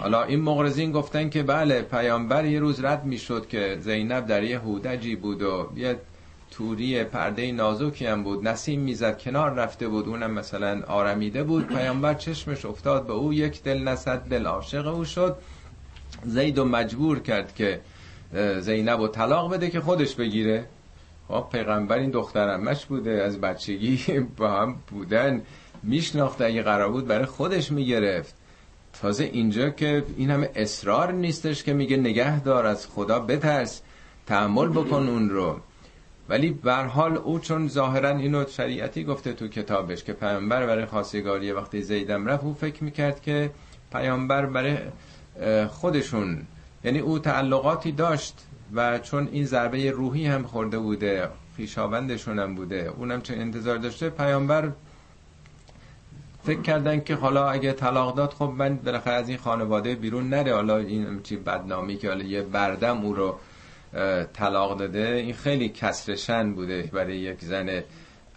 حالا 0.00 0.22
این 0.22 0.40
مغرزین 0.40 0.92
گفتن 0.92 1.28
که 1.30 1.42
بله 1.42 1.82
پیامبر 1.82 2.44
یه 2.44 2.60
روز 2.60 2.84
رد 2.84 3.04
می‌شد 3.04 3.48
که 3.48 3.78
زینب 3.80 4.26
در 4.26 4.42
یه 4.42 4.58
هودجی 4.58 5.16
بود 5.16 5.42
و 5.42 5.72
یه 5.76 5.96
توری 6.50 7.04
پرده 7.04 7.52
نازکی 7.52 8.06
هم 8.06 8.22
بود. 8.22 8.48
نسیم 8.48 8.80
می‌زد 8.80 9.18
کنار 9.18 9.50
رفته 9.50 9.88
بود. 9.88 10.08
اونم 10.08 10.30
مثلا 10.30 10.82
آرمیده 10.86 11.42
بود. 11.42 11.66
پیامبر 11.66 12.14
چشمش 12.14 12.64
افتاد 12.64 13.06
به 13.06 13.12
او. 13.12 13.34
یک 13.34 13.62
دل 13.62 13.78
نصد 13.78 14.18
دل 14.18 14.46
عاشق 14.46 14.86
او 14.86 15.04
شد. 15.04 15.36
زید 16.24 16.58
و 16.58 16.64
مجبور 16.64 17.20
کرد 17.20 17.54
که 17.54 17.80
زینب 18.60 19.00
و 19.00 19.08
طلاق 19.08 19.52
بده 19.52 19.70
که 19.70 19.80
خودش 19.80 20.14
بگیره. 20.14 20.64
خب 21.28 21.46
پیغمبر 21.52 21.98
این 21.98 22.10
دخترمش 22.10 22.86
بوده 22.86 23.10
از 23.10 23.40
بچگی 23.40 24.00
با 24.36 24.50
هم 24.50 24.76
بودن. 24.90 25.42
میشناخته 25.82 26.44
اگه 26.44 26.62
قرار 26.62 26.88
بود 26.88 27.06
برای 27.06 27.26
خودش 27.26 27.72
می‌گرفت. 27.72 28.34
تازه 29.02 29.24
اینجا 29.24 29.70
که 29.70 30.04
این 30.16 30.30
همه 30.30 30.50
اصرار 30.54 31.12
نیستش 31.12 31.64
که 31.64 31.72
میگه 31.72 31.96
نگه 31.96 32.40
دار 32.40 32.66
از 32.66 32.86
خدا 32.86 33.20
بترس 33.20 33.82
تحمل 34.26 34.68
بکن 34.68 35.08
اون 35.08 35.30
رو. 35.30 35.60
ولی 36.28 36.50
به 36.50 36.74
حال 36.74 37.16
او 37.16 37.38
چون 37.38 37.68
ظاهرا 37.68 38.08
اینو 38.08 38.44
شریعتی 38.46 39.04
گفته 39.04 39.32
تو 39.32 39.48
کتابش 39.48 40.04
که 40.04 40.12
پیامبر 40.12 40.66
برای 40.66 40.84
خواستگاری 40.84 41.52
وقتی 41.52 41.82
زیدم 41.82 42.26
رفت 42.26 42.44
او 42.44 42.54
فکر 42.54 42.84
می‌کرد 42.84 43.22
که 43.22 43.50
پیامبر 43.92 44.46
برای 44.46 44.76
خودشون 45.68 46.46
یعنی 46.84 46.98
او 46.98 47.18
تعلقاتی 47.18 47.92
داشت 47.92 48.46
و 48.74 48.98
چون 48.98 49.28
این 49.32 49.44
ضربه 49.44 49.90
روحی 49.90 50.26
هم 50.26 50.42
خورده 50.42 50.78
بوده 50.78 51.28
خیشاوندشون 51.56 52.38
هم 52.38 52.54
بوده 52.54 52.92
اونم 52.96 53.20
چه 53.20 53.34
انتظار 53.34 53.76
داشته 53.76 54.10
پیامبر 54.10 54.72
فکر 56.44 56.60
کردن 56.60 57.00
که 57.00 57.14
حالا 57.14 57.50
اگه 57.50 57.72
طلاق 57.72 58.16
داد 58.16 58.32
خب 58.32 58.52
من 58.56 58.76
بالاخره 58.76 59.14
از 59.14 59.28
این 59.28 59.38
خانواده 59.38 59.94
بیرون 59.94 60.28
نره 60.28 60.54
حالا 60.54 60.76
این 60.76 61.22
چی 61.22 61.36
بدنامی 61.36 61.96
که 61.96 62.08
حالا 62.08 62.24
یه 62.24 62.42
بردم 62.42 63.04
او 63.04 63.14
رو 63.14 63.38
طلاق 64.32 64.78
داده 64.78 65.08
این 65.08 65.34
خیلی 65.34 65.68
کسرشن 65.68 66.52
بوده 66.52 66.90
برای 66.92 67.16
یک 67.16 67.40
زن 67.40 67.82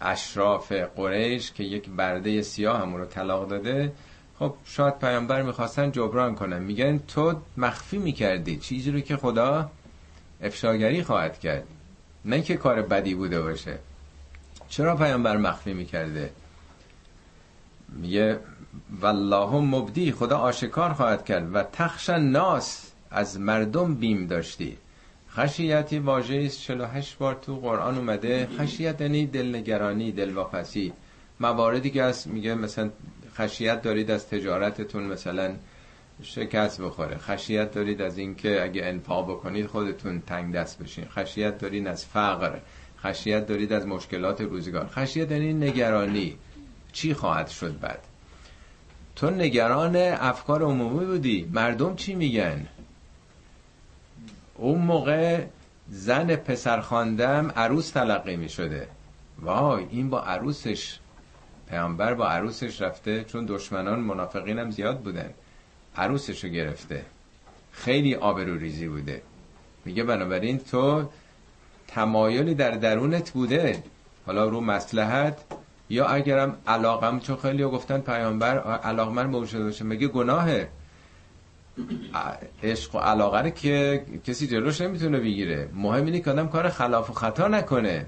اشراف 0.00 0.72
قریش 0.72 1.52
که 1.52 1.64
یک 1.64 1.90
برده 1.90 2.42
سیاه 2.42 2.80
هم 2.80 2.94
رو 2.94 3.04
طلاق 3.04 3.48
داده. 3.48 3.92
خب 4.38 4.54
شاید 4.64 4.98
پیامبر 4.98 5.42
می‌خواستن 5.42 5.90
جبران 5.90 6.34
کنن. 6.34 6.58
میگن 6.58 6.98
تو 6.98 7.34
مخفی 7.56 7.98
می‌کردی. 7.98 8.56
چیزی 8.56 8.90
رو 8.90 9.00
که 9.00 9.16
خدا 9.16 9.70
افشاگری 10.42 11.02
خواهد 11.02 11.40
کرد. 11.40 11.64
نه 12.24 12.42
که 12.42 12.56
کار 12.56 12.82
بدی 12.82 13.14
بوده 13.14 13.42
باشه. 13.42 13.78
چرا 14.68 14.96
پیامبر 14.96 15.36
مخفی 15.36 15.72
می‌کرده؟ 15.72 16.30
میگه 17.88 18.38
والله 19.00 19.54
مبدی 19.54 20.12
خدا 20.12 20.38
آشکار 20.38 20.92
خواهد 20.92 21.24
کرد. 21.24 21.54
و 21.54 21.62
تخش 21.62 22.10
ناس 22.10 22.92
از 23.10 23.40
مردم 23.40 23.94
بیم 23.94 24.26
داشتی. 24.26 24.76
خشیتی 25.30 25.98
واژه 25.98 26.42
است. 26.46 26.60
48 26.60 27.18
بار 27.18 27.34
تو 27.42 27.56
قرآن 27.56 27.98
اومده. 27.98 28.48
خشیت 28.58 29.00
یعنی 29.00 29.26
دلنگرانی 29.26 30.12
دلواپسی. 30.12 30.92
مواردی 31.40 31.90
که 31.90 32.02
از 32.02 32.28
میگه 32.28 32.54
مثلا 32.54 32.90
خشیت 33.38 33.82
دارید 33.82 34.10
از 34.10 34.28
تجارتتون 34.28 35.02
مثلا 35.02 35.54
شکست 36.22 36.80
بخوره. 36.80 37.16
خشیت 37.16 37.72
دارید 37.72 38.02
از 38.02 38.18
اینکه 38.18 38.62
اگه 38.62 38.84
انفاق 38.84 39.30
بکنید 39.30 39.66
خودتون 39.66 40.20
تنگ 40.20 40.54
دست 40.54 40.78
بشین. 40.78 41.04
خشیت 41.04 41.58
دارید 41.58 41.86
از 41.86 42.06
فقر. 42.06 42.58
خشیت 43.02 43.46
دارید 43.46 43.72
از 43.72 43.86
مشکلات 43.86 44.40
روزگار. 44.40 44.86
خشیت 44.86 45.30
یعنی 45.30 45.54
نگرانی. 45.54 46.36
چی 46.92 47.14
خواهد 47.14 47.48
شد 47.48 47.80
بعد؟ 47.80 48.00
تو 49.16 49.30
نگران 49.30 49.96
افکار 49.96 50.62
عمومی 50.62 51.06
بودی. 51.06 51.50
مردم 51.52 51.96
چی 51.96 52.14
میگن؟ 52.14 52.66
اون 54.54 54.80
موقع 54.80 55.44
زن 55.88 56.36
پسر 56.36 56.80
خواندم 56.80 57.52
عروس 57.56 57.90
تلقی 57.90 58.36
می 58.36 58.48
شده 58.48 58.88
وای 59.42 59.86
این 59.90 60.10
با 60.10 60.20
عروسش 60.20 60.98
پیامبر 61.70 62.14
با 62.14 62.28
عروسش 62.28 62.82
رفته 62.82 63.24
چون 63.24 63.46
دشمنان 63.48 64.00
منافقین 64.00 64.58
هم 64.58 64.70
زیاد 64.70 65.00
بودن. 65.00 65.30
عروسش 65.96 66.44
رو 66.44 66.50
گرفته. 66.50 67.04
خیلی 67.72 68.14
آبروریزی 68.14 68.88
بوده. 68.88 69.22
میگه 69.84 70.04
بنابراین 70.04 70.58
تو 70.58 71.08
تمایلی 71.88 72.54
در 72.54 72.70
درونت 72.70 73.30
بوده. 73.30 73.82
حالا 74.26 74.48
رو 74.48 74.60
مسلحت 74.60 75.44
یا 75.90 76.06
اگرم 76.06 76.56
علاقم 76.66 77.20
چون 77.20 77.36
خیلی 77.36 77.64
گفتن 77.64 78.00
پیامبر 78.00 78.58
علاقمن 78.58 79.32
به 79.32 79.46
شده 79.46 79.64
باشه 79.64 79.84
میگه 79.84 80.08
گناهه. 80.08 80.68
عشق 82.62 82.94
و 82.94 82.98
علاقه 82.98 83.50
که 83.50 84.04
کسی 84.24 84.46
جلوش 84.46 84.80
نمی‌تونه 84.80 85.20
بگیره. 85.20 85.68
مهم 85.74 86.04
اینه 86.04 86.20
که 86.20 86.30
آدم 86.30 86.48
کار 86.48 86.68
خلاف 86.68 87.10
و 87.10 87.12
خطا 87.12 87.48
نکنه. 87.48 88.06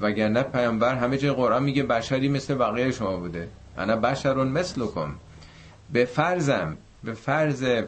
وگرنه 0.00 0.42
پیامبر 0.42 0.94
همه 0.94 1.18
جای 1.18 1.32
قرآن 1.32 1.62
میگه 1.62 1.82
بشری 1.82 2.28
مثل 2.28 2.54
بقیه 2.54 2.90
شما 2.90 3.16
بوده. 3.16 3.48
انا 3.78 3.96
بشرون 3.96 4.48
مثلکم. 4.48 5.14
به 5.92 6.04
فرضم 6.04 6.76
به 7.04 7.12
فرض 7.12 7.82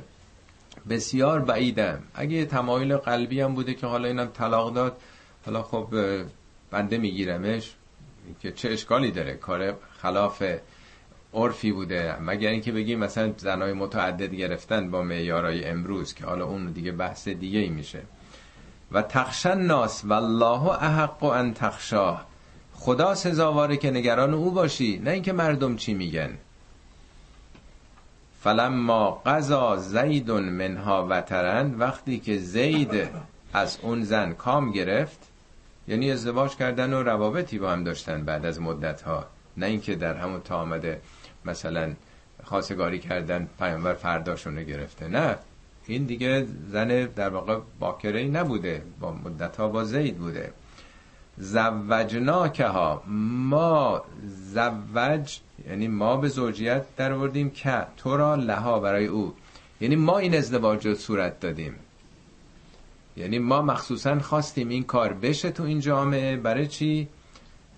بسیار 0.89 1.41
بعیدم. 1.41 2.03
اگه 2.15 2.45
تمایل 2.45 2.97
قلبی 2.97 3.41
هم 3.41 3.55
بوده 3.55 3.75
که 3.75 3.87
حالا 3.87 4.09
اینم 4.09 4.27
طلاق 4.27 4.75
داد 4.75 4.97
حالا 5.47 5.63
خب 5.63 5.89
بنده 6.71 6.99
میگیرمش. 6.99 7.75
که 8.41 8.53
چه 8.53 8.71
اشکالی 8.71 9.11
داره؟ 9.11 9.35
کار 9.35 9.77
خلاف 10.03 10.43
عرفی 11.35 11.73
بوده. 11.73 12.17
مگر 12.21 12.51
اینکه 12.51 12.73
بگیم 12.73 12.99
مثلا 12.99 13.33
زنای 13.37 13.73
متعدد 13.73 14.35
گرفتن 14.35 14.91
با 14.91 15.03
معیارای 15.03 15.65
امروز 15.65 16.15
که 16.15 16.27
حالا 16.27 16.45
اون 16.45 16.73
دیگه 16.73 16.93
بحث 16.93 17.29
دیگه 17.29 17.59
ای 17.59 17.69
میشه. 17.69 18.03
و 18.93 19.03
تخشن 19.03 19.59
ناس 19.59 20.05
والله 20.05 20.69
احق 20.69 21.25
ان 21.25 21.55
تخشاه 21.55 22.27
خدا 22.75 23.15
سزاواره 23.15 23.77
که 23.77 23.91
نگران 23.91 24.35
او 24.35 24.51
باشی 24.51 24.99
نه 25.05 25.11
اینکه 25.11 25.33
مردم 25.33 25.77
چی 25.77 25.95
میگن. 25.95 26.39
فلما 28.41 29.11
قضا 29.11 29.77
زید 29.77 30.31
منها 30.31 31.07
وترن 31.11 31.75
وقتی 31.75 32.19
که 32.19 32.39
زید 32.39 33.09
از 33.53 33.79
اون 33.83 34.03
زن 34.03 34.33
کام 34.33 34.71
گرفت 34.71 35.19
یعنی 35.89 36.11
ازدواج 36.11 36.57
کردن 36.57 36.93
و 36.93 37.03
روابطی 37.03 37.59
با 37.59 37.71
هم 37.71 37.85
داشتن 37.85 38.25
بعد 38.25 38.47
از 38.47 38.61
مدت 38.61 39.03
ها 39.03 39.27
نه 39.57 39.67
اینکه 39.67 39.95
در 39.95 40.15
همون 40.15 40.41
تا 40.41 40.61
آمده 40.61 41.01
مثلا 41.45 41.95
خواستگاری 42.45 42.99
کردن 42.99 43.49
پیامبر 43.59 43.95
فرداشون 43.95 44.63
گرفته 44.63 45.09
نه. 45.09 45.37
این 45.89 46.05
دیگه 46.05 46.47
زن 46.71 47.05
در 47.17 47.29
واقع 47.29 47.59
باکره 47.81 48.25
نبوده 48.25 48.83
با 49.01 49.13
مدت 49.13 49.57
ها 49.57 49.69
با 49.69 49.85
زید 49.85 50.19
بوده. 50.19 50.53
زوجنا 51.39 52.49
که 52.49 52.67
ها 52.67 53.03
ما 53.49 54.03
زوج 54.53 55.39
یعنی 55.69 55.89
ما 55.89 56.17
به 56.17 56.29
زوجیت 56.29 56.97
در 56.97 57.13
وردیم 57.13 57.51
که 57.51 57.87
تو 57.97 58.17
را 58.17 58.35
لها 58.35 58.81
برای 58.81 59.07
او. 59.07 59.35
یعنی 59.81 59.97
ما 59.97 60.19
این 60.19 60.35
ازدواج 60.35 60.87
رو 60.87 60.95
صورت 60.95 61.41
دادیم. 61.41 61.75
یعنی 63.17 63.39
ما 63.39 63.63
مخصوصا 63.63 64.19
خواستیم 64.19 64.69
این 64.69 64.85
کار 64.85 65.13
بشه 65.13 65.51
تو 65.51 65.63
این 65.63 65.81
جامعه. 65.81 66.37
برای 66.37 66.67
چی؟ 66.67 67.09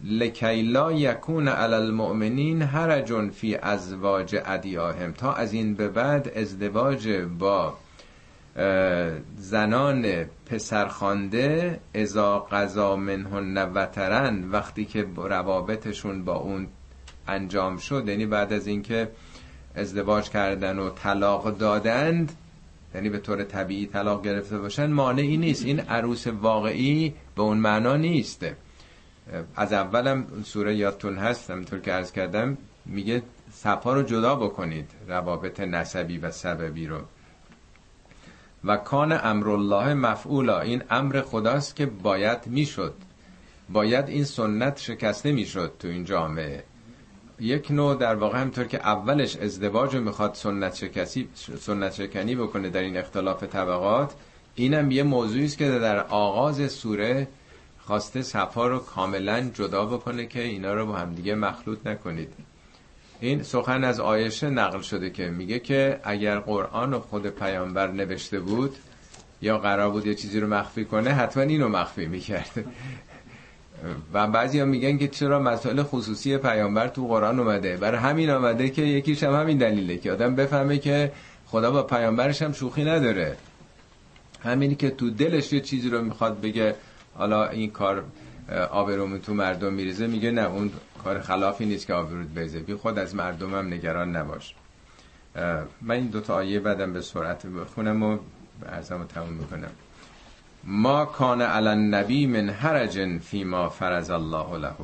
لکیلا 0.04 0.92
یکون 0.92 1.48
علی 1.48 1.74
المؤمنین 1.74 2.62
هرجون 2.62 3.30
فی 3.30 3.56
ازواج 3.56 4.36
ادیاهم. 4.44 5.12
تا 5.12 5.32
از 5.32 5.52
این 5.52 5.74
به 5.74 5.88
بعد 5.88 6.28
ازدواج 6.28 7.08
با 7.38 7.74
زنان 9.36 10.24
پسرخوانده 10.46 11.80
ازا 11.94 12.38
قضا 12.38 12.96
منهن 12.96 13.72
وترن 13.74 14.50
وقتی 14.50 14.84
که 14.84 15.06
روابطشون 15.16 16.24
با 16.24 16.36
اون 16.36 16.66
انجام 17.28 17.76
شد 17.76 18.08
یعنی 18.08 18.26
بعد 18.26 18.52
از 18.52 18.66
اینکه 18.66 19.08
ازدواج 19.74 20.30
کردن 20.30 20.78
و 20.78 20.90
طلاق 20.90 21.58
دادند 21.58 22.32
یعنی 22.94 23.08
به 23.08 23.18
طور 23.18 23.44
طبیعی 23.44 23.86
طلاق 23.86 24.24
گرفته 24.24 24.58
باشن 24.58 24.90
مانعی 24.90 25.36
نیست. 25.36 25.64
این 25.64 25.80
عروس 25.80 26.26
واقعی 26.26 27.14
به 27.36 27.42
اون 27.42 27.58
معنا 27.58 27.96
نیست. 27.96 28.46
از 29.56 29.72
اولم 29.72 30.26
سوره 30.44 30.76
یادتون 30.76 31.16
هست 31.16 31.50
همینطور 31.50 31.80
که 31.80 31.92
عرض 31.92 32.12
کردم 32.12 32.58
میگه 32.86 33.22
صفا 33.52 33.94
رو 33.94 34.02
جدا 34.02 34.36
بکنید 34.36 34.90
روابط 35.08 35.60
نسبی 35.60 36.18
و 36.18 36.30
سببی 36.30 36.86
رو. 36.86 37.00
و 38.64 38.76
کان 38.76 39.12
امرالله 39.12 39.94
مفعولا 39.94 40.60
این 40.60 40.82
امر 40.90 41.20
خداست 41.20 41.76
که 41.76 41.86
باید 41.86 42.46
می‌شد. 42.46 42.94
باید 43.68 44.08
این 44.08 44.24
سنت 44.24 44.78
شکسته 44.78 45.32
می‌شد 45.32 45.72
تو 45.78 45.88
این 45.88 46.04
جامعه. 46.04 46.64
یک 47.40 47.70
نوع 47.70 47.94
در 47.94 48.14
واقع 48.14 48.40
همطور 48.40 48.64
که 48.64 48.78
اولش 48.78 49.36
ازدواج 49.36 49.94
رو 49.94 50.02
می‌خواد 50.02 50.34
سنت 50.34 50.74
شکسی 50.74 51.28
سنت 51.60 51.92
شکنی 51.92 52.34
بکنه 52.34 52.70
در 52.70 52.80
این 52.80 52.96
اختلاف 52.96 53.42
طبقات 53.42 54.14
اینم 54.54 54.90
یه 54.90 55.02
موضوعی 55.02 55.44
است 55.44 55.58
که 55.58 55.68
در 55.68 56.00
آغاز 56.00 56.72
سوره 56.72 57.28
خواسته 57.78 58.22
صفا 58.22 58.66
رو 58.66 58.78
کاملا 58.78 59.40
جدا 59.54 59.86
بکنه 59.86 60.26
که 60.26 60.42
اینا 60.42 60.74
رو 60.74 60.86
با 60.86 60.92
همدیگه 60.92 61.34
مخلوط 61.34 61.86
نکنید. 61.86 62.32
این 63.20 63.42
سخن 63.42 63.84
از 63.84 64.00
آیشه 64.00 64.50
نقل 64.50 64.80
شده 64.80 65.10
که 65.10 65.30
میگه 65.30 65.58
که 65.58 66.00
اگر 66.04 66.38
قرآن 66.38 66.94
و 66.94 67.00
خود 67.00 67.26
پیامبر 67.26 67.90
نوشته 67.92 68.40
بود 68.40 68.76
یا 69.42 69.58
قرار 69.58 69.90
بود 69.90 70.06
یه 70.06 70.14
چیزی 70.14 70.40
رو 70.40 70.46
مخفی 70.46 70.84
کنه 70.84 71.10
حتما 71.10 71.42
اینو 71.42 71.68
مخفی 71.68 72.06
می‌کرد. 72.06 72.50
و 74.14 74.26
بعضی 74.26 74.60
هم 74.60 74.68
میگن 74.68 74.98
که 74.98 75.08
چرا 75.08 75.38
مسائل 75.38 75.82
خصوصی 75.82 76.36
پیامبر 76.36 76.88
تو 76.88 77.06
قرآن 77.06 77.38
اومده؟ 77.38 77.76
برای 77.76 78.00
همین 78.00 78.30
آمده 78.30 78.70
که 78.70 78.82
یکیش 78.82 79.22
هم 79.22 79.40
همین 79.40 79.58
دلیله 79.58 79.96
که 79.96 80.12
آدم 80.12 80.34
بفهمه 80.34 80.78
که 80.78 81.12
خدا 81.46 81.70
با 81.70 81.82
پیامبرش 81.82 82.42
هم 82.42 82.52
شوخی 82.52 82.84
نداره. 82.84 83.36
همینی 84.42 84.74
که 84.74 84.90
تو 84.90 85.10
دلش 85.10 85.52
یه 85.52 85.60
چیزی 85.60 85.90
رو 85.90 86.02
می‌خواد 86.02 86.40
بگه 86.40 86.74
حالا 87.14 87.48
این 87.48 87.70
کار 87.70 88.04
آبروم 88.70 89.18
تو 89.18 89.34
مردم 89.34 89.72
میریزه 89.72 90.06
میگه 90.06 90.30
نه 90.30 90.50
اون 90.50 90.70
کار 91.04 91.20
خلافی 91.20 91.66
نیست 91.66 91.86
که 91.86 91.94
آبرود 91.94 92.34
بریزه 92.34 92.58
بی 92.60 92.74
خود 92.74 92.98
از 92.98 93.14
مردمم 93.14 93.72
نگران 93.74 94.16
نباش. 94.16 94.54
من 95.82 95.94
این 95.94 96.06
دوتا 96.06 96.34
آیه 96.34 96.60
بعدم 96.60 96.92
به 96.92 97.00
سرعت 97.00 97.46
بخونم 97.46 98.02
و 98.02 98.18
ارزم 98.66 99.04
تموم 99.04 99.32
می‌کنم. 99.32 99.70
ما 100.64 101.04
کان 101.04 101.42
علی 101.42 101.88
نبی 101.88 102.26
من 102.26 102.50
حرج 102.50 103.18
فیما 103.18 103.68
فرض 103.68 104.10
الله 104.10 104.58
له. 104.58 104.74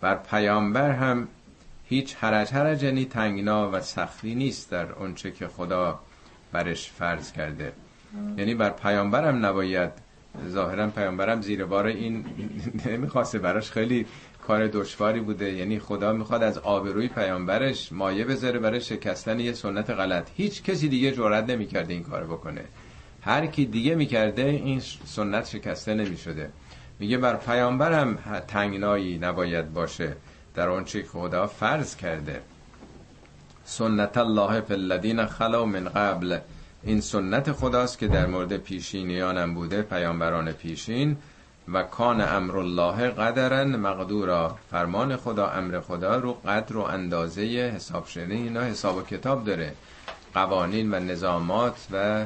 بر 0.00 0.14
پیامبر 0.14 0.90
هم 0.90 1.28
هیچ 1.84 2.14
حرج 2.14 2.50
حرج 2.50 2.82
یعنی 2.82 3.04
تنگنا 3.04 3.70
و 3.70 3.80
سختی 3.80 4.34
نیست 4.34 4.70
در 4.70 4.92
اونچه 4.92 5.30
که 5.30 5.48
خدا 5.48 5.98
برش 6.52 6.90
فرض 6.90 7.32
کرده. 7.32 7.72
یعنی 8.36 8.54
بر 8.54 8.70
پیامبرم 8.70 9.46
نباید 9.46 9.90
ظاهرا 10.48 10.86
پیامبرم 10.86 11.40
زیر 11.40 11.64
بار 11.64 11.86
این 11.86 12.24
نمی‌خواسته 12.86 13.38
براش 13.38 13.70
خیلی 13.70 14.06
کار 14.50 14.66
دشواری 14.66 15.20
بوده. 15.20 15.52
یعنی 15.52 15.78
خدا 15.78 16.12
می‌خواد 16.12 16.42
از 16.42 16.58
آبروی 16.58 17.08
پیامبرش 17.08 17.92
مایه 17.92 18.24
بذاره 18.24 18.58
برای 18.58 18.80
شکستن 18.80 19.40
یه 19.40 19.52
سنت 19.52 19.90
غلط. 19.90 20.28
هیچ 20.36 20.62
کسی 20.62 20.88
دیگه 20.88 21.12
جرئت 21.12 21.50
نمی‌کرده 21.50 21.92
این 21.94 22.02
کار 22.02 22.24
بکنه. 22.24 22.64
هر 23.22 23.46
کی 23.46 23.64
دیگه 23.64 23.94
می‌کرده 23.94 24.42
این 24.42 24.80
سنت 25.04 25.46
شکسته 25.46 25.94
نمی‌شده. 25.94 26.50
میگه 26.98 27.18
بر 27.18 27.36
پیامبرم 27.36 28.18
تنگنایی 28.48 29.18
نباید 29.18 29.72
باشه. 29.72 30.16
در 30.54 30.68
آنچه 30.68 31.02
خدا 31.02 31.46
فرض 31.46 31.96
کرده. 31.96 32.40
سنت 33.64 34.18
الله 34.18 34.60
فی 34.60 34.74
الذین 34.74 35.26
خلو 35.26 35.64
من 35.64 35.84
قبل. 35.84 36.38
این 36.82 37.00
سنت 37.00 37.52
خداست 37.52 37.98
که 37.98 38.08
در 38.08 38.26
مورد 38.26 38.56
پیشینیانم 38.56 39.54
بوده 39.54 39.82
پیامبران 39.82 40.52
پیشین. 40.52 41.16
و 41.72 41.82
کان 41.82 42.20
امر 42.20 42.56
الله 42.58 43.10
قدرن 43.10 43.76
مقدورا 43.76 44.56
فرمان 44.70 45.16
خدا 45.16 45.48
امر 45.48 45.80
خدا 45.80 46.16
رو 46.16 46.32
قدر 46.32 46.76
و 46.76 46.80
اندازه 46.80 47.42
حساب 47.76 48.06
شده 48.06 48.34
اینا 48.34 48.60
حساب 48.60 48.96
و 48.96 49.02
کتاب 49.02 49.44
داره. 49.44 49.72
قوانین 50.34 50.94
و 50.94 51.00
نظامات 51.00 51.86
و 51.92 52.24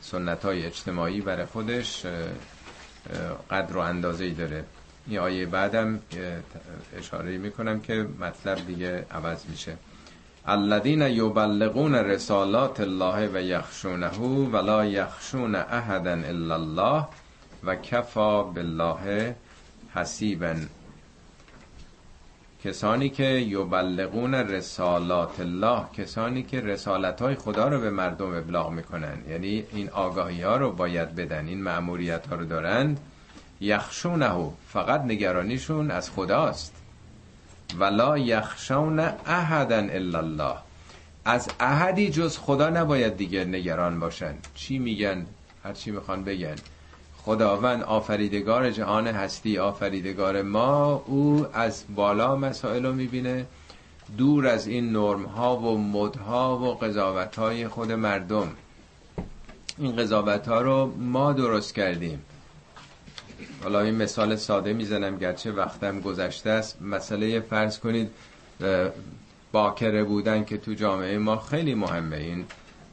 سنت 0.00 0.44
های 0.44 0.66
اجتماعی 0.66 1.20
برای 1.20 1.46
خودش 1.46 2.06
قدر 3.50 3.76
و 3.76 3.80
اندازه 3.80 4.30
داره. 4.30 4.64
این 5.06 5.18
آیه 5.18 5.46
بعدم 5.46 6.00
اشاره 6.96 7.38
می‌کنم 7.38 7.80
که 7.80 8.06
مطلب 8.20 8.66
دیگه 8.66 9.06
عوض 9.10 9.46
میشه. 9.50 9.76
الذين 10.46 11.02
یبلغون 11.02 11.94
رسالات 11.94 12.80
الله 12.80 13.30
و 13.34 13.40
یخشونه 13.40 14.10
ولا 14.52 14.84
یخشون 14.84 15.54
احدا 15.54 16.12
الا 16.12 16.54
الله. 16.54 17.06
و 17.64 17.76
کفا 17.76 18.42
بالله 18.42 19.34
حسیبا 19.94 20.54
کسانی 22.64 23.08
که 23.08 23.24
یبلغون 23.24 24.34
رسالات 24.34 25.40
الله 25.40 25.84
کسانی 25.96 26.42
که 26.42 26.60
رسالت 26.60 27.22
های 27.22 27.34
خدا 27.34 27.68
رو 27.68 27.80
به 27.80 27.90
مردم 27.90 28.36
ابلاغ 28.36 28.70
می‌کنن. 28.70 29.18
یعنی 29.28 29.64
این 29.72 29.90
آگاهی 29.90 30.42
ها 30.42 30.56
رو 30.56 30.72
باید 30.72 31.14
بدن 31.14 31.46
این 31.48 31.62
معمولیت 31.62 32.26
ها 32.26 32.36
رو 32.36 32.44
دارند. 32.44 33.00
یخشونه 33.60 34.50
فقط 34.68 35.00
نگرانیشون 35.00 35.90
از 35.90 36.10
خداست. 36.10 36.74
ولا 37.78 38.18
یخشون 38.18 38.98
احدا 39.26 39.76
الا 39.76 40.18
الله. 40.18 40.56
از 41.24 41.48
احدی 41.60 42.10
جز 42.10 42.38
خدا 42.38 42.70
نباید 42.70 43.16
دیگه 43.16 43.44
نگران 43.44 44.00
باشن. 44.00 44.34
چی 44.54 44.78
میگن؟ 44.78 45.26
هر 45.64 45.72
چی 45.72 45.90
می‌خوان 45.90 46.24
بگن. 46.24 46.56
خداوند 47.24 47.82
آفریدگار 47.82 48.70
جهان 48.70 49.06
هستی 49.06 49.58
آفریدگار 49.58 50.42
ما 50.42 51.04
او 51.06 51.46
از 51.52 51.84
بالا 51.94 52.36
مسائل 52.36 52.86
رو 52.86 52.92
می‌بینه 52.92 53.46
دور 54.16 54.46
از 54.46 54.66
این 54.66 54.92
نرم 54.92 55.24
ها 55.24 55.56
و 55.56 55.78
مدها 55.78 56.58
و 56.58 56.74
قضاوت 56.74 57.36
های 57.36 57.68
خود 57.68 57.92
مردم. 57.92 58.48
این 59.78 59.96
قضاوت 59.96 60.48
ها 60.48 60.60
رو 60.60 60.94
ما 60.98 61.32
درست 61.32 61.74
کردیم. 61.74 62.22
حالا 63.62 63.80
این 63.80 63.94
مثال 63.94 64.36
ساده 64.36 64.72
می‌زنم 64.72 65.18
گرچه 65.18 65.52
وقتم 65.52 66.00
گذشته 66.00 66.50
است. 66.50 66.82
مسئله 66.82 67.40
فرض 67.40 67.78
کنید 67.78 68.10
باکره 69.52 70.04
بودن 70.04 70.44
که 70.44 70.58
تو 70.58 70.74
جامعه 70.74 71.18
ما 71.18 71.36
خیلی 71.36 71.74
مهمه. 71.74 72.16
این 72.16 72.44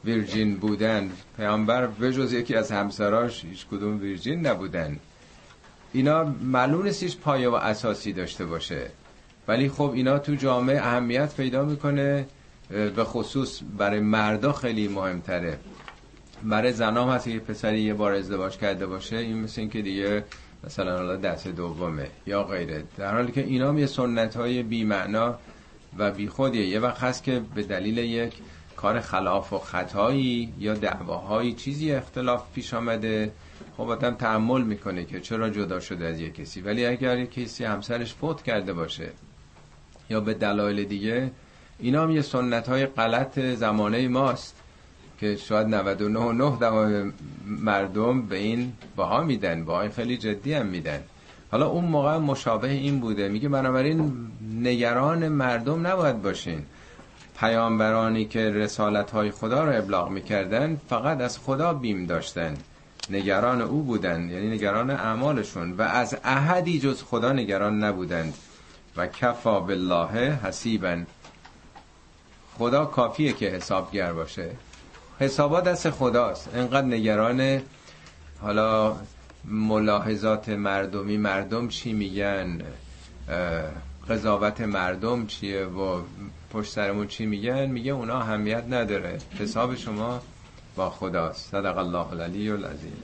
ویرجین 0.04 0.56
بودن. 0.56 1.10
پیامبر 1.36 1.86
بجز 1.86 2.32
یکی 2.32 2.54
از 2.54 2.72
همسراش 2.72 3.44
هیچ 3.44 3.66
کدوم 3.66 4.00
ویرجین 4.00 4.46
نبودن. 4.46 4.98
اینا 5.92 6.24
معلوم 6.24 6.82
نیست 6.82 7.20
پایه 7.20 7.48
و 7.48 7.54
اساسی 7.54 8.12
داشته 8.12 8.44
باشه. 8.44 8.90
ولی 9.48 9.68
خب 9.68 9.92
اینا 9.94 10.18
تو 10.18 10.34
جامعه 10.34 10.78
اهمیت 10.78 11.36
پیدا 11.36 11.64
می‌کنه 11.64 12.26
به 12.70 13.04
خصوص 13.04 13.60
برای 13.78 14.00
مردا 14.00 14.52
خیلی 14.52 14.88
مهمتره. 14.88 15.58
برای 16.44 16.72
زنام 16.72 17.10
هست 17.10 17.24
که 17.24 17.38
پسری 17.38 17.80
یه 17.80 17.94
بار 17.94 18.12
ازدواج 18.12 18.56
کرده 18.56 18.86
باشه 18.86 19.16
این 19.16 19.38
مثل 19.38 19.60
این 19.60 19.70
که 19.70 19.82
دیگه 19.82 20.24
مثلا 20.64 20.96
حالا 20.96 21.16
دست 21.16 21.48
دومه 21.48 22.06
یا 22.26 22.44
غیره. 22.44 22.84
در 22.96 23.14
حالی 23.14 23.32
که 23.32 23.40
اینا 23.40 23.80
یه 23.80 23.86
سنت 23.86 24.36
های 24.36 24.62
بی 24.62 24.84
معنا 24.84 25.38
و 25.98 26.10
بی 26.10 26.28
خودیه 26.28 26.66
یه 26.66 26.80
وقت 26.80 26.98
هست 26.98 27.24
که 27.24 27.42
به 27.54 27.62
دلیل 27.62 27.98
یک 27.98 28.32
کار 28.82 29.00
خلاف 29.00 29.52
و 29.52 29.58
خطایی 29.58 30.52
یا 30.58 30.74
دعواهایی 30.74 31.54
چیزی 31.54 31.92
اختلاف 31.92 32.42
پیش 32.54 32.74
آمده. 32.74 33.32
خب 33.76 33.88
آدم 33.88 34.14
تحمل 34.14 34.62
می‌کنه 34.62 35.04
که 35.04 35.20
چرا 35.20 35.50
جدا 35.50 35.80
شده 35.80 36.06
از 36.06 36.20
یک 36.20 36.34
کسی. 36.34 36.60
ولی 36.60 36.86
اگر 36.86 37.18
یک 37.18 37.32
کسی 37.32 37.64
همسرش 37.64 38.14
فوت 38.14 38.42
کرده 38.42 38.72
باشه 38.72 39.08
یا 40.10 40.20
به 40.20 40.34
دلایل 40.34 40.84
دیگه 40.84 41.30
اینا 41.78 42.02
هم 42.02 42.10
یه 42.10 42.22
سنت 42.22 42.68
های 42.68 42.86
غلط 42.86 43.38
زمانه 43.38 44.08
ماست 44.08 44.56
که 45.20 45.36
شاید 45.36 45.66
99 45.66 47.12
مردم 47.46 48.22
به 48.22 48.36
این 48.36 48.72
باها 48.96 49.22
میدن 49.22 49.64
باهای 49.64 49.88
خیلی 49.88 50.16
جدی 50.16 50.54
هم 50.54 50.66
میدن. 50.66 51.00
حالا 51.50 51.68
اون 51.68 51.84
موقع 51.84 52.18
مشابه 52.18 52.70
این 52.70 53.00
بوده. 53.00 53.28
میگه 53.28 53.48
بنابراین 53.48 54.12
نگران 54.62 55.28
مردم 55.28 55.86
نباید 55.86 56.22
باشین. 56.22 56.62
پیامبرانی 57.40 58.24
که 58.24 58.50
رسالت 58.50 59.10
های 59.10 59.30
خدا 59.30 59.64
رو 59.64 59.78
ابلاغ 59.78 60.10
می‌کردن 60.10 60.80
فقط 60.88 61.20
از 61.20 61.38
خدا 61.38 61.74
بیم 61.74 62.06
داشتن 62.06 62.54
نگران 63.10 63.62
او 63.62 63.82
بودند 63.82 64.30
یعنی 64.30 64.48
نگران 64.48 64.90
اعمالشون. 64.90 65.72
و 65.72 65.82
از 65.82 66.16
احدی 66.24 66.78
جز 66.78 67.02
خدا 67.02 67.32
نگران 67.32 67.84
نبودند. 67.84 68.34
و 68.96 69.06
کفا 69.06 69.60
بالله 69.60 70.38
حسیبا. 70.44 70.98
خدا 72.58 72.84
کافیه 72.84 73.32
که 73.32 73.46
حسابگر 73.46 74.12
باشه. 74.12 74.50
حسابات 75.18 75.64
دست 75.64 75.90
خداست. 75.90 76.50
انقدر 76.54 76.86
نگران 76.86 77.62
حالا 78.40 78.96
ملاحظات 79.44 80.48
مردمی 80.48 81.16
مردم 81.16 81.68
چی 81.68 81.92
میگن؟ 81.92 82.60
قضاوت 84.08 84.60
مردم 84.60 85.26
چیه؟ 85.26 85.64
و 85.64 86.00
پشت 86.50 86.72
سرمون 86.72 87.06
چی 87.06 87.26
میگن؟ 87.26 87.66
میگه 87.66 87.92
اونا 87.92 88.18
اهمیت 88.20 88.64
نداره. 88.70 89.18
حساب 89.38 89.74
شما 89.74 90.20
با 90.76 90.90
خداست. 90.90 91.50
صدق 91.50 91.78
الله 91.78 92.12
العلی 92.12 92.50
العظیم. 92.50 93.02